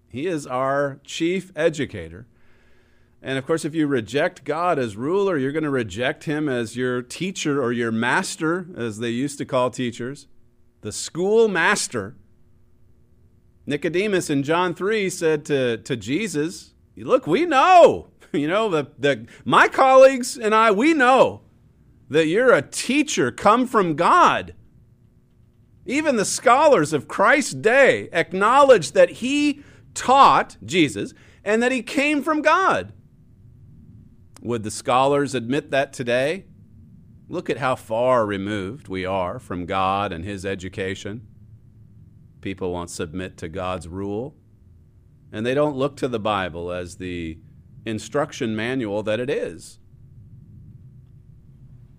He 0.09 0.27
is 0.27 0.47
our 0.47 1.01
chief 1.05 1.51
educator. 1.57 2.27
And 3.21 3.39
of 3.39 3.47
course, 3.47 3.65
if 3.65 3.75
you 3.75 3.87
reject 3.87 4.45
God 4.45 4.79
as 4.79 4.97
ruler, 4.97 5.37
you're 5.37 5.53
going 5.53 5.65
to 5.65 5.71
reject 5.71 6.25
Him 6.25 6.49
as 6.49 6.77
your 6.77 7.03
teacher 7.03 7.63
or 7.63 7.73
your 7.73 7.91
master, 7.91 8.69
as 8.77 8.99
they 8.99 9.11
used 9.11 9.39
to 9.39 9.45
call 9.45 9.71
teachers, 9.71 10.29
the 10.83 10.93
schoolmaster. 10.93 12.15
Nicodemus 13.67 14.31
in 14.31 14.45
John 14.45 14.75
3 14.75 15.11
said 15.11 15.45
to, 15.47 15.79
to 15.79 15.97
Jesus, 15.97 16.75
Look, 16.97 17.27
we 17.27 17.45
know, 17.45 18.09
you 18.33 18.49
know, 18.49 18.69
the, 18.69 18.87
the, 18.99 19.27
my 19.45 19.69
colleagues 19.69 20.37
and 20.37 20.55
I, 20.55 20.71
we 20.71 20.95
know 20.95 21.43
that 22.09 22.27
you're 22.27 22.53
a 22.53 22.63
teacher 22.63 23.31
come 23.31 23.67
from 23.67 23.95
God. 23.95 24.55
Even 25.85 26.17
the 26.17 26.25
scholars 26.25 26.93
of 26.93 27.09
Christ's 27.09 27.55
day 27.55 28.09
acknowledged 28.13 28.95
that 28.95 29.11
he 29.11 29.63
taught, 29.95 30.57
Jesus, 30.65 31.15
and 31.45 31.63
that 31.63 31.73
he 31.73 31.83
came 31.83 32.23
from 32.23 32.43
God. 32.43 32.93
Would 34.43 34.63
the 34.63 34.71
scholars 34.71 35.35
admit 35.35 35.71
that 35.71 35.93
today? 35.93 36.47
Look 37.29 37.51
at 37.51 37.59
how 37.59 37.75
far 37.75 38.25
removed 38.25 38.89
we 38.89 39.05
are 39.05 39.39
from 39.39 39.67
God 39.67 40.13
and 40.13 40.25
his 40.25 40.47
education. 40.47 41.27
People 42.41 42.73
won't 42.73 42.91
submit 42.91 43.37
to 43.39 43.49
God's 43.49 43.89
rule, 43.89 44.37
and 45.33 45.45
they 45.45 45.55
don't 45.55 45.77
look 45.77 45.97
to 45.97 46.09
the 46.09 46.21
Bible 46.21 46.71
as 46.71 46.97
the 46.97 47.39
instruction 47.87 48.55
manual 48.55 49.03
that 49.05 49.21
it 49.21 49.31
is. 49.31 49.79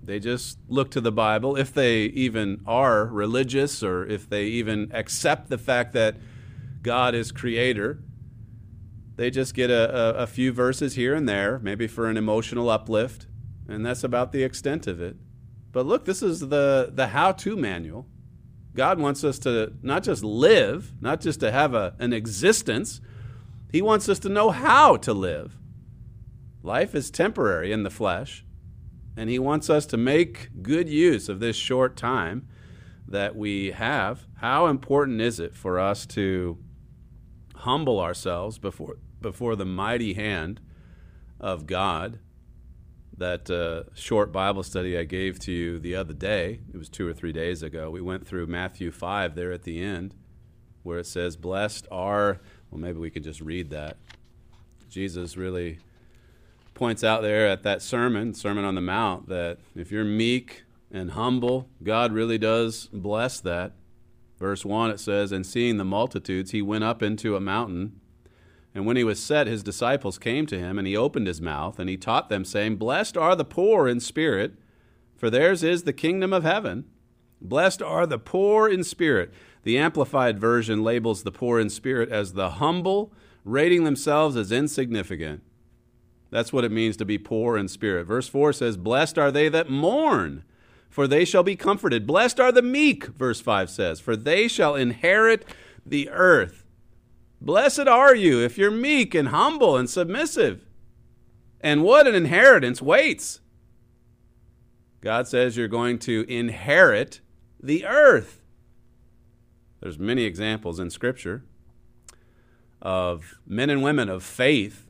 They 0.03 0.19
just 0.19 0.57
look 0.69 0.91
to 0.91 1.01
the 1.01 1.11
Bible, 1.11 1.57
if 1.57 1.73
they 1.73 2.03
even 2.03 2.61
are 2.65 3.05
religious 3.05 3.83
or 3.83 4.05
if 4.05 4.29
they 4.29 4.45
even 4.45 4.89
accept 4.93 5.49
the 5.49 5.57
fact 5.57 5.91
that 5.93 6.15
God 6.81 7.13
is 7.13 7.33
creator. 7.33 7.99
They 9.17 9.29
just 9.29 9.53
get 9.53 9.69
a, 9.69 10.19
a, 10.19 10.23
a, 10.23 10.27
few 10.27 10.53
verses 10.53 10.95
here 10.95 11.13
and 11.13 11.27
there, 11.27 11.59
maybe 11.59 11.87
for 11.87 12.07
an 12.07 12.15
emotional 12.15 12.69
uplift, 12.69 13.25
and 13.67 13.85
that's 13.85 14.03
about 14.03 14.31
the 14.31 14.43
extent 14.43 14.87
of 14.87 15.01
it. 15.01 15.17
But 15.73 15.85
look, 15.85 16.05
this 16.05 16.21
is 16.21 16.39
the, 16.39 16.91
the 16.93 17.07
how 17.07 17.33
to 17.33 17.57
manual. 17.57 18.07
God 18.75 18.99
wants 18.99 19.23
us 19.23 19.39
to 19.39 19.73
not 19.81 20.03
just 20.03 20.23
live, 20.23 20.93
not 21.01 21.19
just 21.19 21.39
to 21.41 21.51
have 21.51 21.73
a, 21.73 21.95
an 21.99 22.13
existence, 22.13 23.01
He 23.71 23.81
wants 23.81 24.07
us 24.07 24.19
to 24.19 24.29
know 24.29 24.51
how 24.51 24.95
to 24.97 25.13
live. 25.13 25.57
Life 26.67 26.93
is 26.95 27.09
temporary 27.09 27.71
in 27.71 27.83
the 27.83 27.89
flesh, 27.89 28.43
and 29.15 29.29
He 29.29 29.39
wants 29.39 29.69
us 29.69 29.85
to 29.85 29.95
make 29.95 30.49
good 30.61 30.89
use 30.89 31.29
of 31.29 31.39
this 31.39 31.55
short 31.55 31.95
time 31.95 32.45
that 33.07 33.37
we 33.37 33.71
have. 33.71 34.27
How 34.39 34.67
important 34.67 35.21
is 35.21 35.39
it 35.39 35.55
for 35.55 35.79
us 35.79 36.05
to 36.07 36.57
humble 37.55 38.01
ourselves 38.01 38.57
before, 38.57 38.97
before 39.21 39.55
the 39.55 39.63
mighty 39.63 40.15
hand 40.15 40.59
of 41.39 41.67
God? 41.67 42.19
That 43.15 43.49
uh, 43.49 43.89
short 43.95 44.33
Bible 44.33 44.61
study 44.61 44.97
I 44.97 45.05
gave 45.05 45.39
to 45.39 45.53
you 45.53 45.79
the 45.79 45.95
other 45.95 46.13
day, 46.13 46.59
it 46.73 46.75
was 46.75 46.89
two 46.89 47.07
or 47.07 47.13
three 47.13 47.31
days 47.31 47.63
ago, 47.63 47.89
we 47.89 48.01
went 48.01 48.27
through 48.27 48.47
Matthew 48.47 48.91
5 48.91 49.35
there 49.35 49.53
at 49.53 49.63
the 49.63 49.81
end, 49.81 50.15
where 50.83 50.99
it 50.99 51.07
says, 51.07 51.37
Blessed 51.37 51.87
are, 51.89 52.41
well, 52.69 52.81
maybe 52.81 52.99
we 52.99 53.09
could 53.09 53.23
just 53.23 53.39
read 53.39 53.69
that. 53.69 53.95
Jesus 54.89 55.37
really 55.37 55.79
points 56.77 57.03
out 57.03 57.23
there 57.23 57.47
at 57.47 57.63
that 57.63 57.81
sermon, 57.81 58.33
Sermon 58.33 58.63
on 58.63 58.75
the 58.75 58.81
Mount, 58.81 59.27
that 59.27 59.57
if 59.75 59.91
you're 59.91 60.05
meek 60.05 60.63
and 60.91 61.11
humble, 61.11 61.67
God 61.83 62.13
really 62.13 62.37
does 62.37 62.87
bless 62.93 63.39
that. 63.41 63.73
Verse 64.39 64.63
1, 64.63 64.91
it 64.91 64.99
says, 64.99 65.31
And 65.31 65.45
seeing 65.45 65.77
the 65.77 65.83
multitudes, 65.83 66.51
he 66.51 66.61
went 66.61 66.83
up 66.83 67.01
into 67.01 67.35
a 67.35 67.41
mountain. 67.41 67.99
And 68.75 68.85
when 68.85 68.95
he 68.95 69.03
was 69.03 69.21
set, 69.21 69.47
his 69.47 69.63
disciples 69.63 70.19
came 70.19 70.45
to 70.45 70.59
him, 70.59 70.77
and 70.77 70.87
he 70.87 70.95
opened 70.95 71.25
his 71.25 71.41
mouth, 71.41 71.79
and 71.79 71.89
he 71.89 71.97
taught 71.97 72.29
them, 72.29 72.45
saying, 72.45 72.75
Blessed 72.75 73.17
are 73.17 73.35
the 73.35 73.43
poor 73.43 73.87
in 73.87 73.99
spirit, 73.99 74.53
for 75.15 75.31
theirs 75.31 75.63
is 75.63 75.83
the 75.83 75.93
kingdom 75.93 76.31
of 76.31 76.43
heaven. 76.43 76.85
Blessed 77.41 77.81
are 77.81 78.05
the 78.05 78.19
poor 78.19 78.69
in 78.69 78.83
spirit. 78.83 79.33
The 79.63 79.79
Amplified 79.79 80.39
Version 80.39 80.83
labels 80.83 81.23
the 81.23 81.31
poor 81.31 81.59
in 81.59 81.71
spirit 81.71 82.09
as 82.09 82.33
the 82.33 82.51
humble, 82.51 83.11
rating 83.43 83.83
themselves 83.83 84.35
as 84.35 84.51
insignificant. 84.51 85.41
That's 86.29 86.51
what 86.51 86.65
it 86.65 86.71
means 86.71 86.97
to 86.97 87.05
be 87.05 87.17
poor 87.17 87.57
in 87.57 87.67
spirit. 87.67 88.05
Verse 88.05 88.27
4 88.27 88.53
says, 88.53 88.77
Blessed 88.77 89.17
are 89.17 89.31
they 89.31 89.49
that 89.49 89.69
mourn, 89.69 90.43
for 90.89 91.07
they 91.07 91.25
shall 91.25 91.43
be 91.43 91.55
comforted. 91.55 92.05
Blessed 92.05 92.39
are 92.39 92.51
the 92.51 92.61
meek, 92.61 93.05
verse 93.05 93.39
5 93.39 93.69
says, 93.69 93.99
for 93.99 94.15
they 94.15 94.47
shall 94.47 94.75
inherit 94.75 95.45
the 95.85 96.09
earth. 96.09 96.65
Blessed 97.39 97.87
are 97.87 98.15
you 98.15 98.39
if 98.43 98.57
you're 98.57 98.71
meek 98.71 99.13
and 99.13 99.29
humble 99.29 99.77
and 99.77 99.89
submissive. 99.89 100.65
And 101.61 101.83
what 101.83 102.07
an 102.07 102.15
inheritance 102.15 102.81
waits. 102.81 103.39
God 105.01 105.27
says 105.27 105.55
you're 105.55 105.67
going 105.67 105.99
to 105.99 106.25
inherit 106.27 107.21
the 107.61 107.85
earth. 107.85 108.41
There's 109.79 109.99
many 109.99 110.23
examples 110.23 110.79
in 110.79 110.89
Scripture 110.89 111.43
of 112.81 113.39
men 113.45 113.69
and 113.69 113.81
women 113.81 114.09
of 114.09 114.23
faith 114.23 114.86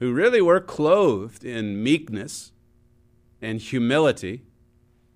who 0.00 0.12
really 0.12 0.40
were 0.40 0.60
clothed 0.60 1.44
in 1.44 1.82
meekness 1.82 2.52
and 3.40 3.60
humility. 3.60 4.42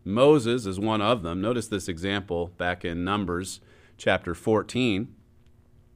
Moses 0.05 0.67
is 0.67 0.79
one 0.79 1.01
of 1.01 1.23
them. 1.23 1.41
Notice 1.41 1.69
this 1.69 1.89
example 1.89 2.53
back 2.59 2.85
in 2.85 3.03
Numbers 3.03 3.61
chapter 3.97 4.35
14. 4.35 5.13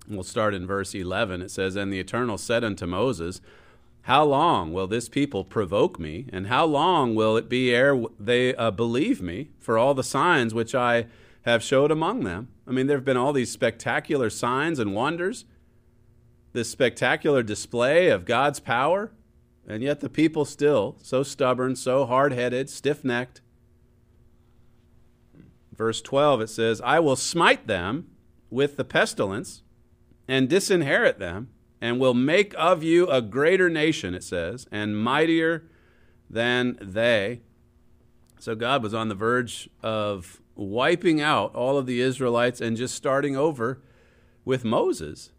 We'll 0.08 0.22
start 0.22 0.54
in 0.54 0.66
verse 0.66 0.94
11. 0.94 1.42
It 1.42 1.50
says, 1.50 1.76
And 1.76 1.92
the 1.92 2.00
Eternal 2.00 2.38
said 2.38 2.64
unto 2.64 2.86
Moses, 2.86 3.42
How 4.02 4.24
long 4.24 4.72
will 4.72 4.86
this 4.86 5.10
people 5.10 5.44
provoke 5.44 6.00
me? 6.00 6.26
And 6.32 6.46
how 6.46 6.64
long 6.64 7.14
will 7.14 7.36
it 7.36 7.50
be 7.50 7.74
ere 7.74 8.02
they 8.18 8.54
uh, 8.54 8.70
believe 8.70 9.20
me 9.20 9.50
for 9.58 9.76
all 9.76 9.92
the 9.92 10.02
signs 10.02 10.54
which 10.54 10.74
I 10.74 11.06
have 11.42 11.62
showed 11.62 11.90
among 11.90 12.24
them? 12.24 12.48
I 12.66 12.70
mean, 12.70 12.86
there 12.86 12.96
have 12.96 13.04
been 13.04 13.18
all 13.18 13.34
these 13.34 13.52
spectacular 13.52 14.30
signs 14.30 14.78
and 14.78 14.94
wonders, 14.94 15.44
this 16.58 16.70
spectacular 16.70 17.44
display 17.44 18.08
of 18.08 18.24
God's 18.24 18.58
power, 18.58 19.12
and 19.68 19.80
yet 19.80 20.00
the 20.00 20.08
people 20.08 20.44
still 20.44 20.96
so 21.00 21.22
stubborn, 21.22 21.76
so 21.76 22.04
hard 22.04 22.32
headed, 22.32 22.68
stiff 22.68 23.04
necked. 23.04 23.40
Verse 25.72 26.02
12, 26.02 26.40
it 26.40 26.50
says, 26.50 26.80
I 26.80 26.98
will 26.98 27.14
smite 27.14 27.68
them 27.68 28.08
with 28.50 28.76
the 28.76 28.84
pestilence 28.84 29.62
and 30.26 30.48
disinherit 30.48 31.20
them, 31.20 31.50
and 31.80 32.00
will 32.00 32.12
make 32.12 32.52
of 32.58 32.82
you 32.82 33.06
a 33.06 33.22
greater 33.22 33.70
nation, 33.70 34.12
it 34.12 34.24
says, 34.24 34.66
and 34.72 35.00
mightier 35.00 35.62
than 36.28 36.76
they. 36.82 37.42
So 38.40 38.56
God 38.56 38.82
was 38.82 38.94
on 38.94 39.08
the 39.08 39.14
verge 39.14 39.70
of 39.80 40.42
wiping 40.56 41.20
out 41.20 41.54
all 41.54 41.78
of 41.78 41.86
the 41.86 42.00
Israelites 42.00 42.60
and 42.60 42.76
just 42.76 42.96
starting 42.96 43.36
over 43.36 43.80
with 44.44 44.64
Moses. 44.64 45.30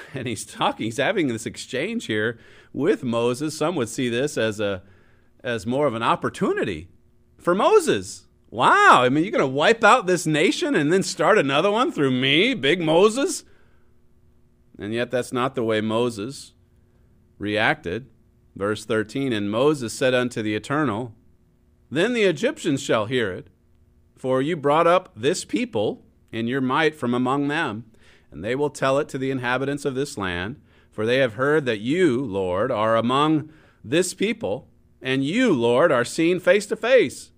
And 0.14 0.26
he's 0.26 0.44
talking, 0.44 0.84
he's 0.84 0.96
having 0.96 1.28
this 1.28 1.46
exchange 1.46 2.06
here 2.06 2.38
with 2.72 3.04
Moses. 3.04 3.56
Some 3.56 3.74
would 3.76 3.88
see 3.88 4.08
this 4.08 4.38
as 4.38 4.60
a 4.60 4.82
as 5.42 5.66
more 5.66 5.86
of 5.86 5.94
an 5.94 6.02
opportunity 6.02 6.88
for 7.38 7.54
Moses. 7.54 8.26
Wow, 8.50 9.02
I 9.02 9.08
mean, 9.08 9.24
you're 9.24 9.30
going 9.30 9.42
to 9.42 9.46
wipe 9.46 9.84
out 9.84 10.06
this 10.06 10.26
nation 10.26 10.74
and 10.74 10.92
then 10.92 11.02
start 11.02 11.38
another 11.38 11.70
one 11.70 11.92
through 11.92 12.10
me, 12.10 12.54
big 12.54 12.80
Moses? 12.80 13.44
And 14.78 14.94
yet, 14.94 15.10
that's 15.10 15.32
not 15.32 15.54
the 15.54 15.62
way 15.62 15.80
Moses 15.80 16.54
reacted. 17.38 18.08
Verse 18.56 18.84
13 18.84 19.32
And 19.32 19.50
Moses 19.50 19.92
said 19.92 20.14
unto 20.14 20.42
the 20.42 20.54
Eternal, 20.54 21.14
Then 21.90 22.14
the 22.14 22.24
Egyptians 22.24 22.82
shall 22.82 23.06
hear 23.06 23.30
it, 23.30 23.48
for 24.16 24.40
you 24.40 24.56
brought 24.56 24.86
up 24.86 25.10
this 25.14 25.44
people 25.44 26.04
in 26.32 26.46
your 26.46 26.60
might 26.60 26.94
from 26.94 27.14
among 27.14 27.48
them, 27.48 27.84
and 28.30 28.44
they 28.44 28.54
will 28.54 28.70
tell 28.70 28.98
it 28.98 29.08
to 29.10 29.18
the 29.18 29.30
inhabitants 29.30 29.84
of 29.84 29.94
this 29.94 30.18
land, 30.18 30.60
for 30.90 31.06
they 31.06 31.18
have 31.18 31.34
heard 31.34 31.64
that 31.66 31.80
you, 31.80 32.24
Lord, 32.24 32.70
are 32.70 32.96
among 32.96 33.50
this 33.84 34.14
people, 34.14 34.68
and 35.00 35.24
you, 35.24 35.52
Lord, 35.52 35.92
are 35.92 36.04
seen 36.04 36.40
face 36.40 36.66
to 36.66 36.76
face, 36.76 37.30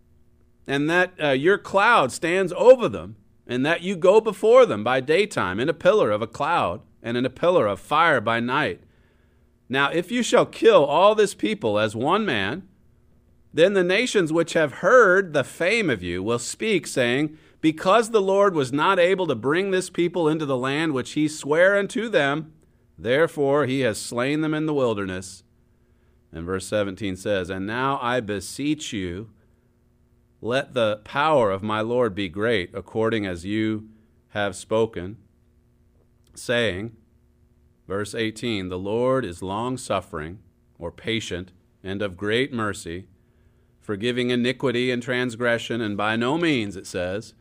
and 0.67 0.89
that 0.89 1.13
uh, 1.23 1.29
your 1.31 1.59
cloud 1.59 2.13
stands 2.13 2.53
over 2.57 2.89
them, 2.89 3.17
and 3.47 3.67
that 3.67 3.83
you 3.83 3.97
go 3.97 4.21
before 4.21 4.65
them 4.65 4.85
by 4.85 5.01
daytime 5.01 5.59
in 5.61 5.69
a 5.69 5.75
pillar 5.75 6.11
of 6.11 6.23
a 6.23 6.27
cloud 6.27 6.81
and 7.03 7.17
in 7.17 7.27
a 7.27 7.31
pillar 7.31 7.67
of 7.67 7.81
fire 7.81 8.21
by 8.21 8.41
night. 8.41 8.81
Now, 9.69 9.91
if 9.91 10.11
you 10.11 10.23
shall 10.23 10.47
kill 10.47 10.85
all 10.85 11.15
this 11.15 11.35
people 11.35 11.79
as 11.79 11.95
one 11.95 12.25
man, 12.25 12.69
then 13.53 13.75
the 13.75 13.85
nations 13.85 14.33
which 14.33 14.53
have 14.53 14.75
heard 14.75 15.33
the 15.33 15.45
fame 15.45 15.91
of 15.91 16.03
you 16.03 16.23
will 16.23 16.39
speak, 16.39 16.87
saying, 16.87 17.37
Because 17.61 18.11
the 18.11 18.23
Lord 18.23 18.55
was 18.55 18.73
not 18.73 18.99
able 18.99 19.27
to 19.27 19.35
bring 19.35 19.71
this 19.71 19.91
people 19.91 20.29
into 20.29 20.47
the 20.47 20.57
land 20.57 20.93
which 20.93 21.13
he 21.13 21.29
sware 21.29 21.77
unto 21.77 22.09
them, 22.09 22.53
therefore 22.99 23.67
he 23.67 23.81
has 23.81 24.01
slain 24.01 24.41
them 24.41 24.55
in 24.55 24.67
the 24.67 24.75
wilderness. 24.75 25.43
And 26.33 26.47
verse 26.47 26.67
17 26.67 27.17
says, 27.17 27.51
And 27.51 27.67
now 27.67 27.99
I 28.01 28.21
beseech 28.21 28.93
you, 28.93 29.31
let 30.41 30.73
the 30.73 31.01
power 31.05 31.51
of 31.51 31.63
my 31.63 31.83
Lord 31.83 32.15
be 32.15 32.29
great, 32.29 32.71
according 32.73 33.27
as 33.27 33.45
you 33.45 33.89
have 34.29 34.57
spoken 34.57 35.19
saying, 36.35 36.97
verse 37.87 38.15
18, 38.15 38.69
The 38.69 38.79
Lord 38.79 39.25
is 39.25 39.43
long 39.43 39.77
suffering 39.77 40.39
or 40.79 40.91
patient 40.91 41.53
and 41.83 42.03
of 42.03 42.17
great 42.17 42.53
mercy, 42.53 43.07
forgiving 43.81 44.31
iniquity 44.31 44.91
and 44.91 45.03
transgression, 45.03 45.81
and 45.81 45.97
by 45.97 46.17
no 46.17 46.39
means, 46.39 46.77
it 46.77 46.87
says, 46.87 47.35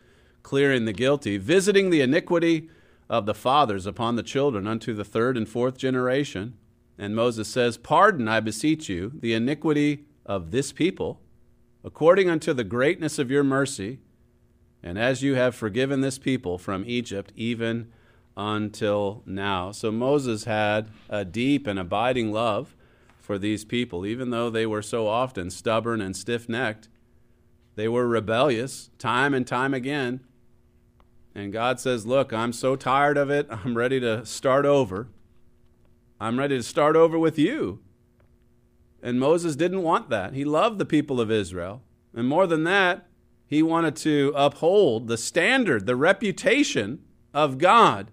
clearing 0.50 0.86
the 0.86 0.94
guilty, 0.94 1.38
visiting 1.38 1.92
the 1.92 2.02
iniquity 2.02 2.68
of 3.08 3.28
the 3.28 3.36
fathers 3.36 3.86
upon 3.86 4.16
the 4.16 4.24
children 4.24 4.66
unto 4.66 4.96
the 4.96 5.04
third 5.04 5.38
and 5.38 5.48
fourth 5.48 5.78
generation. 5.78 6.58
And 6.98 7.16
Moses 7.16 7.48
says, 7.48 7.78
Pardon, 7.78 8.28
I 8.28 8.40
beseech 8.40 8.90
you, 8.90 9.12
the 9.14 9.36
iniquity 9.36 10.06
of 10.26 10.50
this 10.50 10.72
people, 10.72 11.22
according 11.84 12.32
unto 12.32 12.52
the 12.52 12.64
greatness 12.64 13.20
of 13.20 13.30
your 13.30 13.44
mercy, 13.44 14.00
and 14.82 14.98
as 14.98 15.22
you 15.22 15.36
have 15.36 15.54
forgiven 15.54 16.02
this 16.02 16.18
people 16.18 16.58
from 16.58 16.84
Egypt, 16.88 17.32
even 17.36 17.92
until 18.36 19.22
now. 19.28 19.72
So 19.72 19.92
Moses 19.92 20.46
had 20.46 20.90
a 21.12 21.24
deep 21.24 21.68
and 21.68 21.78
abiding 21.78 22.32
love 22.32 22.76
for 23.20 23.38
these 23.38 23.66
people, 23.66 24.04
even 24.04 24.32
though 24.32 24.50
they 24.50 24.66
were 24.66 24.82
so 24.82 25.06
often 25.06 25.52
stubborn 25.52 26.02
and 26.02 26.18
stiff 26.18 26.50
necked. 26.50 26.90
They 27.76 27.88
were 27.88 28.08
rebellious 28.08 28.90
time 28.98 29.36
and 29.36 29.46
time 29.46 29.76
again. 29.76 30.22
And 31.40 31.54
God 31.54 31.80
says, 31.80 32.06
Look, 32.06 32.34
I'm 32.34 32.54
so 32.54 32.76
tired 32.76 33.18
of 33.18 33.30
it. 33.30 33.48
I'm 33.50 33.78
ready 33.78 34.00
to 34.00 34.26
start 34.26 34.66
over. 34.66 35.08
I'm 36.20 36.38
ready 36.38 36.58
to 36.58 36.64
start 36.64 36.96
over 36.96 37.18
with 37.18 37.40
you. 37.40 37.80
And 39.02 39.20
Moses 39.20 39.56
didn't 39.56 39.84
want 39.84 40.10
that. 40.10 40.34
He 40.34 40.44
loved 40.44 40.78
the 40.78 40.86
people 40.86 41.22
of 41.22 41.32
Israel. 41.32 41.82
And 42.14 42.28
more 42.28 42.46
than 42.46 42.66
that, 42.66 43.08
he 43.46 43.64
wanted 43.64 43.96
to 43.98 44.34
uphold 44.36 45.08
the 45.08 45.18
standard, 45.18 45.86
the 45.86 45.96
reputation 45.96 47.04
of 47.34 47.58
God 47.58 48.12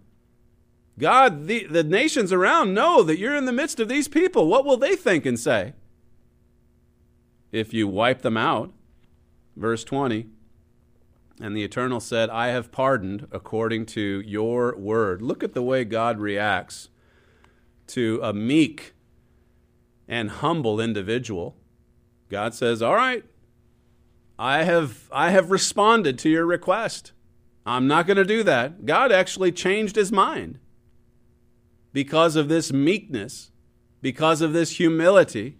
God, 0.99 1.47
the, 1.47 1.67
the 1.67 1.85
nations 1.85 2.33
around 2.33 2.73
know 2.73 3.03
that 3.03 3.19
you're 3.19 3.37
in 3.37 3.45
the 3.45 3.53
midst 3.53 3.81
of 3.81 3.89
these 3.89 4.09
people. 4.09 4.47
What 4.47 4.65
will 4.65 4.79
they 4.79 4.97
think 4.97 5.27
and 5.27 5.39
say? 5.39 5.75
If 7.53 7.75
you 7.75 7.87
wipe 7.87 8.23
them 8.23 8.37
out, 8.37 8.73
verse 9.57 9.85
20, 9.85 10.27
and 11.41 11.57
the 11.57 11.65
Eternal 11.65 12.01
said, 12.01 12.31
I 12.31 12.49
have 12.49 12.73
pardoned 12.73 13.29
according 13.31 13.87
to 13.87 14.23
your 14.25 14.77
word. 14.77 15.21
Look 15.21 15.43
at 15.43 15.55
the 15.55 15.63
way 15.63 15.85
God 15.85 16.19
reacts 16.19 16.89
to 17.89 18.21
a 18.23 18.33
meek 18.33 18.95
and 20.09 20.31
humble 20.31 20.81
individual. 20.81 21.57
God 22.29 22.55
says, 22.55 22.83
All 22.83 22.95
right, 22.95 23.25
I 24.39 24.65
have, 24.65 25.09
I 25.13 25.31
have 25.31 25.51
responded 25.51 26.19
to 26.21 26.31
your 26.31 26.47
request. 26.47 27.13
I'm 27.65 27.87
not 27.87 28.07
going 28.07 28.17
to 28.17 28.25
do 28.25 28.43
that. 28.45 28.87
God 28.87 29.11
actually 29.11 29.53
changed 29.53 29.97
his 29.97 30.13
mind 30.13 30.59
because 31.93 32.37
of 32.37 32.49
this 32.49 32.73
meekness, 32.73 33.51
because 34.01 34.41
of 34.41 34.53
this 34.53 34.77
humility 34.77 35.59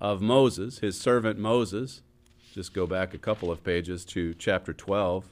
of 0.00 0.20
Moses, 0.20 0.80
his 0.80 1.00
servant 1.00 1.38
Moses. 1.38 2.02
Just 2.54 2.72
go 2.72 2.86
back 2.86 3.12
a 3.14 3.18
couple 3.18 3.50
of 3.50 3.64
pages 3.64 4.04
to 4.04 4.32
chapter 4.34 4.72
12, 4.72 5.24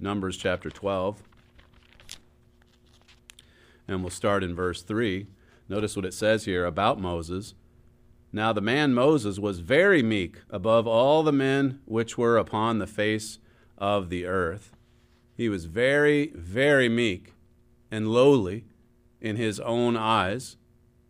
Numbers 0.00 0.38
chapter 0.38 0.70
12. 0.70 1.22
And 3.86 4.00
we'll 4.00 4.08
start 4.08 4.42
in 4.42 4.54
verse 4.54 4.80
3. 4.80 5.26
Notice 5.68 5.94
what 5.94 6.06
it 6.06 6.14
says 6.14 6.46
here 6.46 6.64
about 6.64 6.98
Moses. 6.98 7.52
Now 8.32 8.54
the 8.54 8.62
man 8.62 8.94
Moses 8.94 9.38
was 9.38 9.58
very 9.58 10.02
meek 10.02 10.38
above 10.48 10.86
all 10.86 11.22
the 11.22 11.34
men 11.34 11.80
which 11.84 12.16
were 12.16 12.38
upon 12.38 12.78
the 12.78 12.86
face 12.86 13.40
of 13.76 14.08
the 14.08 14.24
earth. 14.24 14.74
He 15.36 15.50
was 15.50 15.66
very, 15.66 16.32
very 16.34 16.88
meek 16.88 17.34
and 17.90 18.08
lowly 18.08 18.64
in 19.20 19.36
his 19.36 19.60
own 19.60 19.98
eyes, 19.98 20.56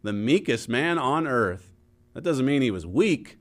the 0.02 0.12
meekest 0.12 0.68
man 0.68 0.98
on 0.98 1.28
earth. 1.28 1.76
That 2.14 2.24
doesn't 2.24 2.44
mean 2.44 2.62
he 2.62 2.72
was 2.72 2.84
weak. 2.84 3.38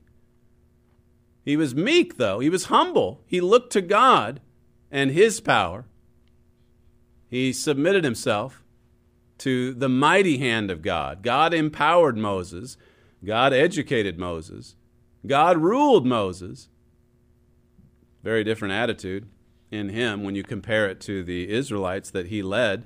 He 1.48 1.56
was 1.56 1.74
meek, 1.74 2.18
though. 2.18 2.40
He 2.40 2.50
was 2.50 2.66
humble. 2.66 3.22
He 3.24 3.40
looked 3.40 3.72
to 3.72 3.80
God 3.80 4.42
and 4.90 5.10
his 5.10 5.40
power. 5.40 5.86
He 7.26 7.54
submitted 7.54 8.04
himself 8.04 8.62
to 9.38 9.72
the 9.72 9.88
mighty 9.88 10.36
hand 10.36 10.70
of 10.70 10.82
God. 10.82 11.22
God 11.22 11.54
empowered 11.54 12.18
Moses. 12.18 12.76
God 13.24 13.54
educated 13.54 14.18
Moses. 14.18 14.76
God 15.26 15.56
ruled 15.56 16.04
Moses. 16.06 16.68
Very 18.22 18.44
different 18.44 18.74
attitude 18.74 19.26
in 19.70 19.88
him 19.88 20.24
when 20.24 20.34
you 20.34 20.42
compare 20.42 20.86
it 20.86 21.00
to 21.00 21.24
the 21.24 21.48
Israelites 21.48 22.10
that 22.10 22.26
he 22.26 22.42
led 22.42 22.84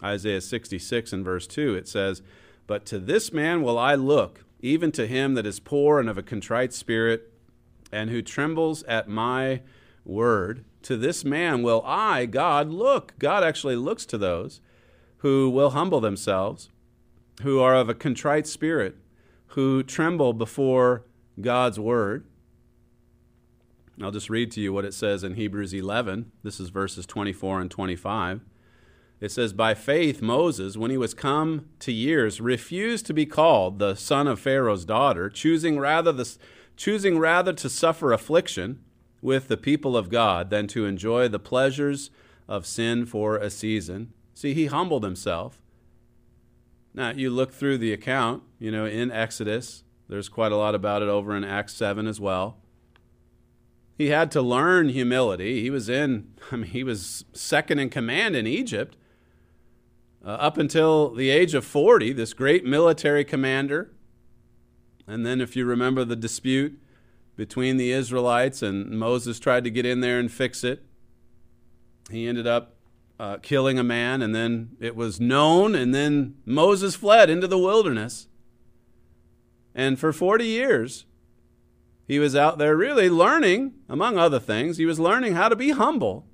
Isaiah 0.00 0.40
66 0.40 1.12
and 1.12 1.24
verse 1.24 1.48
2, 1.48 1.74
it 1.74 1.88
says, 1.88 2.22
But 2.68 2.86
to 2.86 3.00
this 3.00 3.32
man 3.32 3.62
will 3.62 3.80
I 3.80 3.96
look, 3.96 4.44
even 4.60 4.92
to 4.92 5.08
him 5.08 5.34
that 5.34 5.44
is 5.44 5.58
poor 5.58 5.98
and 5.98 6.08
of 6.08 6.16
a 6.16 6.22
contrite 6.22 6.72
spirit, 6.72 7.29
and 7.92 8.10
who 8.10 8.22
trembles 8.22 8.82
at 8.84 9.08
my 9.08 9.62
word. 10.04 10.64
To 10.82 10.96
this 10.96 11.24
man 11.24 11.62
will 11.62 11.82
I, 11.84 12.26
God, 12.26 12.70
look. 12.70 13.14
God 13.18 13.44
actually 13.44 13.76
looks 13.76 14.06
to 14.06 14.18
those 14.18 14.60
who 15.18 15.50
will 15.50 15.70
humble 15.70 16.00
themselves, 16.00 16.70
who 17.42 17.60
are 17.60 17.74
of 17.74 17.88
a 17.88 17.94
contrite 17.94 18.46
spirit, 18.46 18.96
who 19.48 19.82
tremble 19.82 20.32
before 20.32 21.04
God's 21.40 21.78
word. 21.78 22.24
I'll 24.02 24.10
just 24.10 24.30
read 24.30 24.50
to 24.52 24.60
you 24.60 24.72
what 24.72 24.86
it 24.86 24.94
says 24.94 25.22
in 25.22 25.34
Hebrews 25.34 25.74
11. 25.74 26.32
This 26.42 26.58
is 26.58 26.70
verses 26.70 27.04
24 27.04 27.60
and 27.60 27.70
25. 27.70 28.40
It 29.20 29.30
says, 29.30 29.52
By 29.52 29.74
faith, 29.74 30.22
Moses, 30.22 30.78
when 30.78 30.90
he 30.90 30.96
was 30.96 31.12
come 31.12 31.66
to 31.80 31.92
years, 31.92 32.40
refused 32.40 33.04
to 33.06 33.14
be 33.14 33.26
called 33.26 33.78
the 33.78 33.94
son 33.94 34.26
of 34.26 34.40
Pharaoh's 34.40 34.86
daughter, 34.86 35.28
choosing 35.28 35.78
rather, 35.78 36.12
the, 36.12 36.34
choosing 36.80 37.18
rather 37.18 37.52
to 37.52 37.68
suffer 37.68 38.10
affliction 38.10 38.82
with 39.20 39.48
the 39.48 39.56
people 39.58 39.98
of 39.98 40.08
God 40.08 40.48
than 40.48 40.66
to 40.68 40.86
enjoy 40.86 41.28
the 41.28 41.38
pleasures 41.38 42.10
of 42.48 42.64
sin 42.64 43.04
for 43.04 43.36
a 43.36 43.50
season. 43.50 44.14
See, 44.32 44.54
he 44.54 44.64
humbled 44.64 45.04
himself. 45.04 45.60
Now, 46.94 47.10
you 47.10 47.28
look 47.28 47.52
through 47.52 47.76
the 47.76 47.92
account, 47.92 48.44
you 48.58 48.70
know, 48.70 48.86
in 48.86 49.10
Exodus, 49.10 49.84
there's 50.08 50.30
quite 50.30 50.52
a 50.52 50.56
lot 50.56 50.74
about 50.74 51.02
it 51.02 51.08
over 51.10 51.36
in 51.36 51.44
Acts 51.44 51.74
7 51.74 52.06
as 52.06 52.18
well. 52.18 52.56
He 53.98 54.06
had 54.06 54.30
to 54.30 54.40
learn 54.40 54.88
humility. 54.88 55.60
He 55.60 55.68
was 55.68 55.90
in, 55.90 56.32
I 56.50 56.56
mean, 56.56 56.70
he 56.70 56.82
was 56.82 57.26
second 57.34 57.78
in 57.78 57.90
command 57.90 58.34
in 58.34 58.46
Egypt. 58.46 58.96
Uh, 60.24 60.30
up 60.30 60.56
until 60.56 61.14
the 61.14 61.28
age 61.28 61.52
of 61.52 61.66
40, 61.66 62.14
this 62.14 62.32
great 62.32 62.64
military 62.64 63.22
commander. 63.22 63.92
And 65.10 65.26
then, 65.26 65.40
if 65.40 65.56
you 65.56 65.64
remember 65.64 66.04
the 66.04 66.14
dispute 66.14 66.80
between 67.34 67.78
the 67.78 67.90
Israelites 67.90 68.62
and 68.62 68.90
Moses 68.90 69.40
tried 69.40 69.64
to 69.64 69.70
get 69.70 69.84
in 69.84 70.00
there 70.00 70.20
and 70.20 70.30
fix 70.30 70.62
it, 70.62 70.84
he 72.12 72.28
ended 72.28 72.46
up 72.46 72.76
uh, 73.18 73.38
killing 73.42 73.76
a 73.76 73.82
man, 73.82 74.22
and 74.22 74.32
then 74.32 74.76
it 74.78 74.94
was 74.94 75.18
known, 75.18 75.74
and 75.74 75.92
then 75.92 76.36
Moses 76.46 76.94
fled 76.94 77.28
into 77.28 77.48
the 77.48 77.58
wilderness. 77.58 78.28
And 79.74 79.98
for 79.98 80.12
40 80.12 80.44
years, 80.44 81.06
he 82.06 82.20
was 82.20 82.36
out 82.36 82.58
there 82.58 82.76
really 82.76 83.10
learning, 83.10 83.74
among 83.88 84.16
other 84.16 84.38
things, 84.38 84.76
he 84.76 84.86
was 84.86 85.00
learning 85.00 85.34
how 85.34 85.48
to 85.48 85.56
be 85.56 85.70
humble, 85.70 86.24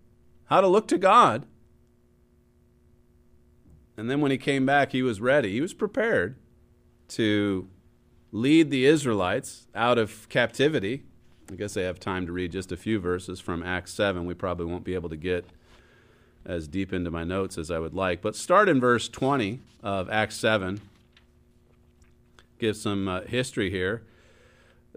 how 0.44 0.60
to 0.60 0.68
look 0.68 0.86
to 0.88 0.98
God. 0.98 1.46
And 3.96 4.10
then 4.10 4.20
when 4.20 4.32
he 4.32 4.38
came 4.38 4.66
back, 4.66 4.92
he 4.92 5.02
was 5.02 5.18
ready. 5.18 5.52
He 5.52 5.62
was 5.62 5.72
prepared 5.72 6.36
to 7.08 7.68
lead 8.32 8.70
the 8.70 8.86
Israelites 8.86 9.66
out 9.74 9.98
of 9.98 10.28
captivity. 10.28 11.02
I 11.50 11.54
guess 11.54 11.76
I 11.76 11.82
have 11.82 12.00
time 12.00 12.26
to 12.26 12.32
read 12.32 12.52
just 12.52 12.72
a 12.72 12.76
few 12.76 12.98
verses 12.98 13.40
from 13.40 13.62
Acts 13.62 13.92
7. 13.92 14.26
We 14.26 14.34
probably 14.34 14.66
won't 14.66 14.84
be 14.84 14.94
able 14.94 15.08
to 15.10 15.16
get 15.16 15.44
as 16.44 16.68
deep 16.68 16.92
into 16.92 17.10
my 17.10 17.24
notes 17.24 17.58
as 17.58 17.70
I 17.70 17.78
would 17.78 17.94
like. 17.94 18.22
But 18.22 18.36
start 18.36 18.68
in 18.68 18.80
verse 18.80 19.08
20 19.08 19.60
of 19.82 20.10
Acts 20.10 20.36
7. 20.36 20.80
Give 22.58 22.76
some 22.76 23.08
uh, 23.08 23.20
history 23.22 23.70
here. 23.70 24.02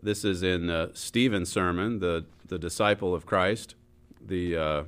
This 0.02 0.24
is 0.24 0.44
in 0.44 0.70
uh, 0.70 0.90
Stephen's 0.94 1.50
sermon, 1.50 2.00
the, 2.00 2.26
the 2.46 2.58
disciple 2.58 3.14
of 3.14 3.26
Christ, 3.26 3.76
the, 4.26 4.56
uh, 4.56 4.84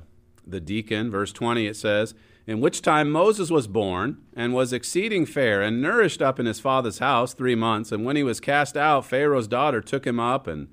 the 0.46 0.60
deacon. 0.60 1.10
Verse 1.10 1.32
20 1.32 1.66
it 1.66 1.76
says, 1.76 2.14
in 2.46 2.60
which 2.60 2.82
time 2.82 3.10
Moses 3.10 3.50
was 3.50 3.66
born, 3.66 4.18
and 4.34 4.52
was 4.52 4.72
exceeding 4.72 5.26
fair, 5.26 5.62
and 5.62 5.80
nourished 5.80 6.20
up 6.20 6.40
in 6.40 6.46
his 6.46 6.60
father's 6.60 6.98
house 6.98 7.34
three 7.34 7.54
months. 7.54 7.92
And 7.92 8.04
when 8.04 8.16
he 8.16 8.22
was 8.22 8.40
cast 8.40 8.76
out, 8.76 9.06
Pharaoh's 9.06 9.46
daughter 9.46 9.80
took 9.80 10.06
him 10.06 10.18
up, 10.18 10.46
and 10.46 10.68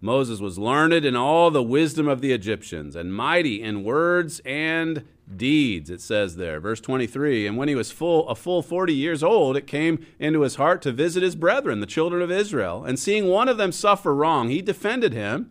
Moses 0.00 0.40
was 0.40 0.58
learned 0.58 1.04
in 1.04 1.14
all 1.14 1.50
the 1.50 1.62
wisdom 1.62 2.08
of 2.08 2.20
the 2.20 2.32
Egyptians, 2.32 2.96
and 2.96 3.14
mighty 3.14 3.62
in 3.62 3.84
words 3.84 4.40
and 4.44 5.04
deeds, 5.36 5.90
it 5.90 6.00
says 6.00 6.36
there. 6.36 6.60
Verse 6.60 6.80
23 6.80 7.46
And 7.46 7.56
when 7.56 7.68
he 7.68 7.74
was 7.74 7.92
full, 7.92 8.28
a 8.28 8.34
full 8.34 8.62
40 8.62 8.94
years 8.94 9.22
old, 9.22 9.56
it 9.56 9.66
came 9.66 10.04
into 10.18 10.40
his 10.40 10.56
heart 10.56 10.82
to 10.82 10.92
visit 10.92 11.22
his 11.22 11.36
brethren, 11.36 11.80
the 11.80 11.86
children 11.86 12.22
of 12.22 12.30
Israel. 12.30 12.84
And 12.84 12.98
seeing 12.98 13.28
one 13.28 13.48
of 13.48 13.58
them 13.58 13.70
suffer 13.70 14.14
wrong, 14.14 14.48
he 14.48 14.62
defended 14.62 15.12
him, 15.12 15.50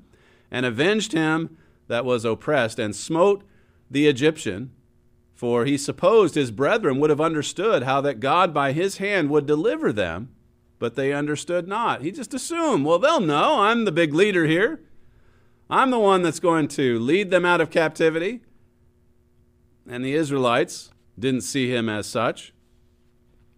and 0.49 0.66
avenged 0.66 1.14
him 1.14 1.57
that 1.88 2.05
was 2.05 2.26
oppressed, 2.26 2.80
and 2.80 2.95
smote 2.95 3.43
the 3.89 4.07
Egyptian 4.07 4.72
for 5.42 5.66
he 5.66 5.76
supposed 5.76 6.36
his 6.36 6.52
brethren 6.52 7.00
would 7.00 7.10
have 7.10 7.20
understood 7.20 7.82
how 7.82 8.00
that 8.00 8.20
God 8.20 8.54
by 8.54 8.74
his 8.74 8.98
hand 8.98 9.32
would 9.32 9.48
deliver 9.48 9.92
them, 9.92 10.30
but 10.78 10.94
they 10.94 11.14
understood 11.14 11.68
not. 11.68 12.04
He 12.04 12.12
just 12.12 12.36
assumed, 12.36 12.86
well, 12.86 13.00
they'll 13.00 13.20
know. 13.20 13.62
I'm 13.62 13.86
the 13.86 13.92
big 13.92 14.14
leader 14.14 14.46
here. 14.46 14.82
I'm 15.68 15.89
the 15.89 15.98
one 15.98 16.22
that's 16.22 16.39
going 16.39 16.68
to 16.68 17.00
lead 17.00 17.32
them 17.32 17.44
out 17.44 17.60
of 17.60 17.72
captivity. 17.72 18.42
And 19.89 20.06
the 20.06 20.14
Israelites 20.14 20.92
didn't 21.18 21.42
see 21.42 21.74
him 21.74 21.89
as 21.89 22.06
such. 22.06 22.54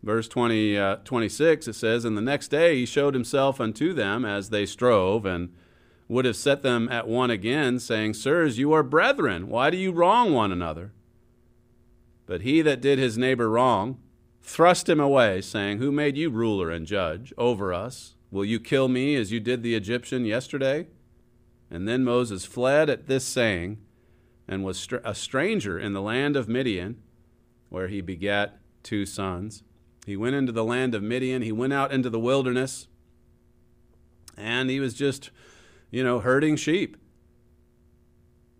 Verse 0.01 0.29
20, 0.29 0.77
uh, 0.77 0.95
26, 1.03 1.67
it 1.67 1.73
says, 1.73 2.05
And 2.05 2.15
the 2.15 2.21
next 2.21 2.47
day 2.47 2.77
he 2.77 2.85
showed 2.85 3.13
himself 3.13 3.59
unto 3.59 3.91
them 3.91 4.23
as 4.23 4.51
they 4.51 4.65
strove, 4.65 5.25
and 5.25 5.53
would 6.07 6.23
have 6.23 6.37
set 6.37 6.61
them 6.61 6.87
at 6.87 7.09
one 7.09 7.29
again, 7.29 7.77
saying, 7.77 8.13
Sirs, 8.13 8.57
you 8.57 8.71
are 8.71 8.83
brethren. 8.83 9.49
Why 9.49 9.69
do 9.69 9.75
you 9.75 9.91
wrong 9.91 10.31
one 10.31 10.53
another? 10.53 10.93
But 12.25 12.41
he 12.41 12.61
that 12.61 12.81
did 12.81 12.99
his 12.99 13.17
neighbor 13.17 13.49
wrong 13.49 13.99
thrust 14.41 14.89
him 14.89 14.99
away, 14.99 15.41
saying, 15.41 15.77
Who 15.77 15.91
made 15.91 16.17
you 16.17 16.29
ruler 16.29 16.69
and 16.69 16.85
judge 16.85 17.33
over 17.37 17.73
us? 17.73 18.15
Will 18.31 18.45
you 18.45 18.59
kill 18.59 18.87
me 18.87 19.15
as 19.15 19.31
you 19.31 19.39
did 19.39 19.63
the 19.63 19.75
Egyptian 19.75 20.25
yesterday? 20.25 20.87
And 21.69 21.87
then 21.87 22.03
Moses 22.03 22.45
fled 22.45 22.89
at 22.89 23.07
this 23.07 23.25
saying, 23.25 23.79
and 24.47 24.63
was 24.63 24.87
a 25.03 25.15
stranger 25.15 25.79
in 25.79 25.93
the 25.93 26.01
land 26.01 26.35
of 26.35 26.49
Midian, 26.49 27.01
where 27.69 27.87
he 27.87 28.01
begat 28.01 28.59
two 28.83 29.05
sons. 29.05 29.63
He 30.05 30.17
went 30.17 30.35
into 30.35 30.51
the 30.51 30.65
land 30.65 30.93
of 30.93 31.01
Midian, 31.01 31.41
he 31.41 31.51
went 31.51 31.73
out 31.73 31.93
into 31.93 32.09
the 32.09 32.19
wilderness, 32.19 32.87
and 34.37 34.69
he 34.69 34.79
was 34.79 34.93
just, 34.93 35.31
you 35.91 36.03
know, 36.03 36.19
herding 36.19 36.55
sheep 36.55 36.97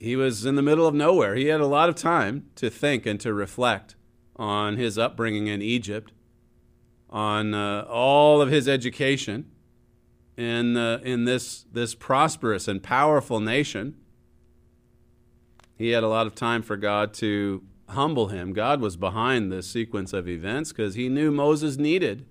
he 0.04 0.18
was 0.18 0.46
in 0.46 0.56
the 0.56 0.62
middle 0.62 0.86
of 0.86 0.94
nowhere. 0.94 1.34
He 1.34 1.46
had 1.46 1.62
a 1.62 1.66
lot 1.66 1.88
of 1.88 1.96
time 1.96 2.48
to 2.56 2.70
think 2.70 3.06
and 3.06 3.18
to 3.22 3.34
reflect 3.34 3.96
on 4.36 4.76
his 4.76 4.98
upbringing 4.98 5.48
in 5.48 5.62
Egypt, 5.62 6.12
on 7.10 7.54
uh, 7.54 7.86
all 7.90 8.42
of 8.42 8.50
his 8.50 8.68
education 8.68 9.50
in, 10.36 10.76
uh, 10.76 11.00
in 11.04 11.24
this, 11.24 11.64
this 11.72 11.96
prosperous 11.96 12.68
and 12.68 12.84
powerful 12.84 13.40
nation. 13.40 13.96
He 15.78 15.92
had 15.92 16.04
a 16.04 16.10
lot 16.10 16.28
of 16.28 16.36
time 16.36 16.64
for 16.64 16.76
God 16.76 17.14
to 17.16 17.64
humble 17.88 18.28
him. 18.28 18.52
God 18.52 18.82
was 18.82 18.98
behind 18.98 19.54
this 19.54 19.70
sequence 19.70 20.12
of 20.12 20.28
events 20.28 20.74
because 20.74 20.96
he 20.96 21.08
knew 21.08 21.32
Moses 21.32 21.78
needed, 21.78 22.26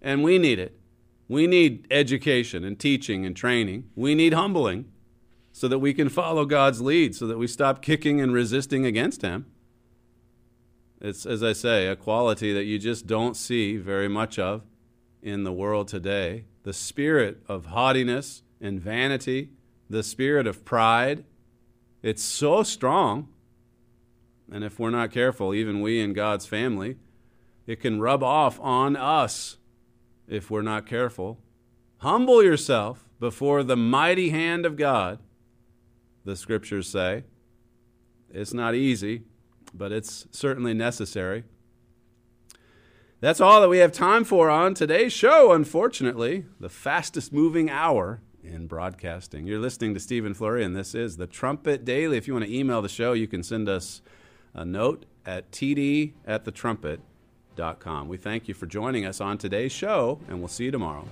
and 0.00 0.24
we 0.24 0.38
need 0.38 0.58
it. 0.58 0.80
We 1.28 1.46
need 1.46 1.86
education 1.90 2.64
and 2.64 2.78
teaching 2.78 3.26
and 3.26 3.36
training. 3.36 3.90
We 3.94 4.14
need 4.14 4.32
humbling 4.32 4.90
so 5.52 5.68
that 5.68 5.78
we 5.78 5.92
can 5.92 6.08
follow 6.08 6.44
God's 6.44 6.80
lead, 6.80 7.14
so 7.14 7.26
that 7.26 7.38
we 7.38 7.46
stop 7.46 7.82
kicking 7.82 8.20
and 8.20 8.32
resisting 8.32 8.86
against 8.86 9.22
Him. 9.22 9.46
It's, 11.00 11.24
as 11.24 11.42
I 11.42 11.52
say, 11.52 11.86
a 11.86 11.96
quality 11.96 12.52
that 12.52 12.64
you 12.64 12.78
just 12.78 13.06
don't 13.06 13.36
see 13.36 13.76
very 13.76 14.08
much 14.08 14.38
of 14.38 14.62
in 15.22 15.44
the 15.44 15.52
world 15.52 15.88
today. 15.88 16.44
The 16.62 16.72
spirit 16.72 17.42
of 17.48 17.66
haughtiness 17.66 18.42
and 18.60 18.80
vanity, 18.80 19.50
the 19.88 20.02
spirit 20.02 20.46
of 20.46 20.64
pride, 20.64 21.24
it's 22.02 22.22
so 22.22 22.62
strong. 22.62 23.28
And 24.52 24.62
if 24.62 24.78
we're 24.78 24.90
not 24.90 25.10
careful, 25.10 25.54
even 25.54 25.80
we 25.80 26.00
in 26.00 26.12
God's 26.12 26.46
family, 26.46 26.96
it 27.66 27.80
can 27.80 28.00
rub 28.00 28.22
off 28.22 28.58
on 28.60 28.96
us 28.96 29.56
if 30.28 30.50
we're 30.50 30.62
not 30.62 30.86
careful. 30.86 31.38
Humble 31.98 32.42
yourself 32.42 33.08
before 33.18 33.62
the 33.62 33.76
mighty 33.76 34.30
hand 34.30 34.66
of 34.66 34.76
God 34.76 35.18
the 36.24 36.36
scriptures 36.36 36.88
say. 36.88 37.24
It's 38.32 38.54
not 38.54 38.74
easy, 38.74 39.22
but 39.74 39.92
it's 39.92 40.26
certainly 40.30 40.74
necessary. 40.74 41.44
That's 43.20 43.40
all 43.40 43.60
that 43.60 43.68
we 43.68 43.78
have 43.78 43.92
time 43.92 44.24
for 44.24 44.48
on 44.48 44.72
today's 44.74 45.12
show, 45.12 45.52
unfortunately, 45.52 46.46
the 46.58 46.70
fastest 46.70 47.32
moving 47.32 47.68
hour 47.68 48.22
in 48.42 48.66
broadcasting. 48.66 49.46
You're 49.46 49.58
listening 49.58 49.92
to 49.94 50.00
Stephen 50.00 50.32
Flurry, 50.32 50.64
and 50.64 50.74
this 50.74 50.94
is 50.94 51.18
the 51.18 51.26
Trumpet 51.26 51.84
Daily. 51.84 52.16
If 52.16 52.26
you 52.26 52.32
want 52.32 52.46
to 52.46 52.54
email 52.54 52.80
the 52.80 52.88
show, 52.88 53.12
you 53.12 53.26
can 53.26 53.42
send 53.42 53.68
us 53.68 54.00
a 54.54 54.64
note 54.64 55.04
at 55.26 55.50
td 55.52 56.12
at 56.26 56.44
thetrumpet.com. 56.44 58.08
We 58.08 58.16
thank 58.16 58.48
you 58.48 58.54
for 58.54 58.66
joining 58.66 59.04
us 59.04 59.20
on 59.20 59.36
today's 59.36 59.72
show, 59.72 60.18
and 60.28 60.38
we'll 60.38 60.48
see 60.48 60.64
you 60.64 60.70
tomorrow. 60.70 61.06